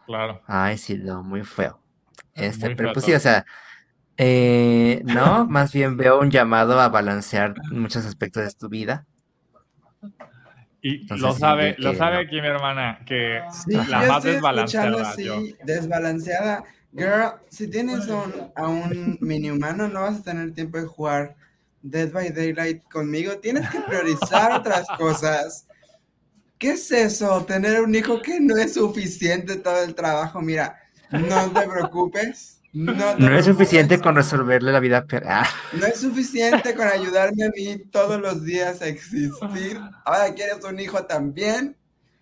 Claro. 0.06 0.42
Ay, 0.46 0.78
sí, 0.78 0.98
no, 0.98 1.24
muy 1.24 1.44
feo. 1.44 1.82
Este, 2.34 2.68
Muy 2.68 2.76
pero 2.76 2.90
feo 2.90 2.94
pues 2.94 3.06
sí, 3.06 3.12
todo. 3.12 3.18
o 3.18 3.22
sea, 3.22 3.46
eh, 4.18 5.02
no, 5.06 5.46
más 5.50 5.72
bien 5.74 5.98
veo 5.98 6.20
un 6.20 6.32
llamado 6.32 6.80
a 6.80 6.90
balancear 6.90 7.56
muchos 7.72 8.06
aspectos 8.06 8.44
de 8.44 8.52
tu 8.54 8.70
vida. 8.70 9.06
Y 10.82 11.02
Entonces, 11.02 11.22
lo 11.22 11.34
sí, 11.34 11.40
sabe, 11.40 11.76
lo 11.80 11.92
que 11.92 11.98
sabe 11.98 12.16
no. 12.16 12.22
aquí 12.22 12.42
mi 12.42 12.48
hermana, 12.48 13.00
que 13.06 13.42
Sí, 13.52 13.72
la 13.90 14.02
más 14.04 14.24
desbalanceada. 14.24 15.16
yo. 15.18 15.42
desbalanceada. 15.64 16.64
Girl, 16.94 17.34
si 17.50 17.68
tienes 17.70 18.08
un- 18.08 18.52
a 18.56 18.68
un 18.68 19.18
mini 19.22 19.50
humano, 19.52 19.88
no 19.88 20.02
vas 20.02 20.20
a 20.20 20.24
tener 20.24 20.54
tiempo 20.54 20.78
de 20.80 20.86
jugar 20.86 21.36
Dead 21.82 22.12
by 22.12 22.30
Daylight 22.32 22.84
conmigo. 22.90 23.38
Tienes 23.40 23.70
que 23.70 23.80
priorizar 23.82 24.52
otras 24.54 24.88
cosas. 24.98 25.68
¿Qué 26.58 26.72
es 26.72 26.92
eso? 26.92 27.46
Tener 27.46 27.82
un 27.82 27.94
hijo 27.96 28.22
que 28.22 28.40
no 28.40 28.58
es 28.58 28.74
suficiente 28.76 29.58
todo 29.58 29.84
el 29.84 29.94
trabajo. 29.96 30.42
Mira, 30.42 30.80
no 31.12 31.52
te 31.52 31.68
preocupes. 31.68 32.57
No, 32.74 33.38
es 33.38 33.46
suficiente 33.46 34.00
con 34.00 34.16
resolverle 34.16 34.72
la 34.72 34.80
vida. 34.80 35.06
per- 35.06 35.24
Ah, 35.28 35.48
No 35.74 35.86
es 35.88 36.00
suficiente 36.00 36.76
con 36.76 36.88
ayudarme 36.88 37.46
a 37.46 37.50
mí 37.50 37.78
todos 37.92 38.20
los 38.22 38.44
días 38.44 38.82
a 38.82 38.88
existir. 38.88 39.80
Ahora 40.06 40.34
quieres 40.36 40.64
un 40.64 40.80
hijo 40.80 41.04
también. 41.06 41.76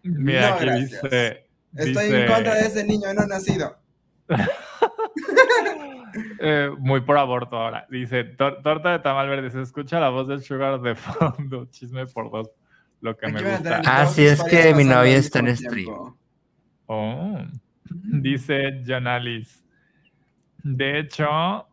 Mira, 0.04 0.50
No, 0.50 0.56
aquí 0.56 0.66
gracias. 0.66 1.02
dice. 1.04 1.46
Estoy 1.76 2.06
dice, 2.06 2.22
en 2.26 2.32
contra 2.32 2.56
de 2.56 2.62
ese 2.68 2.84
niño 2.86 3.14
no 3.14 3.26
nacido. 3.26 3.76
eh, 6.40 6.70
muy 6.80 7.02
por 7.02 7.18
aborto 7.18 7.58
ahora. 7.58 7.86
Dice: 7.90 8.24
"Tor- 8.24 8.62
Torta 8.62 8.92
de 8.92 9.00
tamal 9.00 9.28
verde. 9.28 9.50
Se 9.52 9.62
escucha 9.62 10.00
la 10.00 10.10
voz 10.10 10.28
del 10.28 10.42
sugar 10.44 10.80
de 10.82 10.96
fondo. 10.96 11.66
Chisme 11.72 12.06
por 12.08 12.32
dos. 12.32 12.50
Lo 13.02 13.16
que 13.18 13.28
Aquí 13.28 13.36
me 13.36 13.42
gusta. 13.42 13.64
tener 13.64 13.82
Ah, 13.86 14.10
es 14.16 14.44
que 14.44 14.74
mi 14.74 14.84
novia 14.84 15.18
está 15.18 15.40
en 15.40 15.56
stream. 15.58 16.16
Oh. 16.86 17.38
Dice 17.90 18.82
Jonalis. 18.86 19.64
De 20.68 20.98
hecho, 20.98 21.68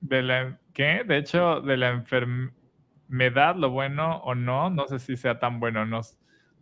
de 0.00 0.22
la, 0.22 0.56
¿qué? 0.72 1.02
De 1.04 1.18
hecho, 1.18 1.60
de 1.60 1.76
la 1.76 1.88
enfermedad, 1.88 3.56
lo 3.56 3.70
bueno 3.70 4.18
o 4.18 4.36
no, 4.36 4.70
no 4.70 4.86
sé 4.86 5.00
si 5.00 5.16
sea 5.16 5.40
tan 5.40 5.58
bueno, 5.58 5.84
no, 5.84 6.02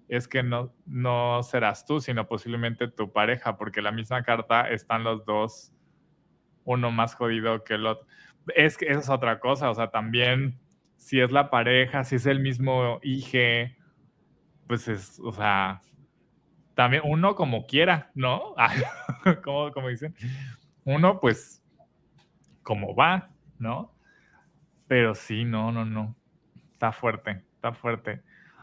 es 0.08 0.26
que 0.26 0.42
no, 0.42 0.74
no 0.86 1.42
serás 1.42 1.84
tú, 1.84 2.00
sino 2.00 2.26
posiblemente 2.26 2.88
tu 2.88 3.12
pareja, 3.12 3.58
porque 3.58 3.82
la 3.82 3.92
misma 3.92 4.22
carta 4.22 4.70
están 4.70 5.04
los 5.04 5.26
dos, 5.26 5.74
uno 6.64 6.90
más 6.90 7.14
jodido 7.14 7.62
que 7.62 7.74
el 7.74 7.84
otro. 7.84 8.06
Es 8.56 8.78
que 8.78 8.86
esa 8.86 9.00
es 9.00 9.10
otra 9.10 9.38
cosa, 9.38 9.68
o 9.68 9.74
sea, 9.74 9.90
también 9.90 10.58
si 10.96 11.20
es 11.20 11.30
la 11.30 11.50
pareja, 11.50 12.04
si 12.04 12.16
es 12.16 12.24
el 12.24 12.40
mismo 12.40 13.00
hijo, 13.02 13.70
pues 14.66 14.88
es, 14.88 15.20
o 15.22 15.32
sea, 15.32 15.82
también 16.74 17.02
uno 17.04 17.34
como 17.34 17.66
quiera, 17.66 18.10
¿no? 18.14 18.54
como, 19.44 19.70
como 19.72 19.88
dicen, 19.88 20.14
uno 20.84 21.20
pues 21.20 21.62
como 22.62 22.94
va, 22.94 23.30
¿no? 23.58 23.92
Pero 24.86 25.14
sí, 25.14 25.44
no, 25.44 25.72
no, 25.72 25.84
no. 25.84 26.14
Está 26.72 26.92
fuerte, 26.92 27.42
está 27.54 27.72
fuerte. 27.72 28.22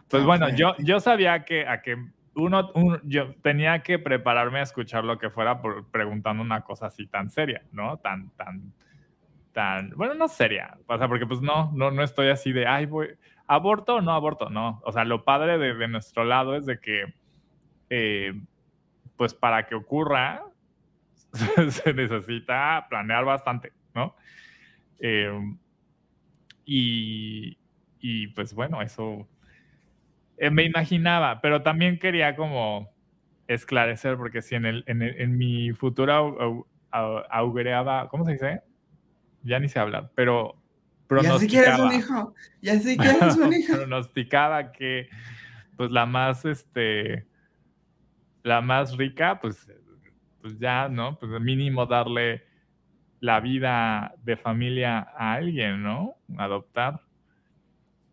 Pues 0.09 0.23
bueno, 0.23 0.49
yo, 0.49 0.75
yo 0.79 0.99
sabía 0.99 1.43
que 1.45 1.67
a 1.67 1.81
que 1.81 1.97
uno, 2.35 2.71
un- 2.75 3.01
yo 3.03 3.33
tenía 3.41 3.79
que 3.83 3.99
prepararme 3.99 4.59
a 4.59 4.63
escuchar 4.63 5.03
lo 5.03 5.17
que 5.19 5.29
fuera 5.29 5.61
por 5.61 5.85
preguntando 5.87 6.41
una 6.43 6.61
cosa 6.61 6.87
así 6.87 7.07
tan 7.07 7.29
seria, 7.29 7.63
¿no? 7.71 7.97
Tan, 7.97 8.29
tan, 8.31 8.73
tan, 9.53 9.89
bueno, 9.91 10.13
no 10.13 10.27
seria, 10.27 10.77
o 10.87 10.97
sea, 10.97 11.07
porque 11.07 11.25
pues 11.25 11.41
no, 11.41 11.71
no, 11.73 11.91
no 11.91 12.03
estoy 12.03 12.29
así 12.29 12.51
de, 12.53 12.67
ay, 12.67 12.85
voy, 12.85 13.09
aborto 13.47 13.95
o 13.95 14.01
no 14.01 14.11
aborto, 14.13 14.49
no. 14.49 14.81
O 14.85 14.91
sea, 14.91 15.03
lo 15.03 15.23
padre 15.23 15.57
de, 15.57 15.73
de 15.73 15.87
nuestro 15.87 16.23
lado 16.23 16.55
es 16.55 16.65
de 16.65 16.79
que, 16.79 17.13
eh, 17.89 18.33
pues 19.15 19.33
para 19.33 19.65
que 19.65 19.75
ocurra, 19.75 20.43
se 21.71 21.93
necesita 21.93 22.85
planear 22.89 23.25
bastante, 23.25 23.73
¿no? 23.93 24.15
Eh, 24.99 25.31
y, 26.65 27.57
y, 27.99 28.27
pues 28.27 28.53
bueno, 28.53 28.81
eso 28.81 29.27
eh, 30.37 30.49
me 30.49 30.63
imaginaba, 30.63 31.41
pero 31.41 31.61
también 31.61 31.97
quería 31.99 32.35
como 32.35 32.89
esclarecer, 33.47 34.17
porque 34.17 34.41
si 34.41 34.55
en, 34.55 34.65
el, 34.65 34.83
en, 34.87 35.01
el- 35.01 35.19
en 35.21 35.37
mi 35.37 35.71
futuro 35.71 36.13
au- 36.13 36.37
au- 36.39 36.65
au- 36.91 37.25
augureaba, 37.29 38.09
¿cómo 38.09 38.25
se 38.25 38.33
dice? 38.33 38.61
Ya 39.43 39.59
ni 39.59 39.69
sé 39.69 39.79
hablar, 39.79 40.11
pero 40.15 40.55
Y 41.09 41.25
así 41.25 41.47
quieres 41.47 41.79
un 41.79 41.85
pronosticaba 41.87 41.95
hijo. 41.95 42.35
Y 42.61 42.69
así 42.69 42.97
quieres 42.97 43.37
un 43.37 43.53
hijo. 43.53 43.73
pronosticaba 43.73 44.71
que 44.73 45.07
pues 45.77 45.89
la 45.91 46.05
más 46.05 46.43
este 46.43 47.25
la 48.43 48.61
más 48.61 48.97
rica 48.97 49.39
pues 49.39 49.71
pues 50.41 50.57
ya 50.59 50.87
no 50.89 51.17
pues 51.17 51.31
mínimo 51.41 51.85
darle 51.85 52.43
la 53.19 53.39
vida 53.39 54.13
de 54.23 54.37
familia 54.37 54.99
a 55.15 55.33
alguien 55.33 55.83
no 55.83 56.15
adoptar. 56.37 57.01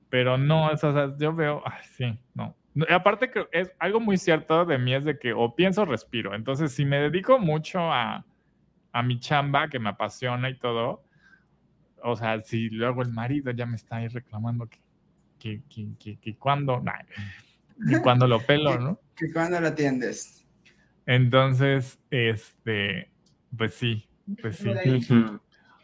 Pero 0.08 0.38
no 0.38 0.70
eso, 0.70 0.90
o 0.90 0.92
sea, 0.92 1.14
yo 1.18 1.34
veo 1.34 1.62
ay, 1.64 1.82
sí 1.92 2.18
no. 2.34 2.56
Aparte 2.90 3.30
que 3.30 3.46
es 3.52 3.72
algo 3.78 4.00
muy 4.00 4.16
cierto 4.16 4.64
de 4.64 4.78
mí 4.78 4.94
es 4.94 5.04
de 5.04 5.18
que 5.18 5.32
o 5.32 5.54
pienso 5.54 5.82
o 5.82 5.84
respiro. 5.84 6.34
Entonces 6.34 6.72
si 6.72 6.84
me 6.84 6.98
dedico 6.98 7.38
mucho 7.38 7.80
a 7.80 8.24
a 8.92 9.02
mi 9.02 9.18
chamba 9.18 9.68
que 9.68 9.78
me 9.78 9.88
apasiona 9.90 10.48
y 10.50 10.58
todo 10.58 11.02
o 12.00 12.14
sea 12.14 12.40
si 12.42 12.70
luego 12.70 13.02
el 13.02 13.12
marido 13.12 13.50
ya 13.50 13.66
me 13.66 13.74
está 13.76 13.96
ahí 13.96 14.08
reclamando 14.08 14.68
que 14.68 14.78
que, 15.44 15.62
que, 15.68 15.88
que, 15.98 16.16
que 16.16 16.36
cuando, 16.36 16.80
nah, 16.80 17.00
cuando 18.02 18.26
lo 18.26 18.40
pelo, 18.40 18.78
¿no? 18.80 19.00
Que 19.14 19.30
cuando 19.30 19.60
lo 19.60 19.68
atiendes. 19.68 20.43
Entonces, 21.06 21.98
este, 22.10 23.10
pues 23.56 23.74
sí, 23.74 24.08
pues 24.40 24.56
sí. 24.56 24.70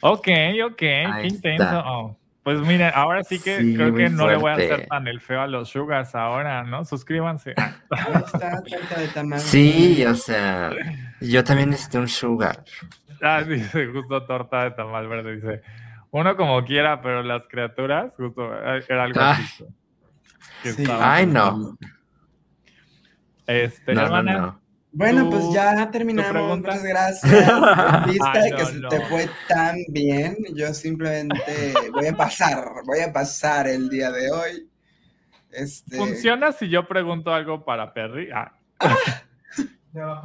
Ok, 0.00 0.28
ok, 0.64 0.76
qué 0.76 1.26
intenso. 1.26 1.82
Oh, 1.84 2.16
Pues 2.42 2.58
miren, 2.60 2.90
ahora 2.94 3.22
sí 3.22 3.38
que 3.38 3.58
Sí, 3.58 3.74
creo 3.74 3.94
que 3.94 4.08
no 4.08 4.26
le 4.26 4.36
voy 4.36 4.50
a 4.50 4.54
hacer 4.54 4.86
tan 4.88 5.06
el 5.06 5.20
feo 5.20 5.42
a 5.42 5.46
los 5.46 5.68
sugars 5.68 6.14
ahora, 6.14 6.62
¿no? 6.64 6.84
Suscríbanse. 6.86 7.52
Ahí 7.90 8.12
está, 8.24 8.62
torta 8.62 8.98
de 8.98 9.08
tamal. 9.08 9.40
Sí, 9.40 10.02
o 10.06 10.14
sea, 10.14 10.70
yo 11.20 11.44
también 11.44 11.68
necesito 11.70 11.98
un 11.98 12.08
sugar. 12.08 12.64
Ah, 13.20 13.42
dice 13.42 13.86
justo 13.88 14.24
torta 14.24 14.64
de 14.64 14.70
tamal 14.70 15.06
verde, 15.06 15.36
dice. 15.36 15.60
Uno 16.12 16.34
como 16.34 16.64
quiera, 16.64 17.02
pero 17.02 17.22
las 17.22 17.46
criaturas, 17.46 18.14
justo, 18.16 18.50
eh, 18.54 18.82
era 18.88 19.04
algo 19.04 19.20
Ah. 19.20 19.32
así. 19.32 19.64
que 20.62 20.72
Sí. 20.72 20.84
Ay, 20.90 21.26
no. 21.26 21.76
Este, 23.46 23.94
No, 23.94 24.08
no, 24.08 24.22
no. 24.22 24.59
Bueno, 24.92 25.24
¿Tu- 25.24 25.30
pues 25.30 25.44
ya 25.54 25.90
terminamos. 25.90 26.58
Muchas 26.58 26.82
gracias. 26.84 27.32
En 27.32 28.10
vista 28.10 28.32
Ay, 28.32 28.42
de 28.50 28.56
que 28.56 28.62
no, 28.62 28.68
se 28.68 28.74
no. 28.80 28.88
te 28.88 29.00
fue 29.06 29.28
tan 29.48 29.76
bien, 29.88 30.36
yo 30.54 30.74
simplemente 30.74 31.74
voy 31.92 32.06
a 32.08 32.16
pasar, 32.16 32.64
voy 32.84 33.00
a 33.00 33.12
pasar 33.12 33.68
el 33.68 33.88
día 33.88 34.10
de 34.10 34.30
hoy. 34.32 34.68
Este, 35.52 35.96
¿funciona 35.96 36.52
si 36.52 36.68
yo 36.68 36.86
pregunto 36.88 37.32
algo 37.32 37.64
para 37.64 37.92
Perry? 37.92 38.30
Ah, 38.34 38.52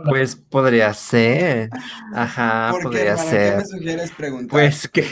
Pues 0.07 0.35
podría 0.35 0.93
ser. 0.93 1.69
Ajá, 2.13 2.67
¿Por 2.69 2.81
qué, 2.81 2.83
podría 2.85 3.11
hermana? 3.13 3.23
¿Qué 3.31 3.35
ser. 3.37 3.57
me 3.57 3.65
sugieres 3.65 4.11
preguntar? 4.11 4.49
Pues, 4.51 4.87
¿qué, 4.87 5.07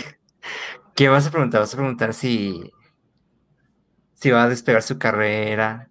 ¿qué 0.94 1.10
vas 1.10 1.26
a 1.26 1.32
preguntar? 1.32 1.62
¿Vas 1.62 1.74
a 1.74 1.78
preguntar 1.78 2.14
si, 2.14 2.72
si 4.14 4.30
va 4.30 4.44
a 4.44 4.50
despegar 4.50 4.84
su 4.84 5.00
carrera? 5.00 5.90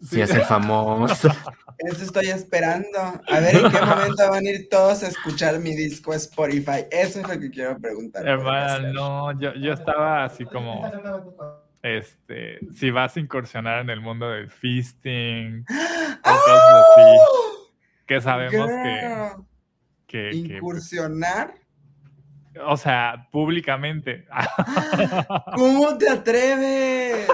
Si 0.00 0.06
Sí. 0.10 0.18
va 0.18 0.24
a 0.24 0.28
ser 0.28 0.42
famoso. 0.42 1.28
Eso 1.78 2.04
estoy 2.04 2.26
esperando. 2.28 2.98
A 2.98 3.40
ver 3.40 3.56
en 3.56 3.70
qué 3.70 3.80
momento 3.86 4.30
van 4.30 4.46
a 4.46 4.50
ir 4.50 4.68
todos 4.68 5.02
a 5.02 5.08
escuchar 5.08 5.58
mi 5.58 5.74
disco 5.74 6.14
Spotify. 6.14 6.86
Eso 6.90 7.20
es 7.20 7.28
lo 7.28 7.38
que 7.38 7.50
quiero 7.50 7.78
preguntar. 7.78 8.26
hermana, 8.26 8.92
no, 8.92 9.38
yo, 9.40 9.54
yo 9.54 9.72
estaba 9.72 10.24
así 10.24 10.44
como, 10.44 10.82
este, 11.82 12.60
si 12.74 12.90
vas 12.90 13.16
a 13.16 13.20
incursionar 13.20 13.80
en 13.80 13.90
el 13.90 14.00
mundo 14.00 14.30
del 14.30 14.50
feasting, 14.50 15.64
o 16.24 16.30
cosas 16.30 16.86
así, 16.96 17.18
que 18.06 18.20
sabemos 18.20 18.68
que, 18.68 19.00
Girl, 19.00 19.46
que, 20.06 20.30
que, 20.30 20.56
Incursionar. 20.56 21.54
o 22.64 22.76
sea, 22.76 23.28
públicamente. 23.32 24.26
¿Cómo 25.54 25.96
te 25.98 26.08
atreves? 26.08 27.26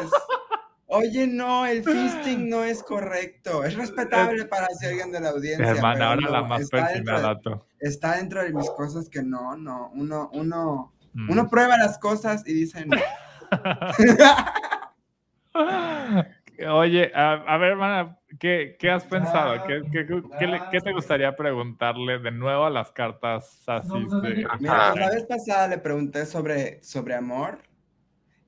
Oye, 0.91 1.27
no, 1.27 1.67
el 1.67 1.85
fisting 1.85 2.49
no 2.51 2.65
es 2.65 2.83
correcto. 2.83 3.63
Es 3.65 3.77
respetable 3.77 4.47
para 4.47 4.67
si 4.69 4.87
alguien 4.87 5.13
de 5.13 5.21
la 5.21 5.31
audiencia. 5.31 5.71
Hermana, 5.71 6.09
ahora 6.11 6.21
no, 6.23 6.31
la 6.31 6.43
más 6.43 6.61
está 6.63 6.89
dentro, 6.89 7.67
está 7.79 8.17
dentro 8.17 8.43
de 8.43 8.53
mis 8.53 8.69
cosas 8.71 9.09
que 9.09 9.23
no, 9.23 9.57
no. 9.57 9.91
Uno, 9.95 10.31
uno, 10.33 10.95
Mm. 11.15 11.31
uno 11.31 11.49
prueba 11.49 11.79
las 11.79 11.99
cosas 11.99 12.47
y 12.47 12.53
dice 12.53 12.85
no. 12.85 12.97
Oye, 16.71 17.11
a, 17.15 17.33
a 17.33 17.57
ver, 17.57 17.71
hermana, 17.73 18.19
¿qué, 18.39 18.77
qué 18.79 18.91
has 18.91 19.05
pensado? 19.05 19.55
¿Qué, 19.67 19.83
qué- 19.91 20.07
qué- 20.71 20.81
te 20.81 20.93
gustaría 20.93 21.35
preguntarle 21.35 22.19
de 22.19 22.31
nuevo 22.31 22.67
a 22.67 22.71
las 22.71 22.93
cartas 22.93 23.63
así? 23.67 24.07
Mira, 24.19 24.59
pues 24.59 25.01
la 25.01 25.11
vez 25.11 25.25
pasada 25.27 25.67
le 25.69 25.79
pregunté 25.79 26.27
sobre, 26.27 26.83
sobre 26.83 27.15
amor 27.15 27.59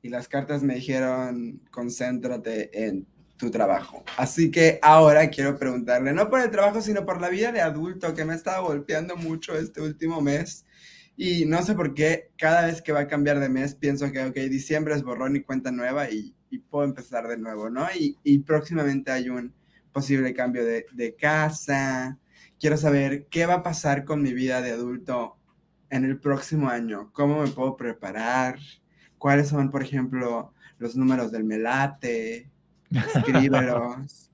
y 0.03 0.09
las 0.09 0.29
cartas 0.29 0.63
me 0.63 0.75
dijeron 0.77 1.61
concéntrate 1.71 2.87
en 2.87 3.07
tu 3.37 3.51
trabajo. 3.51 4.05
Así 4.17 4.51
que 4.51 4.79
ahora 4.83 5.31
quiero 5.31 5.59
preguntarle, 5.59 6.13
no 6.13 6.29
por 6.29 6.41
el 6.41 6.51
trabajo, 6.51 6.83
sino 6.83 7.07
por 7.07 7.21
la 7.21 7.31
vida 7.31 7.53
de 7.53 7.63
adulto 7.63 8.15
que 8.15 8.25
me 8.25 8.35
ha 8.35 8.37
estado 8.37 8.65
golpeando 8.65 9.17
mucho 9.17 9.57
este 9.57 9.81
último 9.81 10.21
mes. 10.21 10.67
Y 11.17 11.45
no 11.47 11.63
sé 11.63 11.75
por 11.75 11.95
qué, 11.95 12.31
cada 12.39 12.67
vez 12.67 12.83
que 12.83 12.93
va 12.93 13.01
a 13.01 13.09
cambiar 13.09 13.41
de 13.41 13.49
mes, 13.49 13.75
pienso 13.75 14.11
que, 14.13 14.25
ok, 14.25 14.35
diciembre 14.35 14.95
es 14.95 15.03
borrón 15.03 15.37
y 15.37 15.43
cuenta 15.43 15.71
nueva 15.71 16.11
y, 16.11 16.35
y 16.51 16.59
puedo 16.59 16.85
empezar 16.85 17.29
de 17.29 17.37
nuevo, 17.37 17.69
¿no? 17.71 17.87
Y, 17.99 18.19
y 18.25 18.39
próximamente 18.39 19.11
hay 19.11 19.29
un 19.29 19.55
posible 19.93 20.33
cambio 20.35 20.65
de, 20.65 20.87
de 20.93 21.15
casa. 21.17 22.19
Quiero 22.59 22.77
saber 22.77 23.27
qué 23.31 23.47
va 23.47 23.55
a 23.55 23.63
pasar 23.63 24.05
con 24.05 24.23
mi 24.23 24.33
vida 24.33 24.63
de 24.63 24.73
adulto 24.73 25.37
en 25.91 26.05
el 26.05 26.19
próximo 26.21 26.69
año, 26.69 27.11
cómo 27.13 27.43
me 27.43 27.49
puedo 27.49 27.77
preparar, 27.77 28.59
cuáles 29.21 29.49
son, 29.49 29.71
por 29.71 29.83
ejemplo, 29.83 30.53
los 30.79 30.97
números 30.97 31.31
del 31.31 31.45
melate, 31.45 32.49
escríbelos. 32.91 34.31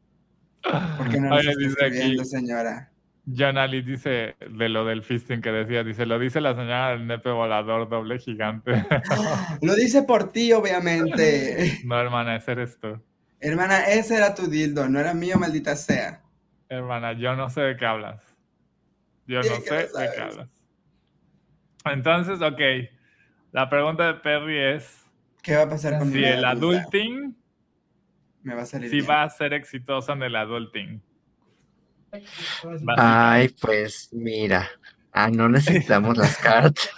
¿Por 0.96 1.10
qué 1.10 1.20
no 1.20 1.28
los 1.28 1.38
Oye, 1.40 1.50
está 1.50 1.60
dice 1.60 1.86
escribiendo, 1.86 2.22
aquí, 2.22 2.30
señora? 2.30 2.90
John 3.36 3.58
Ali 3.58 3.82
dice 3.82 4.36
de 4.48 4.68
lo 4.68 4.84
del 4.84 5.02
fisting 5.02 5.40
que 5.40 5.50
decía, 5.50 5.82
dice, 5.82 6.06
lo 6.06 6.20
dice 6.20 6.40
la 6.40 6.54
señora 6.54 6.90
del 6.90 7.08
nepe 7.08 7.30
volador 7.30 7.88
doble 7.88 8.20
gigante. 8.20 8.72
Lo 9.62 9.74
dice 9.74 10.04
por 10.04 10.30
ti, 10.30 10.52
obviamente. 10.52 11.80
no, 11.84 12.00
hermana, 12.00 12.36
ese 12.36 12.52
eres 12.52 12.78
tú. 12.78 13.02
Hermana, 13.40 13.86
ese 13.86 14.16
era 14.16 14.36
tu 14.36 14.46
dildo, 14.46 14.88
no 14.88 15.00
era 15.00 15.12
mío, 15.12 15.38
maldita 15.38 15.74
sea. 15.74 16.22
Hermana, 16.68 17.14
yo 17.14 17.34
no 17.34 17.50
sé 17.50 17.62
de 17.62 17.76
qué 17.76 17.84
hablas. 17.84 18.22
Yo 19.26 19.38
no 19.38 19.56
sé 19.56 19.74
de 19.74 19.88
qué 20.14 20.20
hablas. 20.20 20.48
Entonces, 21.84 22.40
ok. 22.40 22.60
La 23.52 23.68
pregunta 23.68 24.06
de 24.06 24.14
Perry 24.14 24.58
es 24.76 25.02
¿Qué 25.42 25.54
va 25.56 25.62
a 25.62 25.68
pasar 25.68 25.98
con 25.98 26.10
si 26.12 26.24
el 26.24 26.44
adulta? 26.44 26.80
adulting, 26.80 27.36
Me 28.42 28.54
va 28.54 28.62
a 28.62 28.66
salir 28.66 28.90
si 28.90 28.96
bien. 28.96 29.08
va 29.10 29.22
a 29.22 29.30
ser 29.30 29.52
exitoso 29.54 30.12
en 30.12 30.22
el 30.24 30.36
adulting. 30.36 31.02
Ay, 32.96 33.48
pues 33.60 34.08
mira. 34.12 34.68
Ah, 35.12 35.30
no 35.30 35.48
necesitamos 35.48 36.16
las 36.16 36.36
cartas. 36.42 36.90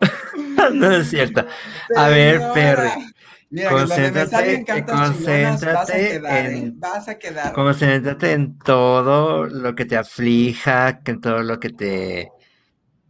no 0.74 0.90
es 0.90 1.08
cierto. 1.10 1.46
A 1.96 2.08
ver, 2.08 2.40
Perry, 2.52 2.90
Mira, 3.50 3.70
concéntrate- 3.70 4.28
salen 4.30 4.64
cartas 4.64 5.12
chingonas, 5.12 5.64
vas 5.64 5.90
a 5.90 5.92
concéntrate 5.92 6.08
quedar, 6.08 6.46
¿eh? 6.46 6.58
en- 6.58 6.80
Vas 6.80 7.08
a 7.08 7.18
quedar. 7.18 7.52
Concéntrate 7.52 8.32
en 8.32 8.58
todo 8.58 9.46
lo 9.46 9.74
que 9.74 9.84
te 9.84 9.96
aflija, 9.96 11.00
en 11.04 11.20
todo 11.20 11.42
lo 11.42 11.60
que 11.60 11.68
te, 11.70 12.30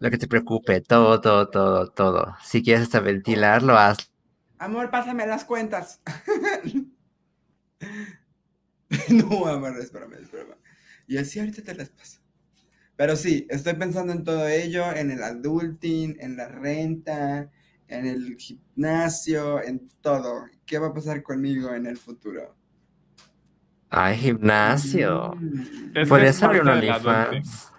lo 0.03 0.11
que 0.11 0.19
te 0.19 0.27
preocupe, 0.27 0.81
todo, 0.81 1.21
todo, 1.21 1.49
todo, 1.49 1.89
todo. 1.89 2.37
Si 2.43 2.61
quieres 2.61 2.83
hasta 2.83 2.99
ventilarlo, 2.99 3.79
haz. 3.79 4.11
Amor, 4.59 4.91
pásame 4.91 5.25
las 5.29 5.45
cuentas. 5.45 6.01
no, 9.09 9.47
amor, 9.47 9.79
espérame, 9.79 10.15
espérame. 10.15 10.57
Y 11.07 11.19
así 11.19 11.39
ahorita 11.39 11.63
te 11.63 11.77
las 11.77 11.91
paso. 11.91 12.19
Pero 12.97 13.15
sí, 13.15 13.47
estoy 13.49 13.75
pensando 13.75 14.13
en 14.13 14.25
todo 14.25 14.49
ello, 14.49 14.93
en 14.93 15.13
el 15.13 15.23
adulting, 15.23 16.17
en 16.19 16.37
la 16.37 16.49
renta, 16.49 17.49
en 17.87 18.05
el 18.05 18.37
gimnasio, 18.37 19.63
en 19.63 19.89
todo. 20.01 20.47
¿Qué 20.67 20.81
va 20.81 20.89
a 20.89 20.95
pasar 20.95 21.23
conmigo 21.23 21.73
en 21.73 21.87
el 21.87 21.97
futuro? 21.97 22.57
Ay, 23.89 24.17
gimnasio. 24.17 25.37
Mm. 25.39 26.09
¿Podrías 26.09 26.43
abrir 26.43 26.63
un 26.63 26.71
OnlyFans? 26.71 27.73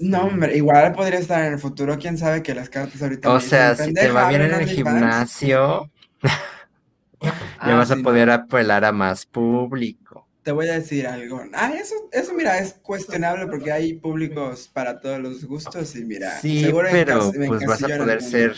No, 0.00 0.22
hombre, 0.24 0.56
igual 0.56 0.92
podría 0.92 1.18
estar 1.18 1.44
en 1.44 1.54
el 1.54 1.58
futuro. 1.58 1.98
Quién 1.98 2.18
sabe 2.18 2.42
que 2.42 2.54
las 2.54 2.68
cartas 2.68 3.02
ahorita. 3.02 3.32
O 3.32 3.40
sea, 3.40 3.74
si 3.74 3.84
te 3.84 3.84
"Pendeja, 3.86 4.12
va 4.12 4.28
bien 4.28 4.42
en 4.42 4.46
el 4.48 4.54
un 4.54 4.62
OnlyFans". 4.62 4.98
gimnasio, 4.98 5.90
ya 7.22 7.34
Ah, 7.60 7.74
vas 7.76 7.90
a 7.90 7.96
poder 7.96 8.30
apelar 8.30 8.84
a 8.84 8.92
más 8.92 9.26
público. 9.26 10.26
Te 10.42 10.52
voy 10.52 10.68
a 10.68 10.74
decir 10.74 11.06
algo. 11.06 11.42
Ah, 11.54 11.72
eso, 11.74 11.94
eso 12.12 12.32
mira, 12.34 12.58
es 12.58 12.74
cuestionable 12.74 13.46
porque 13.46 13.72
hay 13.72 13.94
públicos 13.94 14.70
para 14.72 15.00
todos 15.00 15.18
los 15.18 15.44
gustos 15.44 15.96
y 15.96 16.04
mira, 16.04 16.30
Sí, 16.40 16.62
seguro 16.62 16.88
pero 16.92 17.32
pues 17.32 17.64
vas 17.66 17.82
a 17.82 17.88
poder 17.88 18.22
ser, 18.22 18.54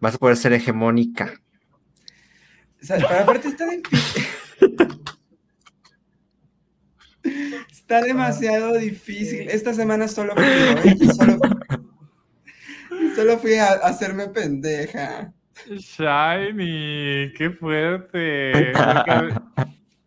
vas 0.00 0.14
a 0.16 0.18
poder 0.18 0.36
ser 0.36 0.52
hegemónica. 0.54 1.40
O 2.82 2.86
sea, 2.86 2.96
pero 2.96 3.20
aparte 3.20 3.48
está 3.48 3.66
difícil. 3.66 4.24
Está 7.70 8.02
demasiado 8.02 8.74
difícil. 8.74 9.48
Esta 9.48 9.72
semana 9.74 10.08
solo 10.08 10.34
fui, 10.34 10.44
¿eh? 10.44 10.96
solo, 11.16 11.38
solo 13.16 13.38
fui 13.38 13.54
a, 13.54 13.68
a 13.68 13.88
hacerme 13.88 14.28
pendeja. 14.28 15.32
Shiny, 15.68 17.32
qué 17.36 17.50
fuerte. 17.58 18.52
Qué, 18.52 19.34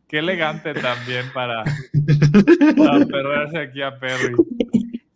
qué 0.08 0.18
elegante 0.20 0.74
también 0.74 1.26
para, 1.34 1.64
para 2.78 3.06
perderse 3.06 3.58
aquí 3.60 3.82
a 3.82 3.98
Perry. 4.00 4.36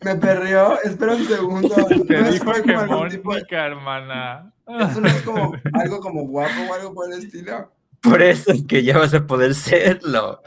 Me 0.04 0.16
perrió. 0.16 0.82
Espera 0.82 1.14
un 1.14 1.26
segundo. 1.28 1.76
Te 2.08 2.22
No 2.22 2.28
es 2.28 2.34
dijo 2.34 2.52
algún 2.52 3.10
tipo 3.10 3.36
de- 3.36 3.46
hermana. 3.52 4.52
Eso 4.68 5.02
no 5.02 5.08
es 5.08 5.22
como 5.22 5.54
algo 5.74 6.00
como 6.00 6.24
guapo 6.28 6.62
o 6.70 6.74
algo 6.74 6.94
por 6.94 7.12
el 7.12 7.20
estilo. 7.20 7.72
Por 8.02 8.22
eso 8.22 8.52
es 8.52 8.64
que 8.66 8.84
ya 8.84 8.98
vas 8.98 9.14
a 9.14 9.26
poder 9.28 9.54
serlo. 9.54 10.42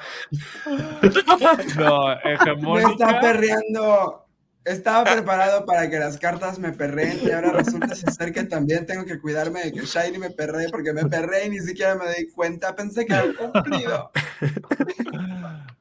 No, 1.79 2.07
Me 2.25 2.33
hegemónica. 2.35 2.91
está 2.91 3.21
perreando. 3.21 4.21
Estaba 4.65 5.05
preparado 5.05 5.67
para 5.67 5.91
que 5.91 5.99
las 5.99 6.17
cartas 6.17 6.59
me 6.59 6.73
perreen 6.73 7.19
y 7.23 7.31
ahora 7.31 7.53
resulta 7.53 7.95
ser 7.95 8.33
que 8.33 8.45
también 8.45 8.87
tengo 8.87 9.05
que 9.05 9.21
cuidarme 9.21 9.63
de 9.63 9.73
que 9.73 9.81
Shiny 9.85 10.17
me 10.19 10.31
perree 10.31 10.71
porque 10.71 10.95
me 10.95 11.05
perré 11.05 11.45
y 11.47 11.51
ni 11.51 11.59
siquiera 11.61 11.95
me 11.97 12.09
di 12.15 12.31
cuenta. 12.33 12.75
Pensé 12.75 13.05
que 13.05 13.13
un 13.13 13.35
cumplido. 13.53 14.11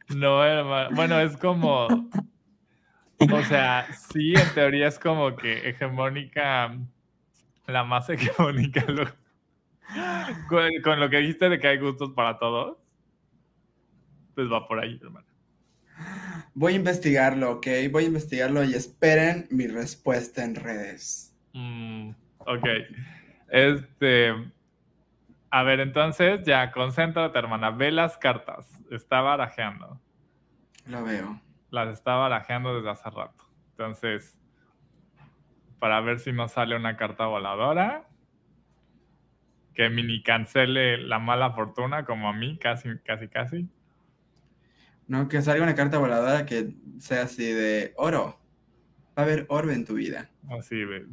No, 0.09 0.43
hermano. 0.43 0.89
Bueno, 0.95 1.19
es 1.21 1.37
como. 1.37 1.87
O 1.87 3.43
sea, 3.47 3.87
sí, 4.11 4.33
en 4.35 4.53
teoría 4.53 4.89
es 4.89 4.99
como 4.99 5.35
que 5.37 5.69
hegemónica 5.69 6.75
la 7.67 7.83
más 7.85 8.09
hegemónica. 8.09 8.83
lo- 8.89 9.07
con, 10.49 10.69
con 10.83 10.99
lo 10.99 11.09
que 11.09 11.17
dijiste 11.17 11.49
de 11.49 11.59
que 11.59 11.67
hay 11.67 11.77
gustos 11.77 12.11
para 12.11 12.37
todos, 12.37 12.77
pues 14.35 14.51
va 14.51 14.67
por 14.67 14.79
ahí, 14.79 14.99
hermano. 15.01 15.27
Voy 16.55 16.73
a 16.73 16.75
investigarlo, 16.75 17.51
¿ok? 17.53 17.67
Voy 17.91 18.03
a 18.03 18.07
investigarlo 18.07 18.63
y 18.63 18.73
esperen 18.73 19.47
mi 19.49 19.67
respuesta 19.67 20.43
en 20.43 20.55
redes. 20.55 21.35
Mm, 21.53 22.11
ok. 22.39 22.67
Este. 23.49 24.33
A 25.49 25.63
ver, 25.63 25.79
entonces 25.79 26.43
ya, 26.45 26.71
concéntrate, 26.71 27.37
hermana. 27.37 27.71
Ve 27.71 27.91
las 27.91 28.17
cartas. 28.17 28.67
Está 28.91 29.21
barajeando. 29.21 29.99
Lo 30.85 31.03
veo. 31.03 31.39
Las 31.69 31.89
está 31.89 32.15
barajeando 32.15 32.75
desde 32.75 32.89
hace 32.89 33.09
rato. 33.09 33.43
Entonces, 33.71 34.39
para 35.79 36.01
ver 36.01 36.19
si 36.19 36.31
no 36.31 36.47
sale 36.47 36.75
una 36.75 36.97
carta 36.97 37.25
voladora. 37.25 38.07
Que 39.73 39.89
mini 39.89 40.21
cancele 40.21 40.97
la 40.97 41.19
mala 41.19 41.51
fortuna, 41.51 42.05
como 42.05 42.29
a 42.29 42.33
mí, 42.33 42.57
casi, 42.59 42.89
casi, 43.05 43.27
casi. 43.27 43.67
No, 45.07 45.27
que 45.27 45.41
salga 45.41 45.63
una 45.63 45.75
carta 45.75 45.97
voladora 45.97 46.45
que 46.45 46.75
sea 46.99 47.23
así 47.23 47.45
de 47.51 47.93
oro. 47.97 48.39
Va 49.17 49.23
a 49.23 49.25
haber 49.25 49.45
oro 49.49 49.71
en 49.71 49.85
tu 49.85 49.95
vida. 49.95 50.29
Así 50.57 50.75
de. 50.77 51.05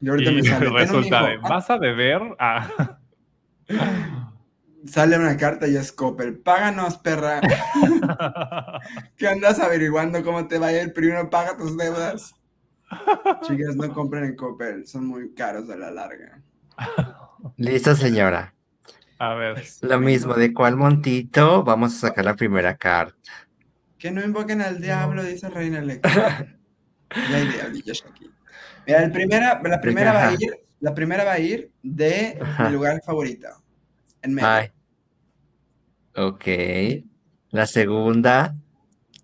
Y 0.00 0.08
ahorita 0.08 0.30
Y 0.30 0.34
me 0.36 0.42
sale. 0.42 0.60
"Ten 0.66 0.72
un 0.72 0.78
resulta 0.78 1.18
hijo". 1.20 1.26
de. 1.26 1.36
¿Vas 1.38 1.70
a 1.70 1.78
beber? 1.78 2.22
Ah. 2.38 2.98
Sale 4.86 5.16
una 5.18 5.36
carta 5.38 5.66
y 5.66 5.76
es 5.76 5.90
Coppel. 5.92 6.38
Páganos, 6.40 6.98
perra. 6.98 7.40
¿Qué 9.16 9.26
andas 9.28 9.58
averiguando 9.58 10.22
cómo 10.22 10.46
te 10.46 10.58
va 10.58 10.66
a 10.66 10.72
ir? 10.82 10.92
Primero 10.92 11.30
paga 11.30 11.56
tus 11.56 11.74
deudas. 11.78 12.34
Chicas, 13.42 13.76
no 13.76 13.92
compren 13.94 14.24
en 14.24 14.36
Coppel. 14.36 14.86
Son 14.86 15.06
muy 15.06 15.32
caros 15.32 15.70
a 15.70 15.76
la 15.76 15.90
larga. 15.90 16.42
Listo, 17.56 17.94
señora. 17.94 18.54
A 19.18 19.34
ver. 19.34 19.62
Lo 19.82 20.00
mismo, 20.00 20.34
¿de 20.34 20.52
cuál 20.52 20.76
montito? 20.76 21.62
Vamos 21.62 21.94
a 21.96 22.08
sacar 22.08 22.24
la 22.24 22.34
primera 22.34 22.76
carta. 22.76 23.16
Que 23.98 24.10
no 24.10 24.22
invoquen 24.24 24.60
al 24.60 24.80
diablo, 24.80 25.22
dice 25.22 25.48
Reina 25.48 25.78
Electra. 25.78 26.58
ya 27.30 27.36
hay 27.36 27.48
diablillos 27.48 28.04
aquí. 28.10 28.30
Mira, 28.86 29.02
el 29.02 29.12
primera, 29.12 29.60
la 29.64 29.80
primera 29.80 30.12
va 30.12 30.28
a 30.28 30.32
ir, 30.32 30.50
la 30.80 30.94
primera 30.94 31.24
va 31.24 31.32
a 31.32 31.38
ir 31.38 31.70
de 31.82 32.38
Ajá. 32.40 32.68
mi 32.68 32.74
lugar 32.74 33.00
favorito. 33.04 33.48
En 34.20 34.34
medio. 34.34 34.48
Ay. 34.48 34.70
Ok. 36.16 36.44
La 37.50 37.66
segunda. 37.66 38.54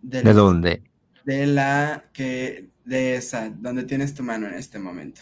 de, 0.00 0.22
¿De 0.22 0.32
dónde? 0.32 0.90
de 1.24 1.46
la 1.46 2.04
que, 2.12 2.70
de 2.84 3.14
esa, 3.16 3.50
donde 3.50 3.84
tienes 3.84 4.14
tu 4.14 4.22
mano 4.22 4.46
en 4.48 4.54
este 4.54 4.78
momento. 4.78 5.20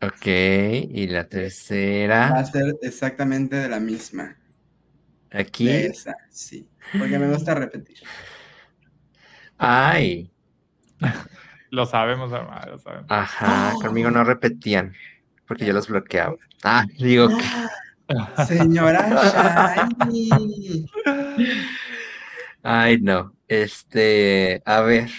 Ok. 0.00 0.26
Y 0.26 1.06
la 1.08 1.22
Va 1.22 1.28
tercera. 1.28 2.28
a 2.28 2.44
ser 2.44 2.74
exactamente 2.82 3.56
de 3.56 3.68
la 3.68 3.80
misma. 3.80 4.36
De 5.30 5.40
Aquí. 5.40 5.68
esa, 5.68 6.14
sí. 6.30 6.68
Porque 6.98 7.18
me 7.18 7.28
gusta 7.32 7.54
repetir. 7.56 7.98
Ay. 9.58 10.30
Lo 11.70 11.84
sabemos, 11.84 12.32
hermano, 12.32 12.72
lo 12.72 12.78
sabemos. 12.78 13.06
Ajá. 13.10 13.74
Conmigo 13.82 14.10
no 14.10 14.24
repetían. 14.24 14.94
Porque 15.46 15.66
yo 15.66 15.74
los 15.74 15.86
bloqueaba. 15.88 16.36
Ah, 16.64 16.86
digo 16.98 17.28
que. 17.28 17.44
Señora 18.46 19.06
Shiny. 20.10 20.86
Ay, 22.62 22.98
no. 23.02 23.34
Este, 23.48 24.62
a 24.64 24.80
ver. 24.80 25.10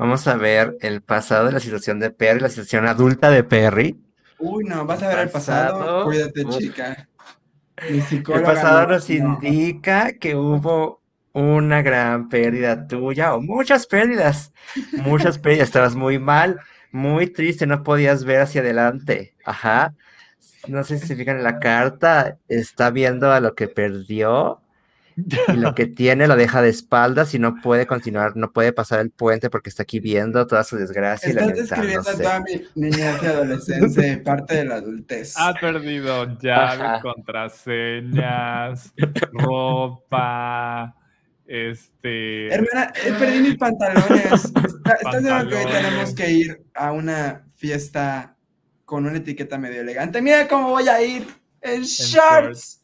Vamos 0.00 0.26
a 0.26 0.34
ver 0.36 0.78
el 0.80 1.02
pasado 1.02 1.44
de 1.44 1.52
la 1.52 1.60
situación 1.60 2.00
de 2.00 2.10
Perry, 2.10 2.40
la 2.40 2.48
situación 2.48 2.86
adulta 2.86 3.30
de 3.30 3.44
Perry. 3.44 4.00
Uy, 4.38 4.64
no, 4.64 4.86
vas 4.86 5.02
a 5.02 5.08
ver 5.08 5.18
el 5.18 5.28
pasado. 5.28 5.78
Pasado. 5.78 6.04
Cuídate, 6.06 6.42
Uf. 6.46 6.56
chica. 6.56 7.06
Mi 7.90 7.98
El 7.98 8.42
pasado 8.42 8.80
no- 8.86 8.94
nos 8.94 9.10
no. 9.10 9.14
indica 9.14 10.14
que 10.14 10.36
hubo 10.36 11.02
una 11.34 11.82
gran 11.82 12.30
pérdida 12.30 12.86
tuya 12.86 13.34
o 13.34 13.42
muchas 13.42 13.86
pérdidas. 13.86 14.54
Muchas 15.02 15.38
pérdidas. 15.38 15.68
Estabas 15.68 15.94
muy 15.94 16.18
mal, 16.18 16.60
muy 16.92 17.26
triste, 17.26 17.66
no 17.66 17.82
podías 17.82 18.24
ver 18.24 18.40
hacia 18.40 18.62
adelante. 18.62 19.36
Ajá. 19.44 19.94
No 20.66 20.82
sé 20.82 20.98
si 20.98 21.08
se 21.08 21.14
fijan 21.16 21.36
en 21.36 21.44
la 21.44 21.58
carta, 21.58 22.38
está 22.48 22.88
viendo 22.88 23.30
a 23.32 23.40
lo 23.40 23.54
que 23.54 23.68
perdió 23.68 24.59
y 25.48 25.52
lo 25.56 25.74
que 25.74 25.86
tiene 25.86 26.26
lo 26.26 26.36
deja 26.36 26.62
de 26.62 26.68
espaldas 26.68 27.34
y 27.34 27.38
no 27.38 27.56
puede 27.62 27.86
continuar, 27.86 28.36
no 28.36 28.52
puede 28.52 28.72
pasar 28.72 29.00
el 29.00 29.10
puente 29.10 29.50
porque 29.50 29.68
está 29.70 29.82
aquí 29.84 30.00
viendo 30.00 30.46
toda 30.46 30.64
su 30.64 30.76
desgracia 30.76 31.28
y 31.28 31.32
Estás 31.32 31.54
describiendo 31.54 32.12
toda 32.12 32.40
mi 32.40 32.62
niñez 32.74 33.16
y 33.22 33.26
adolescencia 33.26 34.12
y 34.12 34.16
parte 34.16 34.56
de 34.56 34.64
la 34.64 34.76
adultez. 34.76 35.34
Ha 35.36 35.54
perdido 35.54 36.38
llaves, 36.38 36.80
Ajá. 36.80 37.00
contraseñas, 37.00 38.92
ropa, 39.32 40.94
este... 41.46 42.46
Hermana, 42.54 42.92
eh, 43.04 43.12
perdí 43.18 43.40
mis 43.40 43.56
pantalones. 43.56 44.44
¿Está- 44.44 44.92
¿Estás 44.94 45.22
seguro 45.22 45.48
que 45.48 45.54
hoy 45.56 45.72
tenemos 45.72 46.14
que 46.14 46.30
ir 46.30 46.62
a 46.74 46.92
una 46.92 47.44
fiesta 47.56 48.36
con 48.84 49.06
una 49.06 49.18
etiqueta 49.18 49.58
medio 49.58 49.80
elegante? 49.80 50.22
Mira 50.22 50.46
cómo 50.48 50.70
voy 50.70 50.88
a 50.88 51.02
ir 51.02 51.26
en 51.60 51.82
shorts. 51.82 52.10
shorts. 52.12 52.79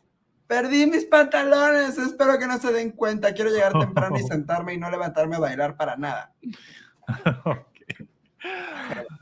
Perdí 0.46 0.86
mis 0.86 1.04
pantalones. 1.04 1.98
Espero 1.98 2.38
que 2.38 2.46
no 2.46 2.58
se 2.58 2.72
den 2.72 2.90
cuenta. 2.92 3.34
Quiero 3.34 3.50
llegar 3.50 3.72
temprano 3.72 4.18
y 4.18 4.22
sentarme 4.28 4.74
y 4.74 4.78
no 4.78 4.90
levantarme 4.90 5.36
a 5.36 5.40
bailar 5.40 5.76
para 5.76 5.96
nada. 5.96 6.32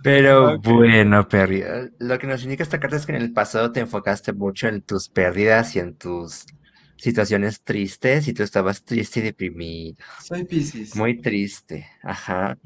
Pero 0.02 0.58
bueno, 0.58 1.26
Perry, 1.28 1.62
eh, 1.62 1.90
lo 1.98 2.18
que 2.18 2.26
nos 2.26 2.42
indica 2.42 2.62
esta 2.62 2.78
carta 2.78 2.96
es 2.96 3.06
que 3.06 3.12
en 3.12 3.22
el 3.22 3.32
pasado 3.32 3.72
te 3.72 3.80
enfocaste 3.80 4.32
mucho 4.32 4.68
en 4.68 4.82
tus 4.82 5.08
pérdidas 5.08 5.74
y 5.76 5.78
en 5.78 5.94
tus 5.94 6.44
situaciones 6.96 7.62
tristes 7.62 8.28
y 8.28 8.34
tú 8.34 8.42
estabas 8.42 8.84
triste 8.84 9.20
y 9.20 9.22
deprimido, 9.24 9.96
Soy 10.22 10.44
Pisces. 10.44 10.94
muy 10.96 11.20
triste, 11.20 11.86
ajá, 12.02 12.58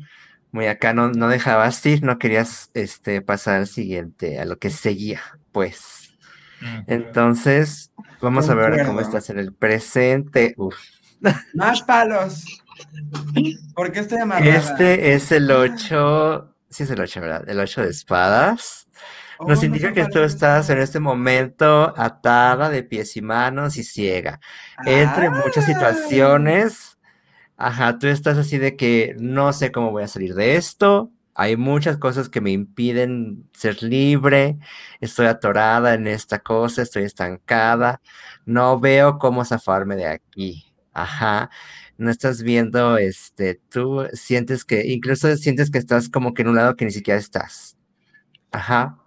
muy 0.51 0.67
acá, 0.67 0.93
no, 0.93 1.11
no 1.11 1.29
dejabas 1.29 1.85
ir, 1.87 2.03
no 2.03 2.19
querías 2.19 2.71
este, 2.75 3.23
pasar 3.23 3.57
al 3.57 3.67
siguiente, 3.67 4.39
a 4.39 4.45
lo 4.45 4.59
que 4.59 4.71
seguía, 4.71 5.21
pues. 5.53 6.08
Entonces, 6.87 7.93
vamos 8.21 8.49
a 8.49 8.55
ver 8.55 8.71
ahora 8.73 8.87
cómo 8.87 9.01
estás 9.01 9.31
en 9.31 9.39
el 9.39 9.53
presente. 9.55 10.55
Uf, 10.57 10.75
Más 11.55 11.83
palos. 11.83 12.45
¿Por 13.75 13.93
qué 13.93 14.01
estoy 14.01 14.19
amarrada? 14.19 14.57
Este 14.57 15.15
es 15.15 15.33
el 15.33 15.51
8, 15.51 16.55
sí 16.71 16.83
es 16.85 16.91
el 16.91 17.01
8, 17.01 17.21
¿verdad? 17.21 17.49
El 17.49 17.59
8 17.61 17.83
de 17.83 17.91
espadas. 17.91 18.87
Oh, 19.39 19.47
Nos 19.49 19.61
no 19.61 19.67
indica 19.67 19.93
que 19.93 20.07
tú 20.07 20.19
estás 20.21 20.69
en 20.71 20.79
este 20.79 20.99
momento 21.01 21.95
atada 21.97 22.69
de 22.71 22.83
pies 22.83 23.17
y 23.17 23.23
manos 23.23 23.77
y 23.77 23.85
ciega. 23.85 24.41
Entre 24.85 25.31
muchas 25.31 25.65
Ah. 25.65 25.67
situaciones, 25.67 26.99
ajá, 27.57 27.99
tú 27.99 28.09
estás 28.09 28.37
así 28.39 28.59
de 28.59 28.77
que 28.77 29.15
no 29.19 29.53
sé 29.53 29.71
cómo 29.71 29.91
voy 29.93 30.03
a 30.03 30.09
salir 30.09 30.35
de 30.35 30.57
esto. 30.57 31.11
Hay 31.41 31.57
muchas 31.57 31.99
cosas 31.99 32.29
que 32.29 32.41
me 32.41 32.51
impiden 32.51 33.49
ser 33.53 33.81
libre. 33.81 34.59
Estoy 35.01 35.27
atorada 35.27 35.95
en 35.95 36.09
esta 36.09 36.41
cosa, 36.41 36.83
estoy 36.83 37.05
estancada. 37.05 38.01
No 38.45 38.81
veo 38.81 39.19
cómo 39.19 39.45
zafarme 39.45 39.95
de 39.95 40.07
aquí. 40.09 40.67
Ajá. 40.93 41.49
No 41.97 42.11
estás 42.11 42.43
viendo, 42.43 42.99
este, 42.99 43.61
tú 43.71 44.09
sientes 44.15 44.65
que, 44.65 44.85
incluso 44.89 45.37
sientes 45.37 45.71
que 45.71 45.79
estás 45.79 46.09
como 46.09 46.35
que 46.35 46.43
en 46.43 46.49
un 46.49 46.57
lado 46.57 46.75
que 46.75 46.85
ni 46.85 46.91
siquiera 46.91 47.21
estás. 47.21 47.77
Ajá. 48.51 48.99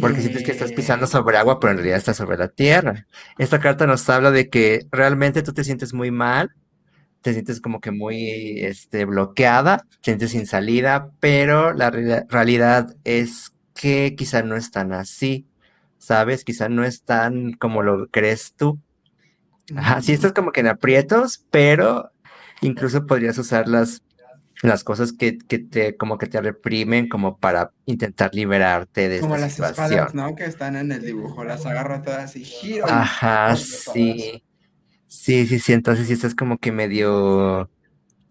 Porque 0.00 0.22
sientes 0.22 0.44
que 0.44 0.52
estás 0.52 0.72
pisando 0.72 1.06
sobre 1.06 1.36
agua, 1.36 1.60
pero 1.60 1.72
en 1.72 1.76
realidad 1.76 1.98
estás 1.98 2.16
sobre 2.16 2.38
la 2.38 2.48
tierra. 2.48 3.06
Esta 3.36 3.60
carta 3.60 3.86
nos 3.86 4.08
habla 4.08 4.30
de 4.30 4.48
que 4.48 4.86
realmente 4.90 5.42
tú 5.42 5.52
te 5.52 5.64
sientes 5.64 5.92
muy 5.92 6.10
mal, 6.10 6.54
te 7.22 7.32
sientes 7.34 7.60
como 7.60 7.80
que 7.80 7.90
muy 7.92 8.60
este, 8.60 9.04
bloqueada, 9.06 9.78
te 9.90 9.96
sientes 10.04 10.30
sin 10.32 10.46
salida, 10.46 11.10
pero 11.20 11.72
la 11.74 11.90
reali- 11.92 12.26
realidad 12.28 12.96
es 13.04 13.52
que 13.74 14.14
quizá 14.16 14.42
no 14.42 14.56
es 14.56 14.70
tan 14.70 14.92
así, 14.92 15.46
¿sabes? 15.98 16.44
Quizá 16.44 16.68
no 16.68 16.84
es 16.84 17.02
tan 17.04 17.52
como 17.54 17.82
lo 17.82 18.08
crees 18.08 18.54
tú. 18.54 18.80
Ajá, 19.76 20.00
sí 20.02 20.12
estás 20.12 20.32
como 20.32 20.52
que 20.52 20.60
en 20.60 20.68
aprietos, 20.68 21.44
pero 21.50 22.10
incluso 22.60 23.06
podrías 23.06 23.38
usar 23.38 23.68
las, 23.68 24.02
las 24.62 24.84
cosas 24.84 25.12
que, 25.12 25.38
que 25.38 25.58
te, 25.58 25.96
como 25.96 26.18
que 26.18 26.26
te 26.26 26.40
reprimen 26.40 27.08
como 27.08 27.38
para 27.38 27.72
intentar 27.86 28.34
liberarte 28.34 29.08
de 29.08 29.18
Como 29.18 29.34
esta 29.34 29.38
las 29.38 29.52
situación. 29.52 30.06
espadas, 30.06 30.14
¿no? 30.14 30.34
Que 30.34 30.44
están 30.44 30.76
en 30.76 30.92
el 30.92 31.04
dibujo. 31.04 31.44
Las 31.44 31.64
agarro 31.66 32.02
todas 32.02 32.36
y 32.36 32.44
giro. 32.44 32.86
y 32.92 32.98
Ajá, 33.00 33.46
corto 33.46 33.76
todas. 33.84 34.16
Sí. 35.12 35.46
Sí, 35.46 35.58
sí. 35.58 35.72
Entonces 35.72 36.06
sí 36.06 36.14
estás 36.14 36.34
como 36.34 36.58
que 36.58 36.72
medio, 36.72 37.70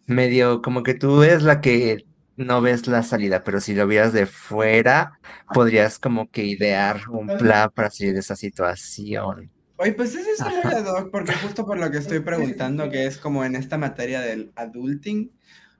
medio, 0.06 0.62
como 0.62 0.84
que 0.84 0.94
tú 0.94 1.24
eres 1.24 1.44
la 1.44 1.62
que 1.62 2.06
no 2.36 2.62
ves 2.62 2.88
la 2.88 3.04
salida, 3.04 3.44
pero 3.44 3.60
si 3.60 3.74
lo 3.74 3.88
vieras 3.88 4.14
de 4.14 4.26
fuera, 4.26 5.20
podrías 5.54 6.00
como 6.00 6.30
que 6.30 6.44
idear 6.44 7.02
un 7.10 7.28
plan 7.28 7.70
para 7.74 7.92
salir 7.92 8.14
de 8.14 8.20
esa 8.20 8.36
situación. 8.36 9.52
Oye, 9.78 9.94
pues 9.94 10.16
eso 10.16 10.30
está 10.32 10.50
muy 10.50 10.74
ad 10.74 10.86
hoc, 10.86 11.12
porque 11.12 11.34
justo 11.34 11.66
por 11.66 11.80
lo 11.80 11.90
que 11.90 11.98
estoy 11.98 12.20
preguntando, 12.20 12.90
que 12.90 13.06
es 13.06 13.18
como 13.18 13.44
en 13.44 13.56
esta 13.56 13.78
materia 13.78 14.22
del 14.22 14.52
adulting, 14.56 15.32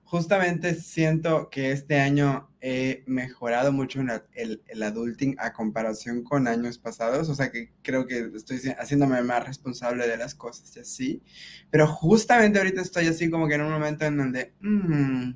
justamente 0.04 0.74
siento 0.74 1.48
que 1.50 1.72
este 1.72 2.00
año 2.00 2.51
he 2.64 3.02
mejorado 3.08 3.72
mucho 3.72 4.00
en 4.00 4.10
el, 4.34 4.62
el, 4.68 4.82
adulting 4.84 5.34
a 5.38 5.52
comparación 5.52 6.22
con 6.22 6.46
años 6.46 6.78
pasados, 6.78 7.28
o 7.28 7.34
sea 7.34 7.50
que 7.50 7.72
creo 7.82 8.06
que 8.06 8.30
estoy 8.36 8.60
haciéndome 8.78 9.20
más 9.22 9.44
responsable 9.44 10.06
de 10.06 10.16
las 10.16 10.36
cosas 10.36 10.74
y 10.76 10.80
así, 10.80 11.22
pero 11.70 11.88
justamente 11.88 12.60
ahorita 12.60 12.80
estoy 12.80 13.08
así 13.08 13.28
como 13.28 13.48
que 13.48 13.56
en 13.56 13.62
un 13.62 13.72
momento 13.72 14.04
en 14.04 14.16
donde 14.16 14.52
mm, 14.60 15.32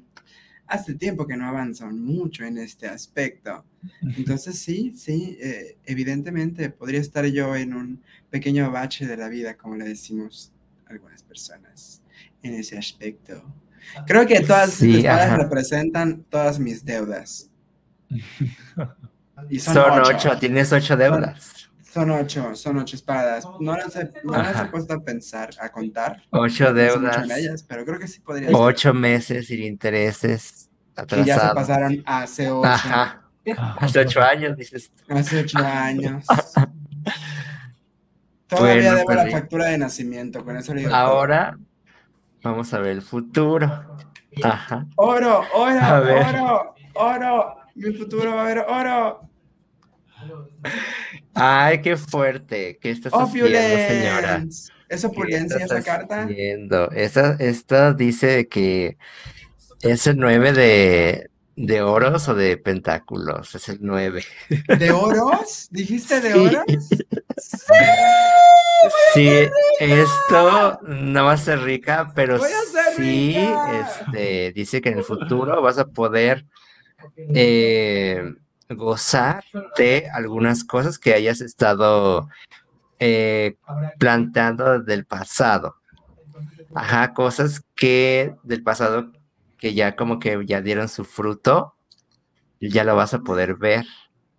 hace 0.69 0.95
tiempo 0.95 1.27
que 1.27 1.37
no 1.37 1.49
avanzo 1.49 1.91
mucho 1.91 2.45
en 2.45 2.59
este 2.59 2.87
aspecto. 2.87 3.65
Entonces 4.17 4.59
sí, 4.59 4.93
sí, 4.97 5.37
eh, 5.41 5.79
evidentemente 5.85 6.71
podría 6.71 7.01
estar 7.01 7.27
yo 7.27 7.57
en 7.57 7.75
un 7.75 8.03
pequeño 8.31 8.71
bache 8.71 9.05
de 9.05 9.17
la 9.17 9.29
vida, 9.29 9.57
como 9.57 9.75
le 9.75 9.85
decimos 9.85 10.53
algunas 10.87 11.25
personas, 11.25 12.03
en 12.43 12.55
ese 12.55 12.79
aspecto. 12.79 13.43
Creo 14.07 14.27
que 14.27 14.41
todas 14.41 14.71
sí, 14.71 14.99
espadas 14.99 15.39
representan 15.39 16.25
todas 16.25 16.59
mis 16.59 16.85
deudas. 16.85 17.51
Y 19.51 19.59
son, 19.59 20.01
ocho. 20.01 20.37
tienes 20.39 20.73
ocho 20.73 20.97
deudas. 20.97 21.69
Son, 21.93 22.11
ocho, 22.11 22.55
son 22.55 22.79
ocho 22.79 22.97
espadas. 22.97 23.47
No 23.61 23.77
las 23.77 23.95
he, 23.97 24.11
no 24.25 24.33
las 24.33 24.63
he 24.63 24.65
puesto 24.67 24.95
a 24.95 25.01
pensar, 25.01 25.51
a 25.61 25.71
contar. 25.71 26.23
Ocho 26.31 26.73
deudas. 26.73 27.29
Ellas, 27.31 27.63
pero 27.63 27.85
creo 27.85 27.99
que 27.99 28.09
sí 28.09 28.21
podría 28.21 28.49
Ocho 28.53 28.95
meses 28.95 29.49
sin 29.49 29.63
intereses 29.63 30.71
atrasados. 30.95 31.27
Y 31.27 31.29
ya 31.29 31.49
se 31.49 31.55
pasaron 31.55 32.03
hace 32.07 32.51
ocho. 32.51 32.67
Ajá. 32.67 33.23
Hace 33.79 34.01
ocho 34.01 34.21
años, 34.21 34.57
dices. 34.57 34.91
Hace 35.09 35.39
ocho 35.39 35.59
años. 35.59 36.25
Todavía 38.49 38.95
debo 38.95 39.13
la 39.13 39.23
pues, 39.23 39.35
factura 39.35 39.67
de 39.67 39.79
nacimiento, 39.79 40.45
con 40.45 40.57
eso 40.57 40.75
le 40.75 40.81
digo 40.81 40.95
Ahora 40.95 41.57
vamos 42.47 42.73
a 42.73 42.79
ver 42.79 42.93
el 42.93 43.03
futuro. 43.03 43.67
Ajá. 44.43 44.87
Oro, 44.97 45.43
oro, 45.55 45.81
oro, 46.29 46.75
oro. 46.95 47.57
Mi 47.75 47.93
futuro 47.93 48.35
va 48.35 48.41
a 48.41 48.45
haber 48.45 48.59
oro. 48.61 49.21
Ay, 51.35 51.83
qué 51.83 51.97
fuerte. 51.97 52.79
¿Qué 52.81 52.91
estás 52.91 53.13
haciendo, 53.13 53.59
señora? 53.59 54.45
¿Es 54.89 55.05
opulencia 55.05 55.65
esa 55.65 55.83
carta? 55.83 56.29
Esa, 56.93 57.37
esta 57.39 57.93
dice 57.93 58.49
que 58.49 58.97
es 59.83 60.07
el 60.07 60.17
9 60.17 60.53
de, 60.53 61.31
¿De 61.57 61.81
oros 61.81 62.29
o 62.29 62.35
de 62.35 62.59
pentáculos? 62.59 63.55
Es 63.55 63.71
el 63.71 63.79
9. 63.81 64.23
¿De 64.79 64.91
oros? 64.91 65.69
¿Dijiste 65.71 66.21
de 66.21 66.35
oros? 66.35 66.65
Sí, 67.39 67.75
sí 69.15 69.29
esto 69.81 70.81
no 70.83 71.25
va 71.25 71.33
a 71.33 71.37
ser 71.37 71.61
rica, 71.61 72.13
pero 72.15 72.39
sí 72.97 73.37
Este, 73.37 74.53
dice 74.53 74.81
que 74.81 74.91
en 74.91 74.99
el 74.99 75.05
futuro 75.05 75.61
vas 75.63 75.79
a 75.79 75.87
poder 75.87 76.47
eh, 77.35 78.35
gozar 78.71 79.45
de 79.77 80.09
algunas 80.13 80.65
cosas 80.65 80.99
que 80.99 81.15
hayas 81.15 81.41
estado 81.41 82.29
eh, 82.99 83.57
plantando 83.99 84.81
del 84.81 85.05
pasado. 85.05 85.77
Ajá, 86.75 87.15
cosas 87.15 87.63
que 87.75 88.35
del 88.43 88.63
pasado 88.63 89.13
que 89.59 89.75
ya 89.75 89.97
como 89.97 90.19
que 90.19 90.45
ya 90.47 90.61
dieron 90.61 90.89
su 90.89 91.05
fruto, 91.05 91.75
ya 92.61 92.85
lo 92.85 92.97
vas 92.97 93.15
a 93.15 93.21
poder 93.21 93.55
ver, 93.55 93.87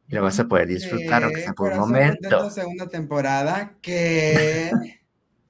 y 0.07 0.15
lo 0.15 0.21
vas 0.21 0.39
a 0.39 0.47
poder 0.47 0.67
disfrutar, 0.67 1.23
aunque 1.23 1.41
sea 1.41 1.53
por 1.53 1.71
un 1.73 1.79
momento. 1.79 2.49
segunda 2.49 2.87
temporada, 2.87 3.73
que... 3.81 4.71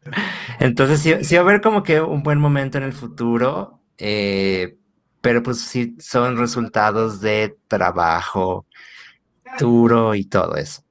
Entonces 0.59 0.99
sí, 1.01 1.15
sí, 1.23 1.35
va 1.35 1.41
a 1.41 1.43
haber 1.43 1.61
como 1.61 1.83
que 1.83 2.01
un 2.01 2.23
buen 2.23 2.39
momento 2.39 2.77
en 2.77 2.85
el 2.85 2.93
futuro, 2.93 3.81
eh, 3.97 4.77
pero 5.21 5.43
pues 5.43 5.59
sí 5.59 5.95
son 5.99 6.37
resultados 6.37 7.19
de 7.19 7.57
trabajo 7.67 8.65
duro 9.59 10.15
y 10.15 10.25
todo 10.25 10.55
eso. 10.55 10.83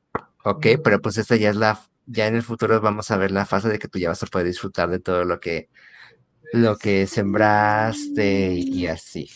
Ok, 0.45 0.67
pero 0.85 1.01
pues 1.01 1.17
esta 1.19 1.37
ya 1.37 1.51
es 1.51 1.57
la, 1.57 1.81
ya 2.07 2.27
en 2.27 2.37
el 2.37 2.43
futuro 2.43 2.81
vamos 2.81 3.11
a 3.11 3.17
ver 3.17 3.31
la 3.31 3.47
fase 3.47 3.69
de 3.69 3.79
que 3.79 3.89
tú 3.89 3.99
ya 3.99 4.11
vas 4.11 4.23
a 4.23 4.27
poder 4.27 4.47
disfrutar 4.47 4.91
de 4.91 5.01
todo 5.01 5.25
lo 5.25 5.41
que 5.41 5.69
lo 6.53 6.77
que 6.77 7.07
sembraste 7.07 8.53
y 8.55 8.87
así. 8.87 9.31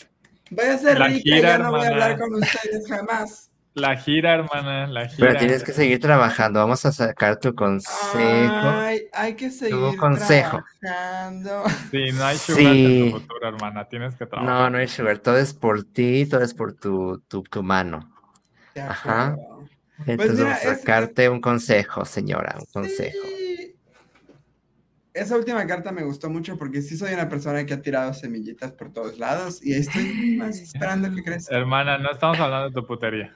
Voy 0.49 0.65
a 0.65 0.77
ser 0.77 0.99
rica, 0.99 1.39
ya 1.39 1.57
no 1.57 1.71
voy 1.71 1.85
a 1.85 1.89
hablar 1.89 2.19
con 2.19 2.33
ustedes 2.35 2.87
jamás. 2.87 3.50
La 3.73 3.95
gira, 3.95 4.33
hermana, 4.33 4.87
la 4.87 5.07
gira. 5.07 5.27
Pero 5.27 5.39
tienes 5.39 5.63
que 5.63 5.71
seguir 5.71 5.99
trabajando. 5.99 6.59
Vamos 6.59 6.85
a 6.85 6.91
sacar 6.91 7.39
tu 7.39 7.55
consejo. 7.55 8.69
Ay, 8.69 9.03
hay 9.13 9.35
que 9.35 9.49
seguir 9.49 9.95
consejo. 9.97 10.63
trabajando. 10.81 11.63
Sí, 11.89 12.11
no 12.13 12.25
hay 12.25 12.37
sugar 12.37 12.61
en 12.61 13.11
tu 13.11 13.19
futuro, 13.19 13.47
hermana. 13.47 13.87
Tienes 13.87 14.15
que 14.15 14.25
trabajar. 14.25 14.53
No, 14.53 14.69
no 14.69 14.77
hay 14.77 14.87
sugar. 14.87 15.19
Todo 15.19 15.37
es 15.37 15.53
por 15.53 15.83
ti, 15.85 16.25
todo 16.25 16.41
es 16.41 16.53
por 16.53 16.73
tu, 16.73 17.19
tu, 17.27 17.43
tu 17.43 17.63
mano. 17.63 18.11
Ajá. 18.75 19.37
Pues 19.97 20.09
Entonces 20.09 20.43
vamos 20.43 20.65
a 20.65 20.75
sacarte 20.75 21.29
un 21.29 21.39
consejo, 21.39 22.03
señora, 22.03 22.57
un 22.59 22.65
consejo 22.65 23.19
esa 25.13 25.35
última 25.35 25.65
carta 25.67 25.91
me 25.91 26.03
gustó 26.03 26.29
mucho 26.29 26.57
porque 26.57 26.81
sí 26.81 26.97
soy 26.97 27.13
una 27.13 27.27
persona 27.27 27.65
que 27.65 27.73
ha 27.73 27.81
tirado 27.81 28.13
semillitas 28.13 28.71
por 28.71 28.93
todos 28.93 29.17
lados 29.19 29.63
y 29.63 29.73
estoy 29.73 30.37
más 30.37 30.57
esperando 30.59 31.13
que 31.13 31.23
crezca. 31.23 31.55
Hermana, 31.55 31.97
no 31.97 32.11
estamos 32.11 32.39
hablando 32.39 32.69
de 32.69 32.73
tu 32.73 32.87
putería. 32.87 33.35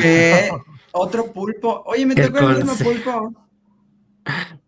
¿Qué? 0.00 0.50
¿Otro 0.92 1.32
pulpo? 1.32 1.82
Oye, 1.86 2.06
me 2.06 2.14
tocó 2.14 2.50
el, 2.50 2.64
mismo 2.64 2.74
pulpo. 2.76 3.32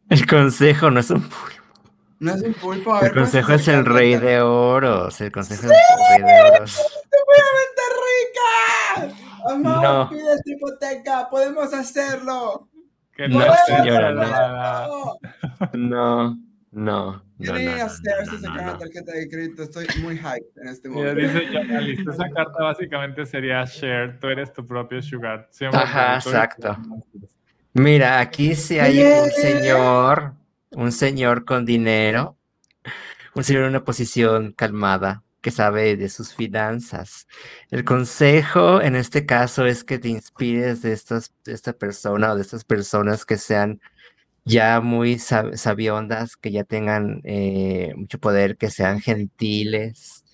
El 0.08 0.26
consejo 0.26 0.90
no 0.90 1.00
es 1.00 1.10
un 1.10 1.22
pulpo. 1.22 1.62
No 2.20 2.34
es 2.34 2.42
un 2.42 2.54
pulpo. 2.54 3.00
el 3.00 3.12
consejo 3.12 3.52
es 3.52 3.68
el 3.68 3.84
rey 3.84 4.16
de 4.16 4.40
oros. 4.40 5.20
El 5.20 5.32
consejo 5.32 5.66
es 5.66 5.70
el 5.70 6.24
rey 6.24 6.34
de 6.34 6.50
oros. 6.52 6.76
¡Te 7.10 7.18
voy 7.26 7.36
a 7.40 7.50
vender 7.60 9.08
rica! 9.08 9.16
Amor, 9.50 9.82
no. 9.82 10.08
pide 10.10 10.42
tu 10.42 10.50
hipoteca. 10.52 11.28
Podemos 11.28 11.74
hacerlo 11.74 12.68
no, 13.18 13.44
señora, 13.66 14.12
no. 14.12 15.18
No, 15.72 16.38
no. 16.72 17.22
No, 17.44 18.62
no, 18.62 18.78
tarjeta 18.78 19.12
de 19.12 19.28
crédito, 19.28 19.62
estoy 19.62 19.86
muy 20.00 20.16
hype 20.16 20.60
en 20.60 20.68
este 20.68 20.88
momento. 20.88 21.16
dice 21.16 22.02
esa 22.10 22.28
carta 22.30 22.62
básicamente 22.62 23.26
sería 23.26 23.64
share, 23.64 24.18
tú 24.20 24.28
eres 24.28 24.52
tu 24.52 24.66
propio 24.66 25.02
sugar. 25.02 25.48
Ajá, 25.72 26.16
exacto. 26.16 26.76
Mira, 27.72 28.20
aquí 28.20 28.54
sí 28.54 28.78
hay 28.78 29.02
un 29.02 29.30
señor, 29.30 30.34
un 30.72 30.92
señor 30.92 31.44
con 31.44 31.64
dinero, 31.64 32.36
un 33.34 33.42
señor 33.42 33.64
en 33.64 33.70
una 33.70 33.84
posición 33.84 34.52
calmada, 34.52 35.24
que 35.44 35.50
sabe 35.50 35.96
de 35.96 36.08
sus 36.08 36.32
finanzas. 36.32 37.28
El 37.70 37.84
consejo 37.84 38.80
en 38.80 38.96
este 38.96 39.26
caso 39.26 39.66
es 39.66 39.84
que 39.84 39.98
te 39.98 40.08
inspires 40.08 40.80
de, 40.80 40.92
estas, 40.92 41.34
esta 41.44 41.74
persona 41.74 42.32
o 42.32 42.36
de 42.36 42.40
estas 42.40 42.64
personas 42.64 43.26
que 43.26 43.36
sean 43.36 43.80
ya 44.44 44.80
muy 44.80 45.18
sabiondas, 45.18 46.36
que 46.36 46.50
ya 46.50 46.64
tengan 46.64 47.20
eh, 47.24 47.92
mucho 47.96 48.18
poder, 48.18 48.56
que 48.56 48.70
sean 48.70 49.00
gentiles, 49.00 50.24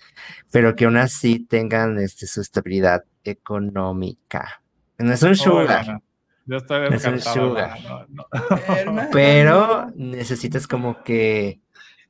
pero 0.51 0.75
que 0.75 0.85
aún 0.85 0.97
así 0.97 1.39
tengan 1.47 1.99
este, 1.99 2.27
su 2.27 2.41
estabilidad 2.41 3.05
económica. 3.25 4.63
No 4.99 5.13
es 5.13 5.23
un 5.23 5.37
sugar. 5.37 6.03
Yo 6.47 6.57
estoy 6.57 6.91
no 6.91 6.97
es 6.97 7.05
un 7.05 7.21
sugar. 7.21 7.79
pero 9.13 9.91
necesitas 9.95 10.67
como 10.67 11.03
que 11.05 11.61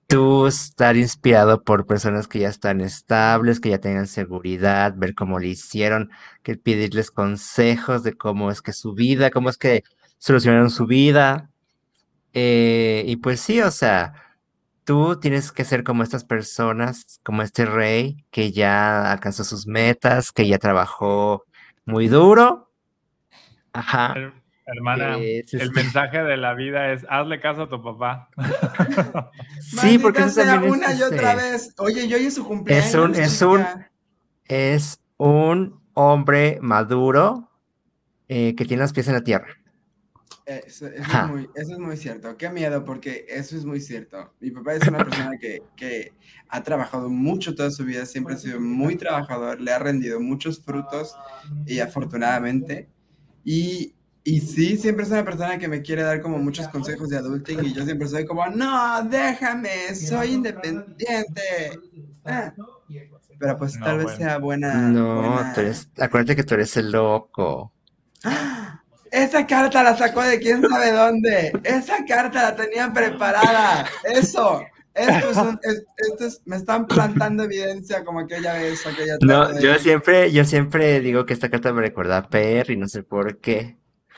tú 0.06 0.46
estar 0.46 0.96
inspirado 0.96 1.62
por 1.62 1.86
personas 1.86 2.26
que 2.26 2.40
ya 2.40 2.48
están 2.48 2.80
estables, 2.80 3.60
que 3.60 3.70
ya 3.70 3.78
tengan 3.78 4.08
seguridad, 4.08 4.94
ver 4.96 5.14
cómo 5.14 5.38
le 5.38 5.48
hicieron, 5.48 6.10
que 6.42 6.56
pedirles 6.56 7.12
consejos 7.12 8.02
de 8.02 8.14
cómo 8.14 8.50
es 8.50 8.60
que 8.60 8.72
su 8.72 8.94
vida, 8.94 9.30
cómo 9.30 9.50
es 9.50 9.56
que 9.56 9.84
solucionaron 10.18 10.70
su 10.70 10.86
vida. 10.86 11.50
Eh, 12.32 13.04
y 13.06 13.16
pues 13.16 13.40
sí, 13.40 13.60
o 13.60 13.70
sea, 13.70 14.14
tú 14.84 15.18
tienes 15.20 15.52
que 15.52 15.64
ser 15.64 15.84
como 15.84 16.02
estas 16.02 16.24
personas, 16.24 17.20
como 17.22 17.42
este 17.42 17.66
rey 17.66 18.24
que 18.30 18.52
ya 18.52 19.12
alcanzó 19.12 19.44
sus 19.44 19.66
metas, 19.66 20.32
que 20.32 20.46
ya 20.46 20.58
trabajó 20.58 21.44
muy 21.84 22.08
duro. 22.08 22.70
Ajá. 23.72 24.14
Hermana, 24.66 25.16
el 25.18 25.72
mensaje 25.72 26.22
de 26.22 26.36
la 26.36 26.54
vida 26.54 26.92
es 26.92 27.04
hazle 27.08 27.40
caso 27.40 27.62
a 27.62 27.68
tu 27.68 27.82
papá. 27.82 28.28
sí, 29.60 29.98
porque 29.98 30.22
eso 30.22 30.42
también 30.42 30.72
una 30.72 30.94
y 30.94 31.02
otra 31.02 31.32
este 31.32 31.50
vez. 31.50 31.74
Oye, 31.78 32.06
yo 32.06 32.16
hoy 32.16 32.30
su 32.30 32.46
cumpleaños. 32.46 32.86
Es 32.86 32.94
un, 32.94 33.14
es 33.16 33.42
un, 33.42 33.64
es 34.44 35.00
un 35.16 35.80
hombre 35.94 36.58
maduro 36.62 37.50
eh, 38.28 38.54
que 38.54 38.64
tiene 38.64 38.82
los 38.82 38.92
pies 38.92 39.08
en 39.08 39.14
la 39.14 39.22
tierra. 39.22 39.59
Eso, 40.46 40.86
es 40.86 41.06
muy, 41.28 41.48
eso, 41.54 41.72
es 41.72 41.78
muy, 41.78 41.96
cierto. 41.96 42.36
Qué 42.36 42.50
miedo, 42.50 42.84
porque 42.84 43.26
eso 43.28 43.56
es 43.56 43.64
muy 43.64 43.80
cierto. 43.80 44.32
Mi 44.40 44.50
papá 44.50 44.74
es 44.74 44.86
una 44.88 44.98
persona 44.98 45.38
que, 45.38 45.62
que, 45.76 46.12
ha 46.48 46.62
trabajado 46.62 47.08
mucho 47.08 47.54
toda 47.54 47.70
su 47.70 47.84
vida, 47.84 48.06
siempre 48.06 48.34
ha 48.34 48.38
sido 48.38 48.60
muy 48.60 48.96
trabajador, 48.96 49.60
le 49.60 49.72
ha 49.72 49.78
rendido 49.78 50.20
muchos 50.20 50.60
frutos 50.60 51.14
y 51.66 51.78
afortunadamente. 51.78 52.88
Y 53.44 53.94
y 54.22 54.40
sí, 54.40 54.76
siempre 54.76 55.04
es 55.04 55.10
una 55.10 55.24
persona 55.24 55.58
que 55.58 55.66
me 55.66 55.80
quiere 55.80 56.02
dar 56.02 56.20
como 56.20 56.38
muchos 56.38 56.68
consejos 56.68 57.08
de 57.08 57.16
adulting 57.16 57.64
y 57.64 57.72
yo 57.72 57.84
siempre 57.84 58.06
soy 58.06 58.26
como, 58.26 58.46
no, 58.48 59.02
déjame, 59.04 59.94
soy 59.94 60.34
independiente. 60.34 61.80
Ah, 62.24 62.52
pero 63.38 63.56
pues 63.56 63.76
No, 63.78 63.84
tal 63.84 63.96
vez 63.96 64.04
bueno. 64.04 64.18
sea 64.18 64.38
buena. 64.38 64.74
No, 64.74 65.16
buena- 65.16 65.52
tú 65.54 65.60
eres, 65.62 65.88
acuérdate 65.98 66.36
que 66.36 66.44
tú 66.44 66.54
eres 66.54 66.76
el 66.76 66.92
loco. 66.92 67.72
¡Ah! 68.24 68.79
Esa 69.10 69.46
carta 69.46 69.82
la 69.82 69.96
sacó 69.96 70.22
de 70.22 70.38
quién 70.38 70.62
sabe 70.68 70.92
dónde. 70.92 71.52
Esa 71.64 72.04
carta 72.04 72.42
la 72.42 72.56
tenían 72.56 72.92
preparada. 72.92 73.86
Eso. 74.04 74.62
Esto 74.94 75.30
es 75.30 75.36
un, 75.36 75.58
es- 75.62 75.84
esto 75.96 76.26
es- 76.26 76.42
me 76.46 76.56
están 76.56 76.86
plantando 76.86 77.44
evidencia 77.44 78.04
como 78.04 78.20
aquella 78.20 78.54
vez, 78.54 78.84
aquella 78.86 79.16
No, 79.20 79.58
yo 79.60 79.78
siempre, 79.78 80.32
yo 80.32 80.44
siempre 80.44 81.00
digo 81.00 81.26
que 81.26 81.32
esta 81.32 81.48
carta 81.48 81.72
me 81.72 81.80
recuerda 81.80 82.18
a 82.18 82.28
Per 82.28 82.70
y 82.70 82.76
no 82.76 82.88
sé 82.88 83.02
por 83.04 83.38
qué. 83.38 83.76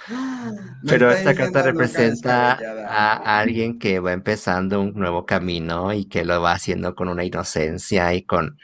Me 0.08 0.88
Pero 0.88 1.12
esta 1.12 1.34
carta 1.34 1.62
representa 1.62 2.58
a 2.88 3.38
alguien 3.38 3.78
que 3.78 4.00
va 4.00 4.12
empezando 4.12 4.80
un 4.80 4.94
nuevo 4.94 5.26
camino 5.26 5.92
y 5.92 6.06
que 6.06 6.24
lo 6.24 6.40
va 6.40 6.52
haciendo 6.52 6.94
con 6.94 7.08
una 7.08 7.22
inocencia 7.24 8.12
y 8.14 8.22
con 8.24 8.58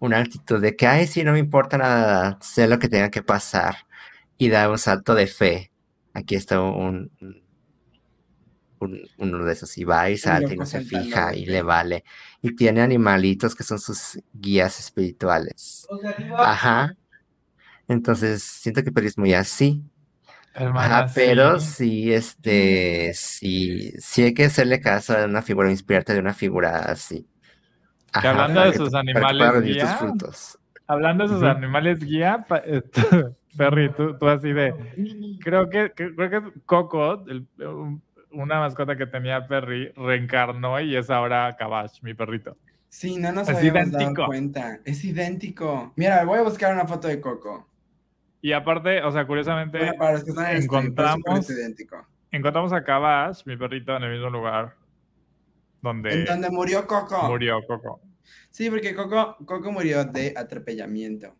una 0.00 0.18
actitud 0.18 0.60
de 0.60 0.74
que, 0.76 0.86
ay, 0.86 1.06
sí, 1.06 1.22
no 1.22 1.32
me 1.32 1.38
importa 1.38 1.78
nada, 1.78 2.38
sé 2.40 2.66
lo 2.66 2.78
que 2.78 2.88
tenga 2.88 3.10
que 3.10 3.22
pasar 3.22 3.76
y 4.38 4.48
da 4.48 4.68
un 4.70 4.78
salto 4.78 5.14
de 5.14 5.26
fe. 5.26 5.69
Aquí 6.14 6.34
está 6.36 6.60
un, 6.60 7.10
un- 8.80 9.02
uno 9.18 9.44
de 9.44 9.52
esos 9.52 9.76
y 9.78 9.84
va 9.84 10.08
y 10.10 10.16
salta 10.16 10.54
y 10.54 10.56
no 10.56 10.64
se 10.66 10.80
fija 10.80 11.34
y 11.34 11.46
le 11.46 11.62
vale. 11.62 12.04
Y 12.42 12.56
tiene 12.56 12.80
animalitos 12.80 13.54
que 13.54 13.62
son 13.64 13.78
sus 13.78 14.18
guías 14.32 14.80
espirituales. 14.80 15.86
Ajá. 16.38 16.96
Entonces, 17.88 18.42
siento 18.42 18.82
que 18.84 18.92
Peri 18.92 19.08
es 19.08 19.18
muy 19.18 19.34
así. 19.34 19.82
Hermana, 20.54 20.98
Ajá, 21.00 21.12
pero 21.14 21.60
sí. 21.60 21.66
sí, 21.72 22.12
este, 22.12 23.12
sí, 23.14 23.92
sí 23.98 24.22
hay 24.22 24.34
que 24.34 24.44
hacerle 24.46 24.80
caso 24.80 25.16
a 25.16 25.24
una 25.26 25.42
figura, 25.42 25.70
inspirarte 25.70 26.12
de 26.14 26.20
una 26.20 26.34
figura 26.34 26.78
así. 26.80 27.26
Que 28.20 28.28
hablando 28.28 28.60
de 28.62 28.72
sus 28.74 28.90
tú- 28.90 28.96
animales 28.96 29.52
tus 29.52 29.62
guía, 29.62 29.86
frutos. 29.88 30.59
Hablando 30.90 31.28
de 31.28 31.36
Ujú. 31.36 31.46
animales 31.46 32.00
guía, 32.02 32.44
Perry, 33.56 33.90
tú, 33.96 34.18
tú 34.18 34.28
así 34.28 34.52
de. 34.52 34.74
Creo 35.40 35.70
que, 35.70 35.92
que- 35.94 36.14
creo 36.14 36.30
que 36.30 36.52
Coco, 36.66 37.24
el- 37.28 37.46
una 38.32 38.58
mascota 38.60 38.96
que 38.96 39.06
tenía 39.06 39.46
Perry, 39.46 39.92
reencarnó 39.96 40.80
y 40.80 40.96
es 40.96 41.08
ahora 41.10 41.54
Kabash, 41.56 42.02
mi 42.02 42.14
perrito. 42.14 42.56
Sí, 42.88 43.18
no 43.18 43.30
nos 43.30 43.48
Es 43.48 43.56
habíamos 43.58 43.88
idéntico. 43.88 44.12
dado 44.22 44.26
cuenta. 44.26 44.78
Es 44.84 45.04
idéntico. 45.04 45.92
Mira, 45.96 46.24
voy 46.24 46.38
a 46.40 46.42
buscar 46.42 46.74
una 46.74 46.86
foto 46.86 47.06
de 47.06 47.20
Coco. 47.20 47.68
Y 48.42 48.52
aparte, 48.52 49.02
o 49.04 49.12
sea, 49.12 49.26
curiosamente, 49.26 49.78
Bueno, 49.78 49.94
para 49.98 50.12
los 50.14 50.24
que 50.24 50.30
están 50.30 50.46
en 50.50 50.56
el 50.56 50.62
stream, 50.62 50.94
pero 50.94 51.08
es 51.08 51.14
súper 51.14 51.32
encontramos- 51.34 51.50
idéntico. 51.50 52.06
encontramos 52.32 52.72
a 52.72 52.82
Kabash, 52.82 53.42
mi 53.46 53.56
perrito, 53.56 53.96
en 53.96 54.02
el 54.02 54.12
mismo 54.12 54.30
lugar 54.30 54.74
donde 55.82 56.10
En 56.20 56.24
donde 56.24 56.50
murió 56.50 56.86
Coco. 56.86 57.28
murió 57.28 57.60
Coco. 57.66 58.00
Sí, 58.50 58.70
porque 58.70 58.94
Coco, 58.94 59.36
Coco 59.44 59.72
murió 59.72 60.04
de 60.04 60.34
atropellamiento 60.36 61.36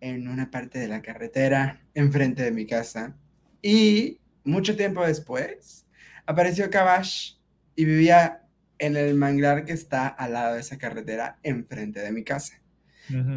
en 0.00 0.28
una 0.28 0.50
parte 0.50 0.78
de 0.78 0.88
la 0.88 1.02
carretera 1.02 1.82
enfrente 1.94 2.42
de 2.42 2.50
mi 2.50 2.66
casa. 2.66 3.16
Y 3.62 4.20
mucho 4.44 4.76
tiempo 4.76 5.04
después 5.04 5.86
apareció 6.26 6.70
Kabash 6.70 7.36
y 7.76 7.84
vivía 7.84 8.42
en 8.78 8.96
el 8.96 9.14
manglar 9.14 9.64
que 9.64 9.72
está 9.72 10.08
al 10.08 10.34
lado 10.34 10.54
de 10.54 10.60
esa 10.60 10.78
carretera 10.78 11.38
enfrente 11.42 12.00
de 12.00 12.12
mi 12.12 12.24
casa. 12.24 12.60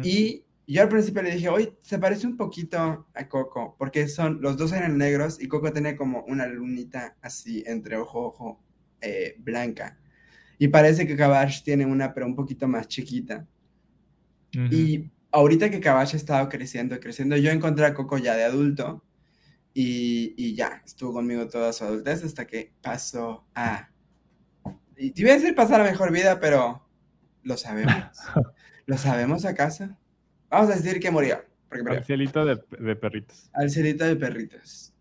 Y 0.02 0.44
yo 0.66 0.82
al 0.82 0.88
principio 0.88 1.22
le 1.22 1.34
dije, 1.34 1.48
oye, 1.48 1.72
se 1.80 1.98
parece 1.98 2.26
un 2.26 2.36
poquito 2.36 3.06
a 3.14 3.28
Coco, 3.28 3.74
porque 3.78 4.08
son, 4.08 4.40
los 4.40 4.56
dos 4.56 4.72
eran 4.72 4.98
negros 4.98 5.40
y 5.40 5.48
Coco 5.48 5.72
tenía 5.72 5.96
como 5.96 6.24
una 6.24 6.46
lunita 6.46 7.16
así 7.22 7.62
entre 7.66 7.96
ojo, 7.96 8.26
ojo, 8.26 8.62
eh, 9.00 9.36
blanca. 9.38 9.98
Y 10.58 10.68
parece 10.68 11.06
que 11.06 11.16
Kabash 11.16 11.62
tiene 11.62 11.86
una, 11.86 12.12
pero 12.12 12.26
un 12.26 12.34
poquito 12.34 12.66
más 12.66 12.88
chiquita. 12.88 13.46
Y 14.52 15.10
ahorita 15.30 15.70
que 15.70 15.78
Kabash 15.80 16.14
ha 16.14 16.16
estado 16.16 16.48
creciendo, 16.48 16.98
creciendo, 16.98 17.36
yo 17.36 17.50
encontré 17.50 17.86
a 17.86 17.94
Coco 17.94 18.18
ya 18.18 18.34
de 18.34 18.44
adulto 18.44 19.04
y, 19.74 20.34
y 20.36 20.54
ya, 20.56 20.82
estuvo 20.84 21.12
conmigo 21.12 21.46
toda 21.48 21.72
su 21.72 21.84
adultez 21.84 22.24
hasta 22.24 22.46
que 22.46 22.72
pasó 22.82 23.46
a... 23.54 23.90
Y 24.96 25.12
te 25.12 25.20
iba 25.22 25.30
a 25.30 25.34
decir 25.34 25.54
pasar 25.54 25.80
a 25.80 25.84
mejor 25.84 26.10
vida, 26.10 26.40
pero 26.40 26.84
lo 27.42 27.56
sabemos. 27.56 27.94
¿Lo 28.86 28.98
sabemos 28.98 29.44
acaso? 29.44 29.96
Vamos 30.50 30.70
a 30.70 30.76
decir 30.76 30.98
que 30.98 31.10
murió. 31.10 31.44
Porque 31.68 31.82
murió 31.84 31.98
Al 31.98 32.04
cielito 32.04 32.44
de, 32.44 32.58
de 32.80 32.96
perritos. 32.96 33.50
al 33.52 33.70
cielito 33.70 34.04
de 34.06 34.16
perritos. 34.16 34.92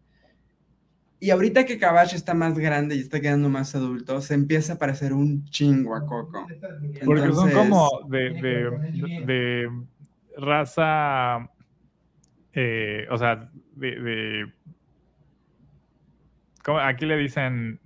Y 1.19 1.31
ahorita 1.31 1.65
que 1.65 1.79
Kabash 1.79 2.13
está 2.13 2.33
más 2.35 2.57
grande 2.59 2.95
y 2.95 2.99
está 2.99 3.19
quedando 3.19 3.49
más 3.49 3.73
adulto, 3.73 4.21
se 4.21 4.35
empieza 4.35 4.73
a 4.73 4.77
parecer 4.77 5.13
un 5.13 5.45
chingo 5.45 5.95
a 5.95 6.05
Coco. 6.05 6.45
Porque 7.05 7.33
son 7.33 7.51
como 7.51 7.89
de, 8.07 8.29
de- 8.33 9.23
de 9.25 9.71
raza, 10.37 11.49
eh, 12.53 13.07
o 13.09 13.17
sea, 13.17 13.49
de, 13.75 13.99
de- 13.99 14.53
¿cómo? 16.63 16.79
aquí 16.79 17.05
le 17.05 17.17
dicen 17.17 17.79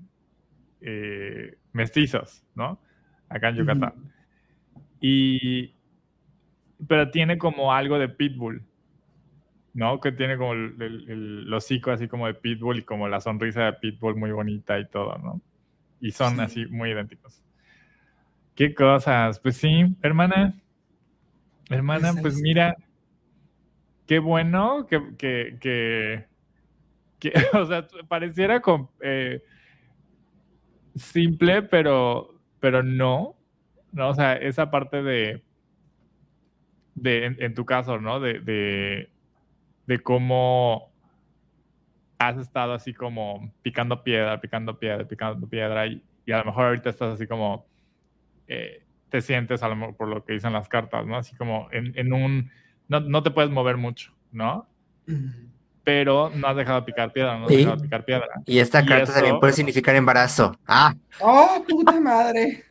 eh, 0.81 1.57
mestizos, 1.73 2.43
¿no? 2.55 2.81
Acá 3.29 3.49
en 3.49 3.55
Yucatán. 3.55 3.93
Y, 4.99 5.73
pero 6.87 7.09
tiene 7.11 7.37
como 7.37 7.73
algo 7.73 7.97
de 7.97 8.09
pitbull, 8.09 8.63
¿no? 9.73 9.99
Que 10.01 10.11
tiene 10.11 10.37
como 10.37 10.53
el, 10.53 10.75
el- 10.81 11.09
el 11.45 11.53
hocico 11.53 11.91
así 11.91 12.07
como 12.07 12.27
de 12.27 12.33
pitbull 12.33 12.79
y 12.79 12.83
como 12.83 13.07
la 13.07 13.21
sonrisa 13.21 13.65
de 13.65 13.73
pitbull 13.73 14.15
muy 14.15 14.31
bonita 14.31 14.79
y 14.79 14.87
todo, 14.87 15.17
¿no? 15.17 15.41
Y 15.99 16.11
son 16.11 16.35
Sí. 16.35 16.41
así 16.41 16.65
muy 16.67 16.91
idénticos. 16.91 17.43
¿Qué 18.55 18.73
cosas? 18.75 19.39
Pues 19.39 19.57
sí, 19.57 19.95
hermana. 20.01 20.53
Hermana, 21.69 22.11
Pues 22.11 22.21
pues 22.21 22.41
mira, 22.41 22.75
qué 24.07 24.19
bueno 24.19 24.87
que, 24.87 25.15
que, 25.17 25.57
que, 25.61 26.25
que, 27.19 27.31
o 27.53 27.65
sea, 27.65 27.87
pareciera 28.09 28.61
com- 28.61 28.89
eh, 29.01 29.41
simple, 30.95 31.61
pero, 31.63 32.35
pero 32.59 32.83
no, 32.83 33.35
¿no? 33.93 34.09
O 34.09 34.13
sea, 34.13 34.33
esa 34.35 34.69
parte 34.69 35.01
de, 35.01 35.43
de 36.95 37.25
en, 37.25 37.37
en 37.39 37.53
tu 37.53 37.65
caso, 37.65 37.99
¿no? 37.99 38.19
De, 38.19 38.39
de, 38.41 39.10
de 39.87 39.99
cómo 40.01 40.91
has 42.19 42.37
estado 42.37 42.73
así 42.73 42.93
como 42.93 43.51
picando 43.61 44.03
piedra, 44.03 44.39
picando 44.39 44.77
piedra, 44.79 45.07
picando 45.07 45.47
piedra, 45.47 45.87
y, 45.87 46.03
y 46.25 46.31
a 46.31 46.37
lo 46.39 46.45
mejor 46.45 46.65
ahorita 46.67 46.89
estás 46.89 47.13
así 47.15 47.25
como, 47.27 47.65
eh, 48.47 48.83
te 49.09 49.21
sientes 49.21 49.63
a 49.63 49.67
lo 49.69 49.75
mejor 49.75 49.95
por 49.97 50.07
lo 50.07 50.23
que 50.23 50.33
dicen 50.33 50.53
las 50.53 50.69
cartas, 50.69 51.05
¿no? 51.05 51.17
Así 51.17 51.35
como 51.35 51.67
en, 51.71 51.97
en 51.97 52.13
un, 52.13 52.51
no, 52.87 52.99
no 52.99 53.23
te 53.23 53.31
puedes 53.31 53.49
mover 53.51 53.77
mucho, 53.77 54.13
¿no? 54.31 54.67
Pero 55.83 56.29
no 56.35 56.47
has 56.47 56.55
dejado 56.55 56.81
de 56.81 56.85
picar 56.85 57.11
piedra, 57.11 57.37
no 57.39 57.45
has 57.45 57.51
Sí. 57.51 57.57
dejado 57.57 57.75
de 57.77 57.81
picar 57.83 58.05
piedra. 58.05 58.27
Y 58.45 58.59
esta 58.59 58.81
Y 58.81 58.85
carta 58.85 59.13
también 59.13 59.33
eso- 59.35 59.39
puede 59.39 59.53
significar 59.53 59.95
embarazo. 59.95 60.55
Ah, 60.67 60.93
¡Oh, 61.19 61.65
puta 61.67 61.99
madre! 61.99 62.63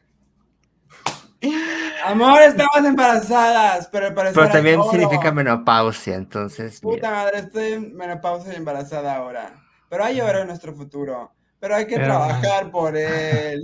Amor, 2.04 2.42
estamos 2.42 2.84
embarazadas, 2.84 3.88
pero 3.88 4.14
pero 4.14 4.32
también 4.48 4.80
oro. 4.80 4.90
significa 4.90 5.32
menopausia, 5.32 6.14
entonces. 6.16 6.82
mira. 6.82 6.96
Puta 6.96 7.10
madre, 7.10 7.38
estoy 7.38 7.72
en 7.72 7.96
menopausa 7.96 8.52
y 8.52 8.56
embarazada 8.56 9.16
ahora. 9.16 9.52
Pero 9.88 10.04
hay 10.04 10.20
oro 10.20 10.40
en 10.40 10.46
nuestro 10.46 10.74
futuro. 10.74 11.32
Pero 11.58 11.74
hay 11.76 11.86
que 11.86 11.96
trabajar 11.96 12.70
por 12.70 12.96
él. 12.96 13.62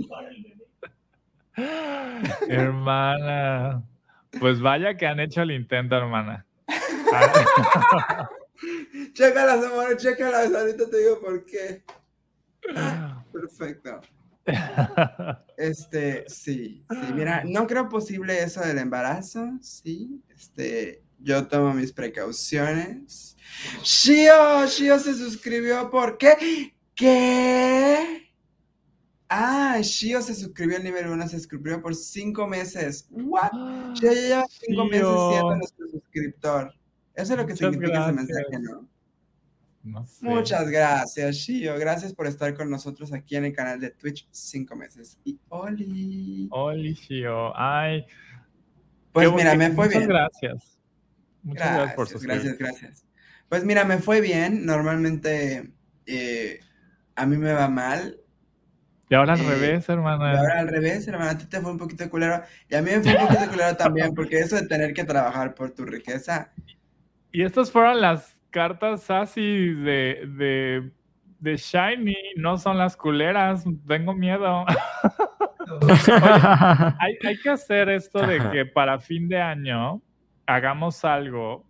Hermana, 2.47 3.83
pues 4.39 4.61
vaya 4.61 4.95
que 4.95 5.07
han 5.07 5.19
hecho 5.19 5.41
el 5.41 5.51
intento, 5.51 5.95
hermana. 5.95 6.45
Chécalas, 9.13 9.65
amor, 9.65 9.97
chécalas. 9.97 10.53
Ahorita 10.53 10.89
te 10.89 10.97
digo 10.97 11.19
por 11.19 11.43
qué. 11.45 11.83
Perfecto. 13.31 14.01
Este, 15.57 16.23
sí, 16.27 16.85
sí, 16.87 17.13
mira, 17.15 17.43
no 17.43 17.65
creo 17.65 17.89
posible 17.89 18.43
eso 18.43 18.61
del 18.61 18.77
embarazo, 18.77 19.57
sí, 19.59 20.21
este, 20.29 21.03
yo 21.19 21.47
tomo 21.47 21.73
mis 21.73 21.91
precauciones. 21.91 23.35
Shio, 23.83 24.67
Shio 24.67 24.99
se 24.99 25.15
suscribió, 25.15 25.89
¿por 25.89 26.17
qué? 26.19 26.75
¿Qué? 26.93 28.31
Ah, 29.29 29.79
Shio 29.81 30.21
se 30.21 30.35
suscribió 30.35 30.77
al 30.77 30.83
nivel 30.83 31.07
1, 31.07 31.27
se 31.27 31.37
suscribió 31.39 31.81
por 31.81 31.95
cinco 31.95 32.47
meses. 32.47 33.07
¿What? 33.09 33.51
Shio 33.95 34.13
ya 34.13 34.21
lleva 34.21 34.45
cinco 34.49 34.85
meses 34.85 35.17
Shio. 35.17 35.29
siendo 35.31 35.55
nuestro 35.55 35.87
suscriptor. 35.89 36.73
Eso 37.15 37.33
es 37.33 37.39
lo 37.39 37.45
que 37.47 37.53
Muchas 37.53 37.71
significa 37.71 37.99
ese 37.99 38.11
gracias. 38.13 38.15
mensaje, 38.15 38.59
¿no? 38.61 38.87
No 39.87 40.05
sé. 40.05 40.25
Muchas 40.25 40.69
gracias, 40.69 41.35
Shio. 41.35 41.77
Gracias 41.79 42.13
por 42.13 42.27
estar 42.27 42.53
con 42.55 42.69
nosotros 42.69 43.13
aquí 43.13 43.35
en 43.35 43.45
el 43.45 43.53
canal 43.53 43.79
de 43.79 43.91
Twitch 43.91 44.27
cinco 44.31 44.75
meses. 44.75 45.17
Y 45.23 45.39
Oli. 45.49 46.47
Oli, 46.51 46.93
Shio. 46.93 47.51
Ay. 47.57 48.05
Pues 49.11 49.31
mira, 49.33 49.55
me 49.55 49.71
fue 49.71 49.85
Muchas 49.85 49.99
bien. 49.99 50.09
gracias. 50.09 50.79
Muchas 51.43 51.67
gracias, 51.73 51.95
por 51.95 52.05
Gracias, 52.07 52.21
suscribirte. 52.21 52.63
gracias, 52.63 52.81
gracias. 52.81 53.05
Pues 53.49 53.63
mira, 53.63 53.85
me 53.85 53.97
fue 53.99 54.21
bien. 54.21 54.65
Normalmente 54.65 55.71
eh, 56.05 56.59
a 57.15 57.25
mí 57.25 57.37
me 57.37 57.53
va 57.53 57.67
mal 57.69 58.19
Y 59.09 59.15
ahora 59.15 59.33
al 59.33 59.39
Eh, 59.41 59.43
revés, 59.49 59.85
Y 59.87 59.91
hermana. 59.93 60.37
ahora 60.37 60.59
al 60.59 60.67
revés, 60.67 61.07
hermano, 61.07 61.31
a 61.31 61.37
ti 61.37 61.45
te 61.45 61.61
fue 61.61 61.71
un 61.71 61.77
poquito 61.77 62.09
culero. 62.09 62.43
Y 62.69 62.75
a 62.75 62.81
mí 62.81 62.91
me 62.91 63.01
fue 63.01 63.13
un 63.15 63.27
poquito 63.27 63.49
culero 63.49 63.77
también, 63.77 64.13
porque 64.13 64.39
eso 64.39 64.57
de 64.57 64.67
tener 64.67 64.93
que 64.93 65.05
trabajar 65.05 65.55
por 65.55 65.71
tu 65.71 65.85
riqueza. 65.85 66.51
Y 67.31 67.43
estas 67.43 67.71
fueron 67.71 68.01
las 68.01 68.36
cartas 68.49 69.09
así 69.09 69.73
de, 69.73 70.27
de, 70.35 70.91
de 71.39 71.57
Shiny, 71.57 72.15
no 72.37 72.57
son 72.57 72.77
las 72.77 72.97
culeras. 72.97 73.63
Tengo 73.87 74.13
miedo. 74.13 74.65
hay, 76.99 77.17
hay 77.25 77.37
que 77.39 77.49
hacer 77.49 77.89
esto 77.89 78.25
de 78.25 78.37
Ajá. 78.37 78.51
que 78.51 78.65
para 78.65 78.99
fin 78.99 79.27
de 79.27 79.41
año 79.41 80.01
hagamos 80.45 81.03
algo 81.03 81.65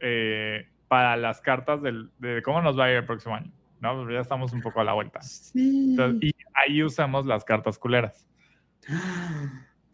eh, 0.00 0.68
para 0.88 1.16
las 1.16 1.40
cartas 1.40 1.82
del, 1.82 2.10
de 2.18 2.42
cómo 2.42 2.60
nos 2.60 2.78
va 2.78 2.86
a 2.86 2.90
ir 2.90 2.96
el 2.96 3.04
próximo 3.04 3.34
año. 3.34 3.52
¿no? 3.80 3.94
Porque 3.94 4.14
ya 4.14 4.20
estamos 4.20 4.52
un 4.52 4.60
poco 4.60 4.80
a 4.80 4.84
la 4.84 4.92
vuelta. 4.92 5.20
Sí. 5.22 5.90
Entonces, 5.90 6.30
y 6.30 6.34
ahí 6.54 6.82
usamos 6.82 7.26
las 7.26 7.44
cartas 7.44 7.78
culeras. 7.78 8.26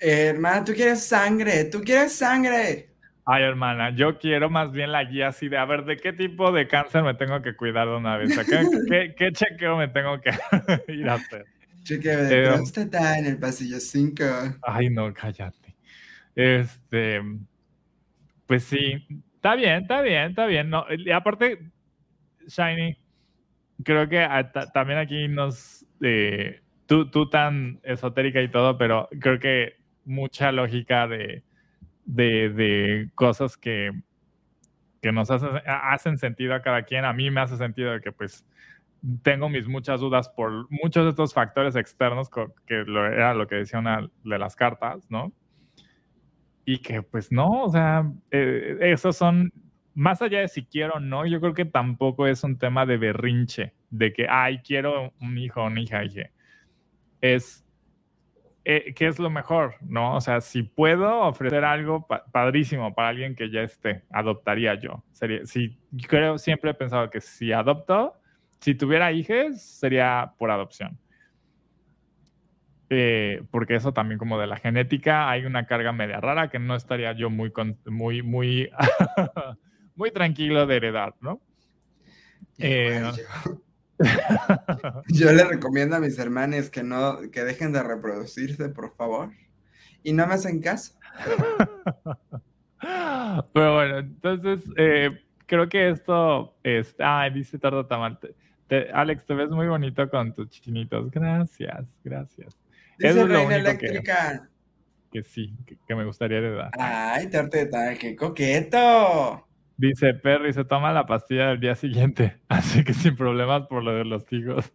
Eh, 0.01 0.27
hermana, 0.29 0.65
tú 0.65 0.73
quieres 0.73 1.07
sangre, 1.07 1.65
tú 1.65 1.83
quieres 1.83 2.17
sangre. 2.17 2.94
Ay, 3.27 3.43
hermana, 3.43 3.91
yo 3.97 4.19
quiero 4.19 4.51
más 4.51 4.71
bien 4.71 4.93
la 4.93 5.05
guía 5.05 5.29
así 5.29 5.49
de, 5.49 5.57
a 5.57 5.65
ver, 5.65 5.85
¿de 5.85 5.97
qué 5.97 6.13
tipo 6.13 6.53
de 6.53 6.69
cáncer 6.69 7.03
me 7.03 7.15
tengo 7.15 7.41
que 7.41 7.57
cuidar 7.57 7.89
de 7.89 7.97
una 7.97 8.19
vez? 8.19 8.37
¿A 8.37 8.45
¿Qué, 8.45 8.63
qué, 8.89 9.15
qué 9.17 9.33
chequeo 9.33 9.79
me 9.79 9.89
tengo 9.89 10.21
que 10.21 10.31
ir 10.93 11.09
a 11.09 11.15
hacer? 11.15 11.47
Cheque 11.85 12.09
de 12.11 12.45
Eh, 12.45 12.49
próstata 12.49 13.19
en 13.19 13.27
el 13.27 13.39
pasillo 13.39 13.81
5. 13.81 14.25
Ay, 14.63 14.91
no, 14.91 15.13
cállate. 15.15 15.75
Este, 16.35 17.23
pues 18.47 18.65
sí, 18.65 19.07
está 19.37 19.55
bien, 19.55 19.83
está 19.83 20.03
bien, 20.03 20.31
está 20.31 20.47
bien. 20.47 20.69
No, 20.69 20.85
y 20.91 21.11
aparte, 21.11 21.71
Shiny, 22.47 22.99
creo 23.85 24.09
que 24.09 24.27
también 24.75 24.99
aquí 24.99 25.29
nos, 25.29 25.87
eh, 26.03 26.61
tú, 26.87 27.11
tú 27.11 27.29
tan 27.31 27.81
esotérica 27.85 28.43
y 28.43 28.51
todo, 28.51 28.77
pero 28.77 29.09
creo 29.21 29.39
que 29.39 29.77
mucha 30.05 30.53
lógica 30.53 31.07
de, 31.07 31.43
de, 32.05 32.51
de 32.51 33.11
cosas 33.15 33.57
que, 33.57 33.91
que 35.01 35.13
nos 35.13 35.31
hacen, 35.31 35.51
hacen 35.67 36.19
sentido 36.19 36.55
a 36.55 36.63
cada 36.63 36.83
quien. 36.83 37.05
A 37.05 37.13
mí 37.13 37.31
me 37.31 37.41
hace 37.41 37.57
sentido 37.57 37.93
de 37.93 38.01
que 38.01 38.13
pues 38.13 38.47
tengo 39.23 39.49
mis 39.49 39.69
muchas 39.69 40.01
dudas 40.01 40.29
por 40.29 40.67
muchos 40.71 41.05
de 41.05 41.11
estos 41.11 41.35
factores 41.35 41.77
externos, 41.77 42.31
que 42.67 42.77
lo, 42.87 43.07
era 43.07 43.35
lo 43.35 43.47
que 43.47 43.57
decía 43.57 43.79
una 43.79 44.09
de 44.25 44.39
las 44.39 44.57
cartas, 44.57 45.07
¿no? 45.11 45.33
Y 46.65 46.79
que 46.79 47.03
pues 47.03 47.31
no, 47.31 47.65
o 47.65 47.69
sea, 47.69 48.11
eh, 48.31 48.79
esos 48.81 49.17
son, 49.17 49.53
más 49.93 50.23
allá 50.23 50.41
de 50.41 50.49
si 50.49 50.65
quiero 50.65 50.95
o 50.95 51.01
no, 51.01 51.27
yo 51.27 51.41
creo 51.41 51.53
que 51.53 51.67
tampoco 51.67 52.27
es 52.27 52.43
un 52.43 52.59
tema 52.59 52.87
de 52.87 52.97
berrinche, 52.97 53.75
de 53.91 54.13
que, 54.13 54.27
ay, 54.29 54.61
quiero 54.65 55.13
un 55.21 55.37
hijo 55.37 55.61
o 55.63 55.67
una 55.67 55.81
hija, 55.81 56.01
dije. 56.01 56.33
Es, 57.21 57.64
eh, 58.65 58.95
¿qué 58.95 59.07
es 59.07 59.19
lo 59.19 59.29
mejor? 59.31 59.75
¿No? 59.83 60.17
O 60.17 60.21
sea, 60.21 60.41
si 60.41 60.63
puedo 60.63 61.21
ofrecer 61.21 61.65
algo 61.65 62.07
pa- 62.07 62.25
padrísimo 62.33 62.95
para 62.95 63.09
alguien 63.09 63.35
que 63.35 63.51
ya 63.51 63.63
esté, 63.63 64.03
adoptaría 64.11 64.75
yo. 64.75 65.05
Sería, 65.13 65.45
si, 65.47 65.79
yo 65.91 66.09
creo, 66.09 66.39
siempre 66.39 66.71
he 66.71 66.75
pensado 66.75 67.11
que 67.11 67.21
si 67.21 67.53
adopto, 67.53 68.15
si 68.61 68.75
tuviera 68.75 69.13
hijos, 69.13 69.61
sería 69.61 70.33
por 70.39 70.51
adopción. 70.51 70.99
Eh, 72.91 73.43
porque 73.51 73.75
eso 73.75 73.93
también 73.93 74.19
como 74.19 74.39
de 74.39 74.47
la 74.47 74.57
genética 74.57 75.29
hay 75.31 75.47
una 75.47 75.67
carga 75.67 75.93
media 75.93 76.21
rara 76.21 76.49
que 76.51 76.59
no 76.59 76.77
estaría 76.77 77.13
yo 77.13 77.31
muy, 77.31 77.51
con- 77.51 77.79
muy, 77.87 78.23
muy, 78.23 78.71
muy 79.97 80.11
tranquilo 80.11 80.67
de 80.67 80.77
heredar, 80.77 81.15
¿no? 81.21 81.41
Eh, 82.59 83.03
yo. 85.09 85.33
Le 85.33 85.45
recomiendo 85.45 85.97
a 85.97 86.01
mis 86.01 86.19
hermanos 86.19 86.71
que 86.71 86.83
no, 86.83 87.19
que 87.31 87.45
dejen 87.45 87.73
de 87.73 87.83
reproducirse, 87.83 88.69
por 88.69 88.95
favor. 88.95 89.31
Y 90.03 90.13
no 90.13 90.27
me 90.27 90.35
hacen 90.35 90.61
caso. 90.61 90.95
Pero 93.53 93.75
bueno, 93.75 93.99
entonces 93.99 94.61
eh, 94.77 95.11
creo 95.47 95.69
que 95.69 95.91
esto 95.91 96.57
es. 96.63 96.95
Ay, 96.99 97.33
dice 97.33 97.59
Tardo 97.59 97.87
Tamal. 97.87 98.19
te- 98.19 98.35
te- 98.69 98.91
Alex, 98.93 99.25
te 99.27 99.35
ves 99.35 99.51
muy 99.51 99.67
bonito 99.67 100.09
con 100.11 100.35
tus 100.35 100.51
chinitos. 100.51 101.11
Gracias, 101.11 101.85
gracias. 102.03 102.57
Dice 102.99 103.11
Eso 103.11 103.23
es 103.23 103.29
lo 103.29 103.35
Reina 103.37 103.57
único 103.57 103.79
que- 103.79 103.87
Eléctrica. 103.87 104.49
Que 105.11 105.23
sí, 105.23 105.55
que, 105.65 105.77
que 105.87 105.95
me 105.95 106.05
gustaría 106.05 106.39
heredar. 106.39 106.71
Ay, 106.79 107.27
de 107.29 107.67
tamal, 107.67 107.97
qué 107.99 108.17
coqueto. 108.17 109.47
Dice 109.77 110.15
Perry, 110.15 110.53
se 110.53 110.65
toma 110.65 110.93
la 110.93 111.07
pastilla 111.07 111.49
del 111.49 111.61
día 111.61 111.75
siguiente, 111.75 112.39
así 112.49 112.85
que 112.85 112.95
sin 112.95 113.17
problemas 113.17 113.67
por 113.67 113.83
lo 113.83 113.95
de 113.95 114.05
los 114.05 114.25
hijos. 114.33 114.73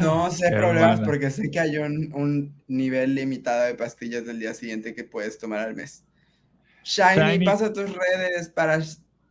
No 0.00 0.28
sé 0.30 0.50
problemas 0.50 1.00
Hermana. 1.00 1.06
porque 1.06 1.30
sé 1.30 1.50
que 1.50 1.60
hay 1.60 1.78
un, 1.78 2.12
un 2.14 2.52
nivel 2.66 3.14
limitado 3.14 3.64
de 3.64 3.74
pastillas 3.74 4.26
del 4.26 4.40
día 4.40 4.54
siguiente 4.54 4.94
que 4.94 5.04
puedes 5.04 5.38
tomar 5.38 5.60
al 5.60 5.74
mes. 5.76 6.04
Shiny, 6.82 7.38
Shiny. 7.38 7.44
pasa 7.44 7.72
tus 7.72 7.94
redes 7.94 8.48
para 8.48 8.80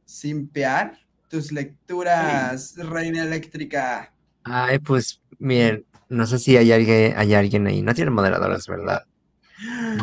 simpear 0.06 0.98
tus 1.28 1.52
lecturas, 1.52 2.76
Reina 2.78 3.24
Eléctrica. 3.24 4.14
Ay, 4.44 4.80
pues 4.80 5.22
miren, 5.40 5.86
no 6.10 6.26
sé 6.26 6.40
si 6.40 6.58
hay 6.58 6.72
alguien, 6.72 7.14
hay 7.18 7.34
alguien 7.34 7.68
ahí. 7.68 7.82
No 7.82 7.94
tiene 7.94 8.12
moderadores, 8.12 8.68
¿verdad? 8.68 9.06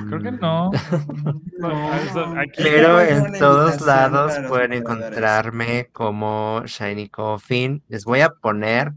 Creo 0.08 0.20
que 0.22 0.32
no. 0.32 0.70
No. 1.58 1.94
Eso, 1.94 2.24
aquí- 2.36 2.62
Pero 2.62 3.00
en 3.00 3.32
todos 3.38 3.80
lados 3.80 4.32
pueden 4.48 4.72
encontrarme 4.74 5.88
como 5.92 6.62
Shiny 6.66 7.08
Coffin. 7.08 7.82
Les 7.88 8.04
voy 8.04 8.20
a 8.20 8.30
poner, 8.30 8.92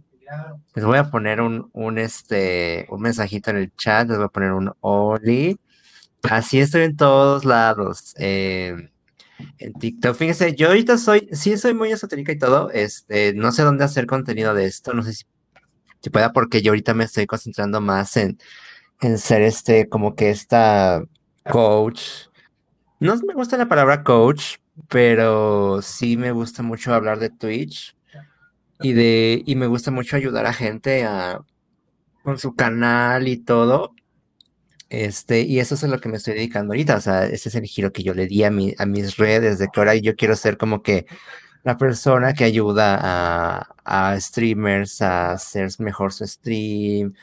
les 0.76 0.86
voy 0.86 0.99
a 0.99 1.09
poner 1.09 1.41
un, 1.41 1.70
un 1.74 1.97
este, 1.97 2.86
un 2.89 3.01
mensajito 3.01 3.49
en 3.49 3.57
el 3.57 3.76
chat, 3.76 4.07
les 4.07 4.18
voy 4.18 4.26
a 4.26 4.30
poner 4.30 4.51
un 4.53 4.72
Oli. 4.82 5.59
Así 6.24 6.59
estoy 6.59 6.84
en 6.84 6.95
todos 6.97 7.45
lados. 7.45 8.14
eh, 8.20 8.89
en 9.57 9.74
TikTok. 9.74 10.16
Fíjense, 10.16 10.55
yo 10.55 10.68
ahorita 10.68 10.99
soy, 10.99 11.28
sí 11.32 11.57
soy 11.57 11.74
muy 11.74 11.91
esotérica 11.91 12.32
y 12.32 12.38
todo. 12.38 12.70
Este, 12.72 13.34
no 13.34 13.51
sé 13.51 13.64
dónde 13.64 13.84
hacer 13.86 14.05
contenido 14.05 14.53
de 14.53 14.66
esto. 14.66 14.93
No 14.93 15.01
sé 15.01 15.14
si, 15.14 15.24
si 16.01 16.09
pueda, 16.12 16.32
porque 16.34 16.62
yo 16.62 16.72
ahorita 16.72 16.93
me 16.93 17.05
estoy 17.05 17.26
concentrando 17.26 17.82
más 17.82 18.16
en, 18.18 18.38
en 19.02 19.18
ser 19.18 19.41
este, 19.41 19.89
como 19.89 20.16
que 20.16 20.30
esta 20.30 21.04
coach. 21.49 22.02
No 22.99 23.16
me 23.18 23.34
gusta 23.34 23.58
la 23.58 23.68
palabra 23.68 24.04
coach, 24.04 24.58
pero 24.88 25.82
sí 25.82 26.18
me 26.18 26.32
gusta 26.32 26.64
mucho 26.64 26.93
hablar 26.93 27.20
de 27.20 27.30
Twitch 27.30 27.95
y 28.80 28.93
de, 28.93 29.43
y 29.45 29.56
me 29.56 29.68
gusta 29.68 29.91
mucho 29.91 30.16
ayudar 30.16 30.45
a 30.45 30.54
gente 30.54 31.04
a, 31.04 31.41
con 32.24 32.38
su 32.38 32.56
canal 32.56 33.28
y 33.28 33.38
todo. 33.38 33.93
Este, 34.89 35.41
y 35.41 35.60
eso 35.60 35.76
es 35.76 35.84
a 35.84 35.88
lo 35.88 35.99
que 35.99 36.10
me 36.10 36.18
estoy 36.18 36.36
dedicando 36.36 36.74
ahorita. 36.74 36.97
O 36.97 37.02
sea, 37.02 37.26
ese 37.26 37.49
es 37.49 37.56
el 37.56 37.66
giro 37.66 37.91
que 37.91 38.04
yo 38.04 38.14
le 38.14 38.28
di 38.28 38.43
a 38.43 38.52
mi, 38.52 38.76
a 38.78 38.86
mis 38.86 39.18
redes, 39.18 39.58
de 39.58 39.68
que 39.68 39.80
ahora 39.80 39.95
yo 39.95 40.16
quiero 40.16 40.36
ser 40.36 40.58
como 40.58 40.84
que 40.84 41.06
la 41.64 41.78
persona 41.78 42.34
que 42.34 42.43
ayuda 42.43 42.99
a, 43.02 43.76
a 43.86 44.20
streamers 44.20 45.02
a 45.02 45.34
hacer 45.34 45.70
mejor 45.80 46.12
su 46.14 46.28
stream, 46.28 47.14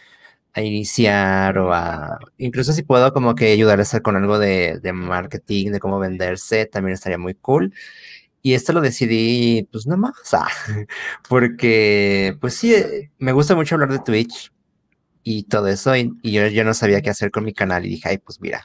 a 0.55 0.63
iniciar 0.63 1.59
o 1.59 1.73
a, 1.75 2.19
incluso 2.39 2.73
si 2.73 2.83
puedo 2.83 3.13
como 3.13 3.35
que 3.35 3.53
ayudarles 3.53 3.95
a- 3.95 4.01
con 4.01 4.17
algo 4.17 4.39
de, 4.39 4.81
de 4.81 4.93
marketing, 4.93 5.73
de 5.73 5.81
cómo 5.81 5.99
venderse, 5.99 6.67
también 6.67 6.95
estaría 6.95 7.19
muy 7.19 7.35
cool. 7.35 7.73
Y 8.43 8.55
esto 8.55 8.73
lo 8.73 8.81
decidí, 8.81 9.69
pues 9.73 9.87
nada 9.87 9.99
más, 9.99 10.15
ah, 10.33 10.49
porque 11.29 12.37
pues 12.41 12.55
sí, 12.55 12.75
eh, 12.75 13.11
me 13.19 13.33
gusta 13.33 13.55
mucho 13.55 13.75
hablar 13.75 13.91
de 13.93 13.99
Twitch 14.01 14.53
y 15.25 15.45
todo 15.45 15.69
eso, 15.69 15.95
y, 15.97 16.13
y 16.23 16.33
yo, 16.33 16.47
yo 16.49 16.65
no 16.65 16.75
sabía 16.75 17.03
qué 17.03 17.11
hacer 17.11 17.31
con 17.31 17.45
mi 17.45 17.53
canal 17.53 17.85
y 17.87 17.91
dije, 17.91 18.09
ay, 18.11 18.19
pues 18.19 18.41
mira, 18.41 18.65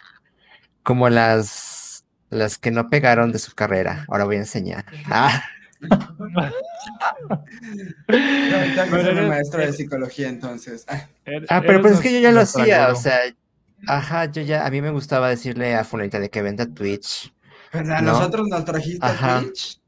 como 0.83 1.09
las, 1.09 2.05
las 2.29 2.57
que 2.57 2.71
no 2.71 2.89
pegaron 2.89 3.31
de 3.31 3.39
su 3.39 3.53
carrera, 3.53 4.05
ahora 4.09 4.25
voy 4.25 4.37
a 4.37 4.39
enseñar. 4.39 4.85
Ah, 5.07 5.43
Que 8.07 8.85
Pero 8.89 8.97
eres- 9.09 9.27
maestro 9.27 9.61
de 9.61 9.73
psicología, 9.73 10.29
entonces. 10.29 10.85
ah, 10.87 11.07
Ah, 11.49 11.61
pero 11.65 11.81
pues 11.81 11.93
es 11.95 11.99
que 12.01 12.13
yo 12.13 12.19
ya 12.19 12.31
lo 12.31 12.41
hacía, 12.41 12.89
o 12.91 12.95
sea, 12.95 13.19
ajá, 13.87 14.25
yo 14.25 14.41
ya, 14.41 14.65
a 14.65 14.69
mí 14.71 14.81
me 14.81 14.91
gustaba 14.91 15.29
decirle 15.29 15.75
a 15.75 15.83
Fulanita 15.83 16.19
de 16.19 16.29
que 16.29 16.41
venta 16.41 16.65
Twitch. 16.67 17.33
pues 17.71 17.89
a 17.89 18.01
¿No? 18.01 18.13
nosotros 18.13 18.47
nos 18.47 18.65
trajiste 18.65 19.05
Ajá. 19.05 19.41
Twitch. 19.41 19.79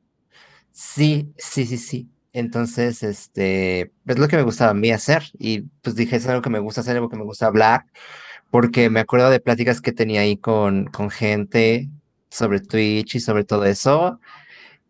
Sí, 0.72 1.32
sí, 1.38 1.66
sí, 1.66 1.78
sí. 1.78 2.10
Entonces, 2.34 3.02
este, 3.04 3.92
es 4.06 4.20
lo 4.20 4.28
que 4.28 4.36
me 4.36 4.44
gustaba 4.44 4.72
a 4.72 4.74
mí 4.74 4.92
hacer. 4.92 5.24
Y 5.40 5.62
pues 5.82 5.96
dije, 5.96 6.18
es 6.18 6.28
algo 6.28 6.42
que 6.42 6.50
me 6.50 6.60
gusta 6.60 6.82
hacer, 6.82 6.96
algo 6.98 7.08
que 7.10 7.16
me 7.16 7.24
gusta 7.24 7.46
hablar, 7.46 7.86
porque 8.52 8.90
me 8.90 9.00
acuerdo 9.00 9.30
de 9.30 9.40
pláticas 9.40 9.80
que 9.82 9.94
tenía 9.94 10.22
ahí 10.22 10.36
con, 10.36 10.86
con 10.88 11.10
gente 11.10 11.88
sobre 12.30 12.60
Twitch 12.60 13.16
y 13.16 13.20
sobre 13.22 13.46
todo 13.46 13.64
eso. 13.66 14.20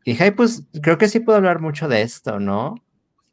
Y 0.06 0.12
dije, 0.12 0.24
ay, 0.26 0.32
pues 0.32 0.64
creo 0.82 0.98
que 0.98 1.10
sí 1.10 1.20
puedo 1.20 1.38
hablar 1.38 1.60
mucho 1.60 1.88
de 1.90 2.02
esto, 2.04 2.40
¿no? 2.40 2.76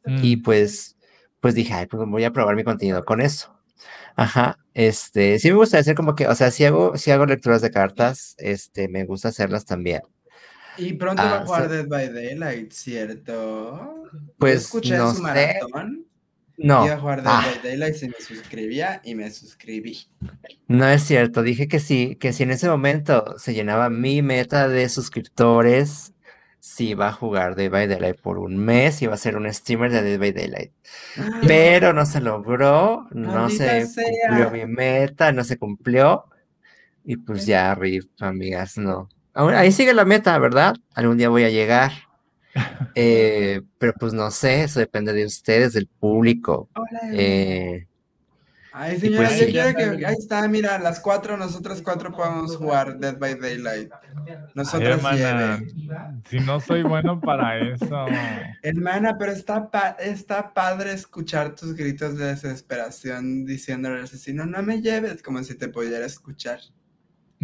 Y 0.05 0.37
Mm. 0.37 0.41
pues, 0.43 0.97
pues 1.39 1.55
dije, 1.55 1.73
ay, 1.73 1.85
pues 1.85 2.03
voy 2.09 2.23
a 2.25 2.33
probar 2.33 2.55
mi 2.57 2.63
contenido 2.65 3.05
con 3.05 3.21
eso. 3.21 3.57
Ajá, 4.15 4.57
este, 4.73 5.39
sí 5.39 5.49
me 5.49 5.55
gusta 5.57 5.77
hacer 5.77 5.95
como 5.95 6.15
que, 6.15 6.27
o 6.27 6.35
sea, 6.35 6.51
si 6.51 6.65
hago, 6.65 6.97
si 6.97 7.11
hago 7.11 7.25
lecturas 7.25 7.61
de 7.61 7.71
cartas, 7.71 8.35
este, 8.37 8.87
me 8.89 9.05
gusta 9.05 9.29
hacerlas 9.29 9.65
también. 9.65 10.01
Y 10.77 10.93
pronto 10.93 11.21
va 11.21 11.29
a 11.29 11.41
Ah, 11.41 11.45
jugar 11.45 11.63
so- 11.63 11.69
Dead 11.69 11.87
by 11.87 12.11
Daylight, 12.11 12.71
¿cierto? 12.71 14.09
Pues, 14.37 14.63
escuché 14.65 14.97
no 14.97 15.11
su 15.11 15.17
sé. 15.17 15.21
maratón. 15.21 16.05
No. 16.57 16.85
Iba 16.85 16.95
a 16.95 16.99
jugar 16.99 17.21
Dead 17.23 17.31
Ah, 17.33 17.45
by 17.61 17.69
Daylight 17.71 17.95
si 17.95 18.07
me 18.07 18.15
suscribía 18.19 19.01
y 19.03 19.15
me 19.15 19.29
suscribí. 19.31 19.97
no 20.67 20.87
es 20.87 21.03
cierto. 21.03 21.41
Dije 21.43 21.67
que 21.67 21.79
sí, 21.79 22.15
que 22.19 22.33
si 22.33 22.43
en 22.43 22.51
ese 22.51 22.67
momento 22.69 23.37
se 23.37 23.53
llenaba 23.53 23.89
mi 23.89 24.21
meta 24.21 24.67
de 24.67 24.87
suscriptores, 24.89 26.12
sí 26.63 26.91
iba 26.91 27.09
a 27.09 27.11
jugar 27.11 27.55
Dead 27.55 27.69
by 27.69 27.87
Daylight 27.87 28.21
por 28.21 28.39
un 28.39 28.55
mes, 28.55 29.01
iba 29.01 29.13
a 29.13 29.17
ser 29.17 29.35
un 29.35 29.53
streamer 29.53 29.91
de 29.91 30.01
Dead 30.01 30.17
by 30.17 30.31
Daylight. 30.31 30.71
Pero 31.45 31.91
no 31.91 32.05
se 32.05 32.21
logró, 32.21 33.05
no 33.11 33.49
se 33.49 33.85
sea. 33.85 34.05
cumplió 34.29 34.49
mi 34.49 34.65
meta, 34.65 35.33
no 35.33 35.43
se 35.43 35.57
cumplió. 35.57 36.23
Y 37.03 37.17
pues 37.17 37.45
ya, 37.45 37.75
RIP, 37.75 38.09
amigas, 38.21 38.77
no. 38.77 39.09
Ahí 39.33 39.73
sigue 39.73 39.93
la 39.93 40.05
meta, 40.05 40.37
¿verdad? 40.39 40.75
Algún 40.95 41.17
día 41.17 41.27
voy 41.27 41.43
a 41.43 41.49
llegar. 41.49 41.91
Eh, 42.95 43.61
pero 43.79 43.93
pues 43.99 44.13
no 44.13 44.29
sé, 44.29 44.61
eso 44.61 44.79
depende 44.79 45.11
de 45.11 45.25
ustedes, 45.25 45.73
del 45.73 45.87
público. 45.87 46.69
Hola. 46.75 46.99
Eh, 47.13 47.87
Ay, 48.75 48.99
señora, 48.99 49.27
pues 49.27 49.39
yo 49.39 49.45
sí. 49.45 49.51
quiero 49.51 49.77
que. 49.77 50.05
Ahí 50.05 50.15
está, 50.17 50.47
mira, 50.47 50.79
las 50.79 50.99
cuatro, 50.99 51.37
nosotros 51.37 51.81
cuatro 51.83 52.11
podemos 52.11 52.57
jugar 52.57 52.97
Dead 52.97 53.17
by 53.19 53.35
Daylight. 53.39 53.91
Ay, 53.93 54.35
Nosotros 54.55 54.89
hermana, 54.97 55.61
si 56.27 56.39
no 56.39 56.59
soy 56.59 56.81
bueno 56.81 57.21
para 57.21 57.59
eso. 57.59 58.07
Hermana, 58.63 59.15
pero 59.19 59.31
está, 59.31 59.69
pa- 59.69 59.95
está 59.99 60.53
padre 60.53 60.91
escuchar 60.93 61.53
tus 61.53 61.75
gritos 61.75 62.17
de 62.17 62.25
desesperación 62.25 63.45
diciéndole 63.45 63.97
al 63.97 64.03
asesino, 64.05 64.45
no 64.47 64.63
me 64.63 64.81
lleves, 64.81 65.21
como 65.21 65.43
si 65.43 65.55
te 65.55 65.67
pudiera 65.69 66.05
escuchar. 66.05 66.59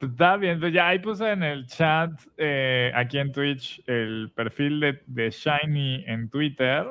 Está 0.00 0.36
bien, 0.36 0.58
pues 0.58 0.72
ya 0.72 0.88
ahí 0.88 0.98
puse 0.98 1.30
en 1.30 1.44
el 1.44 1.66
chat, 1.68 2.10
eh, 2.36 2.90
aquí 2.92 3.18
en 3.18 3.30
Twitch, 3.30 3.80
el 3.86 4.32
perfil 4.34 4.80
de, 4.80 5.00
de 5.06 5.30
Shiny 5.30 6.04
en 6.08 6.28
Twitter. 6.28 6.84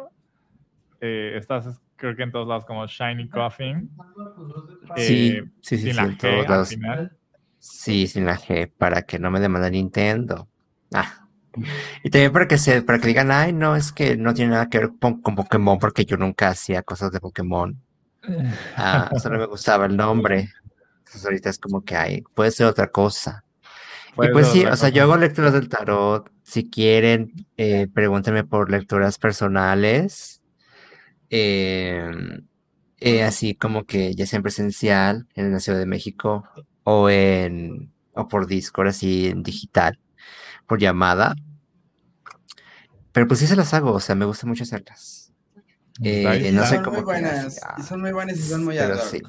Eh, 1.02 1.34
estás, 1.38 1.82
creo 1.96 2.16
que 2.16 2.24
en 2.24 2.32
todos 2.32 2.48
lados 2.48 2.66
como 2.66 2.86
Shiny 2.86 3.28
Coffin. 3.30 3.90
sí, 4.96 5.38
Eh, 5.38 5.44
sí, 5.62 5.78
sí, 5.78 5.78
sin 5.80 5.94
sí, 5.94 5.94
la 5.94 6.08
G 6.08 6.18
todos 6.18 6.46
al 6.48 6.48
lados. 6.50 6.70
final. 6.70 7.18
Sí, 7.60 8.08
sin 8.08 8.26
la 8.26 8.38
G, 8.38 8.72
para 8.78 9.04
que 9.04 9.20
no 9.20 9.30
me 9.32 9.40
demande 9.40 9.72
Nintendo. 9.72 10.48
Ah. 10.94 11.28
Y 12.04 12.10
también 12.10 12.32
para 12.32 12.48
que 12.48 12.58
se, 12.58 12.82
para 12.82 13.00
que 13.00 13.08
digan, 13.08 13.32
ay, 13.32 13.54
no, 13.54 13.76
es 13.76 13.92
que 13.92 14.18
no 14.18 14.34
tiene 14.34 14.52
nada 14.52 14.70
que 14.70 14.80
ver 14.80 14.92
con, 15.00 15.22
con 15.22 15.36
Pokémon, 15.36 15.80
porque 15.80 16.06
yo 16.06 16.18
nunca 16.18 16.50
hacía 16.50 16.84
cosas 16.84 17.12
de 17.12 17.20
Pokémon. 17.20 17.78
Ah, 18.76 19.12
solo 19.22 19.40
me 19.40 19.46
gustaba 19.48 19.86
el 19.86 19.98
nombre. 19.98 20.50
Entonces 21.00 21.26
ahorita 21.26 21.50
es 21.50 21.60
como 21.60 21.84
que, 21.84 21.96
ay, 21.96 22.24
puede 22.34 22.52
ser 22.52 22.68
otra 22.68 22.88
cosa. 22.88 23.44
Y 24.22 24.28
pues 24.30 24.48
sí, 24.50 24.66
o 24.66 24.76
sea, 24.76 24.90
yo 24.90 25.04
hago 25.04 25.18
lecturas 25.18 25.54
del 25.54 25.70
tarot. 25.70 26.30
Si 26.44 26.70
quieren, 26.70 27.34
eh, 27.58 27.88
pregúntenme 27.94 28.44
por 28.44 28.70
lecturas 28.72 29.18
personales. 29.18 30.41
Eh, 31.32 32.12
eh, 33.00 33.24
así 33.24 33.56
como 33.56 33.86
que 33.86 34.14
ya 34.14 34.28
sea 34.28 34.38
en 34.38 34.44
presencial 34.44 35.28
en 35.34 35.52
la 35.52 35.60
Ciudad 35.60 35.80
de 35.80 35.86
México 35.88 36.44
o 36.84 37.10
en 37.10 37.92
o 38.14 38.28
por 38.28 38.46
Discord, 38.46 38.90
así 38.90 39.28
en 39.28 39.42
digital, 39.42 39.98
por 40.68 40.80
llamada. 40.80 41.36
Pero 43.14 43.28
pues 43.28 43.40
sí 43.40 43.48
se 43.48 43.56
las 43.56 43.74
hago, 43.74 43.94
o 43.94 44.00
sea, 44.00 44.16
me 44.16 44.26
gusta 44.26 44.46
mucho 44.46 44.64
hacerlas. 44.64 45.34
Eh, 46.04 46.52
no 46.54 46.64
sé 46.66 46.76
son 46.76 46.84
cómo 46.84 46.98
muy 46.98 47.06
buenas, 47.06 47.60
ah, 47.64 47.76
y 47.78 47.84
son 47.84 48.02
muy 48.02 48.12
buenas 48.12 48.38
y 48.38 48.42
son 48.42 48.66
muy 48.66 48.78
pero 48.78 48.96
ad 48.96 49.00
hoc. 49.00 49.06
sí. 49.06 49.22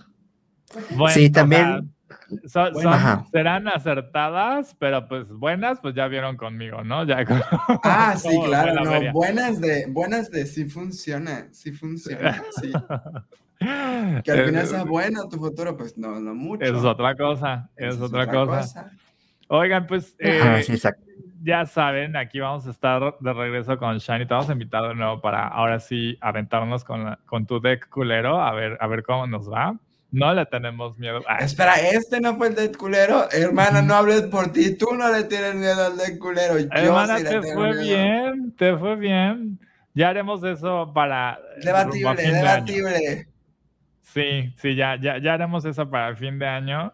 Bueno, 0.91 1.33
también. 1.33 1.95
Son- 2.47 2.75
son- 2.75 3.27
serán 3.31 3.69
acertadas, 3.69 4.75
pero 4.79 5.07
pues 5.09 5.29
buenas, 5.29 5.81
pues 5.81 5.95
ya 5.95 6.07
vieron 6.09 6.37
conmigo, 6.37 6.83
¿no? 6.85 7.05
Ya 7.05 7.25
con- 7.25 7.43
Ah, 7.85 8.15
sí, 8.17 8.29
claro, 8.47 8.75
la 8.75 8.85
no, 8.85 8.91
feria. 8.93 9.13
buenas 9.13 9.61
de, 9.61 9.87
buenas 9.89 10.31
de 10.31 10.47
sí 10.47 10.65
funciona, 10.67 11.49
sí 11.53 11.73
funciona, 11.73 12.43
sí. 12.61 12.73
Que 14.25 14.31
al 14.33 14.45
final 14.47 14.65
Eh, 14.65 14.67
sea 14.67 14.83
bueno 14.85 15.29
tu 15.29 15.39
futuro, 15.39 15.77
pues 15.77 15.97
no, 15.97 16.19
no 16.19 16.35
mucho. 16.35 16.65
Es 16.65 16.73
otra 16.73 17.15
cosa, 17.15 17.71
es, 17.77 17.95
Eso 17.95 18.07
otra, 18.07 18.27
cosa. 18.27 18.47
cosa. 18.63 18.91
Oigan, 19.49 19.87
pues 19.87 20.17
Ajá, 20.21 20.59
eh, 20.59 20.63
sí, 20.65 20.73
exacto. 20.73 21.05
ya 21.45 21.65
saben, 21.67 22.17
aquí 22.17 22.41
vamos 22.41 22.67
a 22.67 22.71
estar 22.71 23.17
de 23.21 23.33
regreso 23.33 23.79
con 23.79 23.99
Shiny. 23.99 24.27
Te 24.27 24.35
vamos 24.35 24.51
a 24.51 24.55
invitar 24.55 24.83
de 24.89 24.95
nuevo 24.97 25.21
para 25.21 25.47
ahora 25.47 25.79
sí 25.79 26.19
aventarnos 26.21 26.83
con, 26.83 27.05
la- 27.05 27.19
con 27.27 27.47
tu 27.47 27.61
deck 27.61 27.89
culero, 27.89 28.41
a 28.43 28.53
ver, 28.53 28.77
a 28.81 28.87
ver 28.89 29.05
cómo 29.05 29.29
nos 29.29 29.49
va. 29.49 29.77
No 30.13 30.35
le 30.35 30.45
tenemos 30.47 30.99
miedo. 30.99 31.23
Espera, 31.41 31.75
este 31.77 32.21
no 32.21 32.37
fue 32.37 32.49
el 32.49 32.55
de 32.55 32.71
culero. 32.71 33.31
Hermana, 33.33 33.81
no 33.81 33.95
hables 33.95 34.23
por 34.23 34.53
ti. 34.53 34.77
Tú 34.77 34.95
no 34.95 35.11
le 35.11 35.25
tienes 35.25 35.55
miedo 35.55 35.87
al 35.87 35.97
de 35.97 36.19
culero. 36.19 36.59
Yo 36.59 36.69
hermana, 36.71 37.17
sí 37.17 37.25
le 37.25 37.31
te 37.31 37.41
tengo 37.41 37.55
fue 37.55 37.75
miedo. 37.75 37.83
bien, 37.83 38.55
te 38.57 38.77
fue 38.77 38.97
bien. 38.97 39.59
Ya 39.95 40.11
haremos 40.11 40.45
eso 40.45 40.93
para. 40.95 41.41
Debatible, 41.63 42.17
fin 42.17 42.41
de 42.41 42.49
año. 42.49 42.75
debatible. 42.75 43.29
Sí, 44.03 44.53
sí, 44.59 44.75
ya, 44.75 44.97
ya, 45.01 45.17
ya 45.19 45.33
haremos 45.33 45.65
eso 45.65 45.89
para 45.89 46.09
el 46.09 46.17
fin 46.17 46.39
de 46.39 46.47
año. 46.47 46.93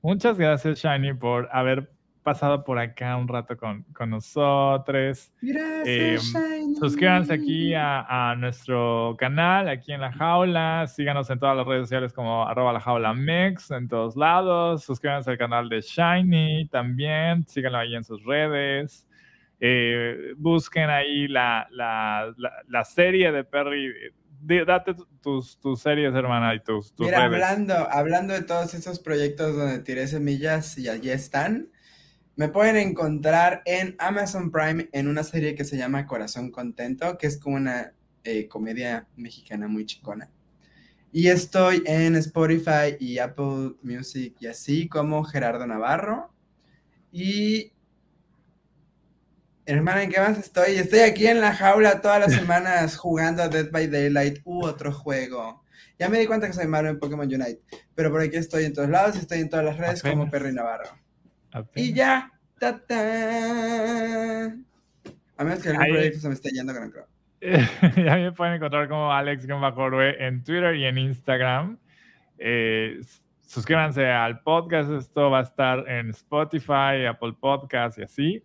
Muchas 0.00 0.38
gracias, 0.38 0.78
Shiny, 0.78 1.14
por 1.14 1.48
haber 1.52 1.90
pasado 2.22 2.64
por 2.64 2.78
acá 2.78 3.16
un 3.16 3.26
rato 3.28 3.56
con, 3.56 3.82
con 3.94 4.10
nosotros. 4.10 5.32
Gracias, 5.40 5.86
Eh, 5.86 6.18
Shiny. 6.20 6.76
Suscríbanse 6.76 7.32
aquí 7.32 7.74
a, 7.74 8.30
a 8.30 8.36
nuestro 8.36 9.16
canal, 9.18 9.68
aquí 9.68 9.92
en 9.92 10.00
La 10.00 10.12
Jaula. 10.12 10.86
Síganos 10.86 11.28
en 11.30 11.38
todas 11.38 11.56
las 11.56 11.66
redes 11.66 11.82
sociales 11.88 12.12
como 12.12 12.46
arroba 12.46 12.72
la 12.72 12.80
jaula 12.80 13.14
mix, 13.14 13.70
en 13.70 13.88
todos 13.88 14.16
lados. 14.16 14.84
Suscríbanse 14.84 15.30
al 15.30 15.38
canal 15.38 15.68
de 15.68 15.80
Shiny 15.80 16.68
también. 16.68 17.46
Síganlo 17.46 17.78
ahí 17.78 17.94
en 17.94 18.04
sus 18.04 18.24
redes. 18.24 19.06
Eh, 19.60 20.32
busquen 20.36 20.88
ahí 20.88 21.28
la, 21.28 21.66
la, 21.70 22.32
la, 22.36 22.50
la 22.68 22.84
serie 22.84 23.30
de 23.32 23.44
Perry. 23.44 23.92
Date 24.42 24.94
tu- 24.94 25.06
tus, 25.22 25.60
tus 25.60 25.80
series, 25.82 26.14
hermana, 26.14 26.54
y 26.54 26.60
tus, 26.60 26.94
tus 26.94 27.04
Mira, 27.04 27.28
redes. 27.28 27.42
hablando, 27.42 27.74
hablando 27.90 28.32
de 28.32 28.42
todos 28.42 28.72
esos 28.72 28.98
proyectos 28.98 29.54
donde 29.54 29.80
tiré 29.80 30.06
semillas 30.06 30.78
y 30.78 30.88
allí 30.88 31.10
están, 31.10 31.68
me 32.40 32.48
pueden 32.48 32.78
encontrar 32.78 33.60
en 33.66 33.96
Amazon 33.98 34.50
Prime 34.50 34.88
en 34.92 35.08
una 35.08 35.22
serie 35.24 35.54
que 35.54 35.66
se 35.66 35.76
llama 35.76 36.06
Corazón 36.06 36.50
Contento, 36.50 37.18
que 37.18 37.26
es 37.26 37.36
como 37.38 37.56
una 37.56 37.92
eh, 38.24 38.48
comedia 38.48 39.06
mexicana 39.14 39.68
muy 39.68 39.84
chicona. 39.84 40.30
Y 41.12 41.28
estoy 41.28 41.82
en 41.84 42.16
Spotify 42.16 42.96
y 42.98 43.18
Apple 43.18 43.74
Music 43.82 44.36
y 44.40 44.46
así 44.46 44.88
como 44.88 45.22
Gerardo 45.22 45.66
Navarro. 45.66 46.32
Y... 47.12 47.74
Hermana, 49.66 50.04
¿en 50.04 50.10
qué 50.10 50.20
más 50.20 50.38
estoy? 50.38 50.76
Estoy 50.76 51.00
aquí 51.00 51.26
en 51.26 51.42
la 51.42 51.54
jaula 51.54 52.00
todas 52.00 52.20
las 52.20 52.32
semanas 52.40 52.96
jugando 52.96 53.42
a 53.42 53.48
Dead 53.48 53.70
by 53.70 53.86
Daylight 53.86 54.40
u 54.44 54.64
otro 54.64 54.92
juego. 54.92 55.62
Ya 55.98 56.08
me 56.08 56.18
di 56.18 56.26
cuenta 56.26 56.46
que 56.46 56.54
soy 56.54 56.68
malo 56.68 56.88
en 56.88 56.98
Pokémon 56.98 57.26
Unite, 57.26 57.60
pero 57.94 58.10
por 58.10 58.22
aquí 58.22 58.36
estoy 58.36 58.64
en 58.64 58.72
todos 58.72 58.88
lados 58.88 59.16
y 59.16 59.18
estoy 59.18 59.40
en 59.40 59.50
todas 59.50 59.66
las 59.66 59.76
redes 59.76 60.02
como. 60.02 60.30
Perry 60.30 60.54
Navarro. 60.54 61.09
Apenas. 61.52 61.88
Y 61.88 61.92
ya. 61.94 62.30
Ta, 62.58 62.78
ta. 62.78 64.46
A 65.36 65.44
menos 65.44 65.62
que 65.62 65.68
algún 65.70 65.82
Ahí- 65.82 65.92
proyecto 65.92 66.18
se 66.20 66.28
me 66.28 66.34
esté 66.34 66.50
yendo, 66.50 66.72
creo. 66.74 67.06
ya 67.96 68.16
me 68.16 68.32
pueden 68.32 68.54
encontrar 68.54 68.86
como 68.88 69.10
Alex 69.12 69.46
Orbe 69.48 70.22
en 70.26 70.44
Twitter 70.44 70.74
y 70.76 70.84
en 70.84 70.98
Instagram. 70.98 71.78
Eh, 72.38 73.00
suscríbanse 73.46 74.06
al 74.06 74.40
podcast, 74.42 74.90
esto 74.90 75.30
va 75.30 75.40
a 75.40 75.42
estar 75.42 75.88
en 75.88 76.10
Spotify, 76.10 77.06
Apple 77.08 77.32
Podcast 77.40 77.98
y 77.98 78.02
así. 78.02 78.44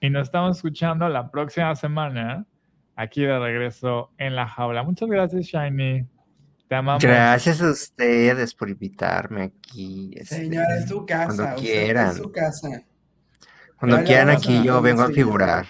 Y 0.00 0.10
nos 0.10 0.28
estamos 0.28 0.56
escuchando 0.58 1.08
la 1.08 1.30
próxima 1.30 1.74
semana 1.74 2.46
aquí 2.94 3.22
de 3.22 3.38
regreso 3.38 4.12
en 4.18 4.36
la 4.36 4.46
jaula. 4.46 4.82
Muchas 4.84 5.08
gracias, 5.08 5.46
Shiny. 5.46 6.06
Te 6.74 6.78
amamos. 6.78 7.02
Gracias 7.04 7.60
a 7.62 7.70
ustedes 7.70 8.54
por 8.54 8.68
invitarme 8.68 9.42
aquí. 9.44 10.10
este, 10.16 10.36
Señora, 10.36 10.76
es 10.78 10.88
su 10.88 11.06
casa. 11.06 11.26
cuando 11.36 11.54
quieran. 11.62 12.10
Es 12.10 12.16
su 12.16 12.32
casa. 12.32 12.68
Cuando 13.78 14.02
quieran 14.04 14.30
aquí 14.30 14.62
yo 14.64 14.80
vengo 14.82 15.02
a 15.02 15.08
figurar 15.10 15.66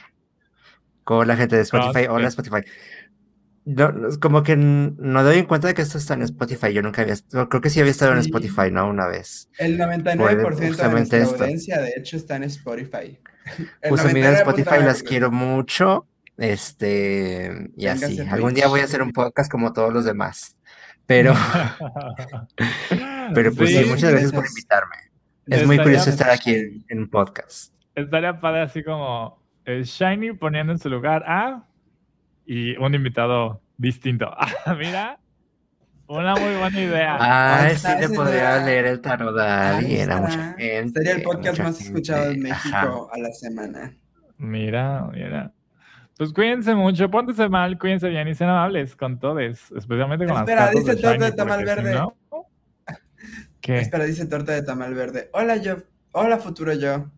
con 1.05 1.27
la 1.29 1.37
gente 1.37 1.57
de 1.57 1.63
Spotify. 1.63 2.07
Hola. 2.09 2.29
Spotify. 2.29 2.63
No, 3.67 3.93
como 4.21 4.43
que 4.43 4.57
no 4.57 5.23
doy 5.25 5.39
en 5.39 5.47
cuenta 5.47 5.69
de 5.69 5.75
que 5.75 5.83
esto 5.83 5.97
está 5.99 6.15
en 6.15 6.23
Spotify. 6.23 6.73
Yo 6.73 6.83
nunca 6.83 7.03
había, 7.03 7.15
estado- 7.15 7.49
creo 7.49 7.61
que 7.63 7.71
sí 7.71 7.81
había 7.81 7.93
estado 7.93 8.13
en 8.13 8.23
Sí. 8.23 8.29
Spotify, 8.29 8.71
¿no? 8.71 8.89
Una 8.89 9.07
vez. 9.07 9.49
El 9.59 9.79
99% 9.79 10.61
de 10.61 10.69
justamente 10.69 11.17
nuestra 11.19 11.19
esto. 11.19 11.45
audiencia, 11.45 11.81
de 11.81 11.93
hecho, 11.97 12.17
está 12.17 12.37
en 12.37 12.45
Spotify. 12.45 13.19
El 13.83 13.89
Pues 13.91 14.05
amigas 14.05 14.33
de 14.33 14.37
Spotify 14.39 14.71
99.9%. 14.71 14.85
las 14.87 15.03
quiero 15.03 15.31
mucho. 15.31 16.07
Este, 16.37 17.71
y 17.77 17.85
Véngase 17.87 18.05
así. 18.07 18.21
Algún 18.21 18.55
día 18.55 18.67
voy 18.69 18.81
a 18.81 18.85
hacer 18.85 19.01
un 19.03 19.13
podcast 19.13 19.51
como 19.51 19.73
todos 19.73 19.93
los 19.93 20.05
demás. 20.05 20.57
Pero, 21.07 21.35
pero 23.35 23.53
pues 23.55 23.71
sí, 23.71 23.83
Sí, 23.83 23.91
muchas 23.91 24.11
gracias 24.11 24.33
por 24.33 24.47
invitarme. 24.47 24.97
Es 25.47 25.67
muy 25.67 25.79
curioso 25.79 26.11
estar 26.11 26.31
aquí 26.31 26.55
en, 26.55 26.85
en 26.89 26.99
un 27.01 27.11
podcast. 27.11 27.75
Estaría 27.95 28.41
padre 28.41 28.63
así 28.63 28.83
como 28.83 29.43
eh, 29.67 29.83
Shiny 29.85 30.33
poniendo 30.33 30.73
en 30.73 30.79
su 30.79 30.89
lugar 30.89 31.23
a 31.27 31.65
y 32.47 32.77
un 32.77 32.95
invitado 32.95 33.61
distinto. 33.77 34.31
Ah, 34.37 34.75
Mira, 34.79 35.19
una 36.07 36.35
muy 36.35 36.55
buena 36.57 36.81
idea. 36.81 37.17
Ay, 37.21 37.77
sí 37.77 37.89
le 37.99 38.09
podría 38.11 38.59
leer 38.65 38.87
el 38.87 39.01
tarot 39.01 39.39
a 39.39 39.77
Ahí 39.77 39.85
alguien, 39.85 40.13
a 40.13 40.21
mucha 40.21 40.55
gente. 40.59 41.01
Sería 41.01 41.17
el 41.17 41.23
podcast 41.23 41.59
más 41.61 41.81
escuchado 41.81 42.31
en. 42.31 42.41
México 42.41 42.77
Ajá. 42.77 42.91
a 43.13 43.19
la 43.19 43.31
semana. 43.33 43.95
Mira, 44.39 45.07
mira. 45.13 45.53
Pues 46.16 46.32
cuídense 46.32 46.74
mucho, 46.74 47.11
póntense 47.11 47.49
mal, 47.49 47.77
cuídense 47.78 48.09
bien 48.09 48.28
y 48.28 48.35
sean 48.35 48.51
amables 48.51 48.95
con 48.95 49.19
todos, 49.19 49.41
especialmente 49.73 50.27
con 50.27 50.36
Espera, 50.39 50.66
las 50.66 50.74
cartas 50.74 50.85
dice 50.85 50.95
de 50.95 51.03
torta 51.03 51.12
Shiny, 51.19 51.31
de 51.31 51.36
tamal 51.36 51.59
si 51.59 51.65
verde. 51.65 51.95
no- 51.95 52.16
¿Qué? 53.61 53.78
Espera, 53.78 54.05
dice 54.05 54.27
torta 54.27 54.53
de 54.53 54.62
tamal 54.62 54.95
verde. 54.95 55.31
Hola 55.32 55.57
yo. 55.57 55.77
Hola 56.12 56.39
futuro 56.39 56.73
yo. 56.74 57.11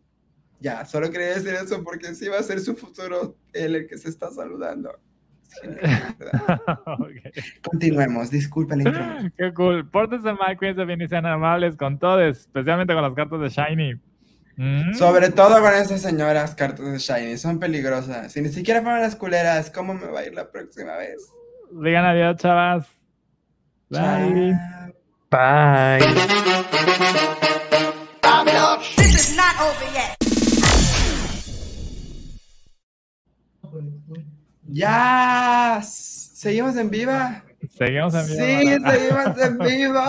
Ya, 0.61 0.85
solo 0.87 1.11
quería 1.11 1.29
decir 1.35 1.53
eso 1.55 1.83
porque 1.85 2.15
sí 2.15 2.29
va 2.29 2.39
a 2.39 2.43
ser 2.43 2.61
su 2.61 2.75
futuro 2.77 3.37
él 3.53 3.75
el 3.75 3.87
que 3.87 3.99
se 3.99 4.09
está 4.09 4.31
saludando. 4.31 4.91
Es 5.43 5.61
genial, 5.81 6.17
¿verdad? 6.19 6.61
Ok. 6.87 7.11
Continuemos, 7.63 8.33
interrupción. 8.33 9.33
Qué 9.37 9.53
cool. 9.53 9.89
Pórtense 9.91 10.33
mal, 10.33 10.57
cuídense 10.57 10.85
bien 10.87 11.03
y 11.03 11.09
sean 11.09 11.27
amables 11.27 11.77
con 11.77 11.99
todos, 11.99 12.23
especialmente 12.23 12.95
con 12.95 13.03
las 13.03 13.13
cartas 13.13 13.41
de 13.41 13.49
Shiny. 13.51 14.01
Mm. 14.57 14.95
Sobre 14.95 15.31
todo 15.31 15.61
con 15.61 15.75
esas 15.75 16.01
señoras 16.01 16.55
cartas 16.55 16.91
de 16.91 16.99
Shiny, 16.99 17.37
son 17.37 17.59
peligrosas. 17.59 18.33
Si 18.33 18.41
ni 18.41 18.49
siquiera 18.49 18.81
fueron 18.83 19.03
las 19.03 19.15
culeras, 19.15 19.71
¿cómo 19.71 19.95
me 19.95 20.07
va 20.07 20.21
a 20.21 20.27
ir 20.27 20.35
la 20.35 20.51
próxima 20.51 20.97
vez? 20.97 21.19
Digan 21.71 22.05
adiós, 22.05 22.37
chavas. 22.39 22.87
Bye. 23.91 24.59
Bye. 25.31 25.99
This 28.97 29.15
is 29.15 29.37
not 29.37 29.55
over 29.61 29.87
yet. 29.95 30.17
Ya. 34.69 35.81
¿Seguimos 35.83 36.77
en 36.77 36.91
viva? 36.91 37.43
Seguimos 37.77 38.15
en 38.15 38.27
vivo. 38.27 38.39
Sí, 38.39 38.47
seguimos 38.91 39.39
en 39.39 39.59
vivo. 39.59 40.01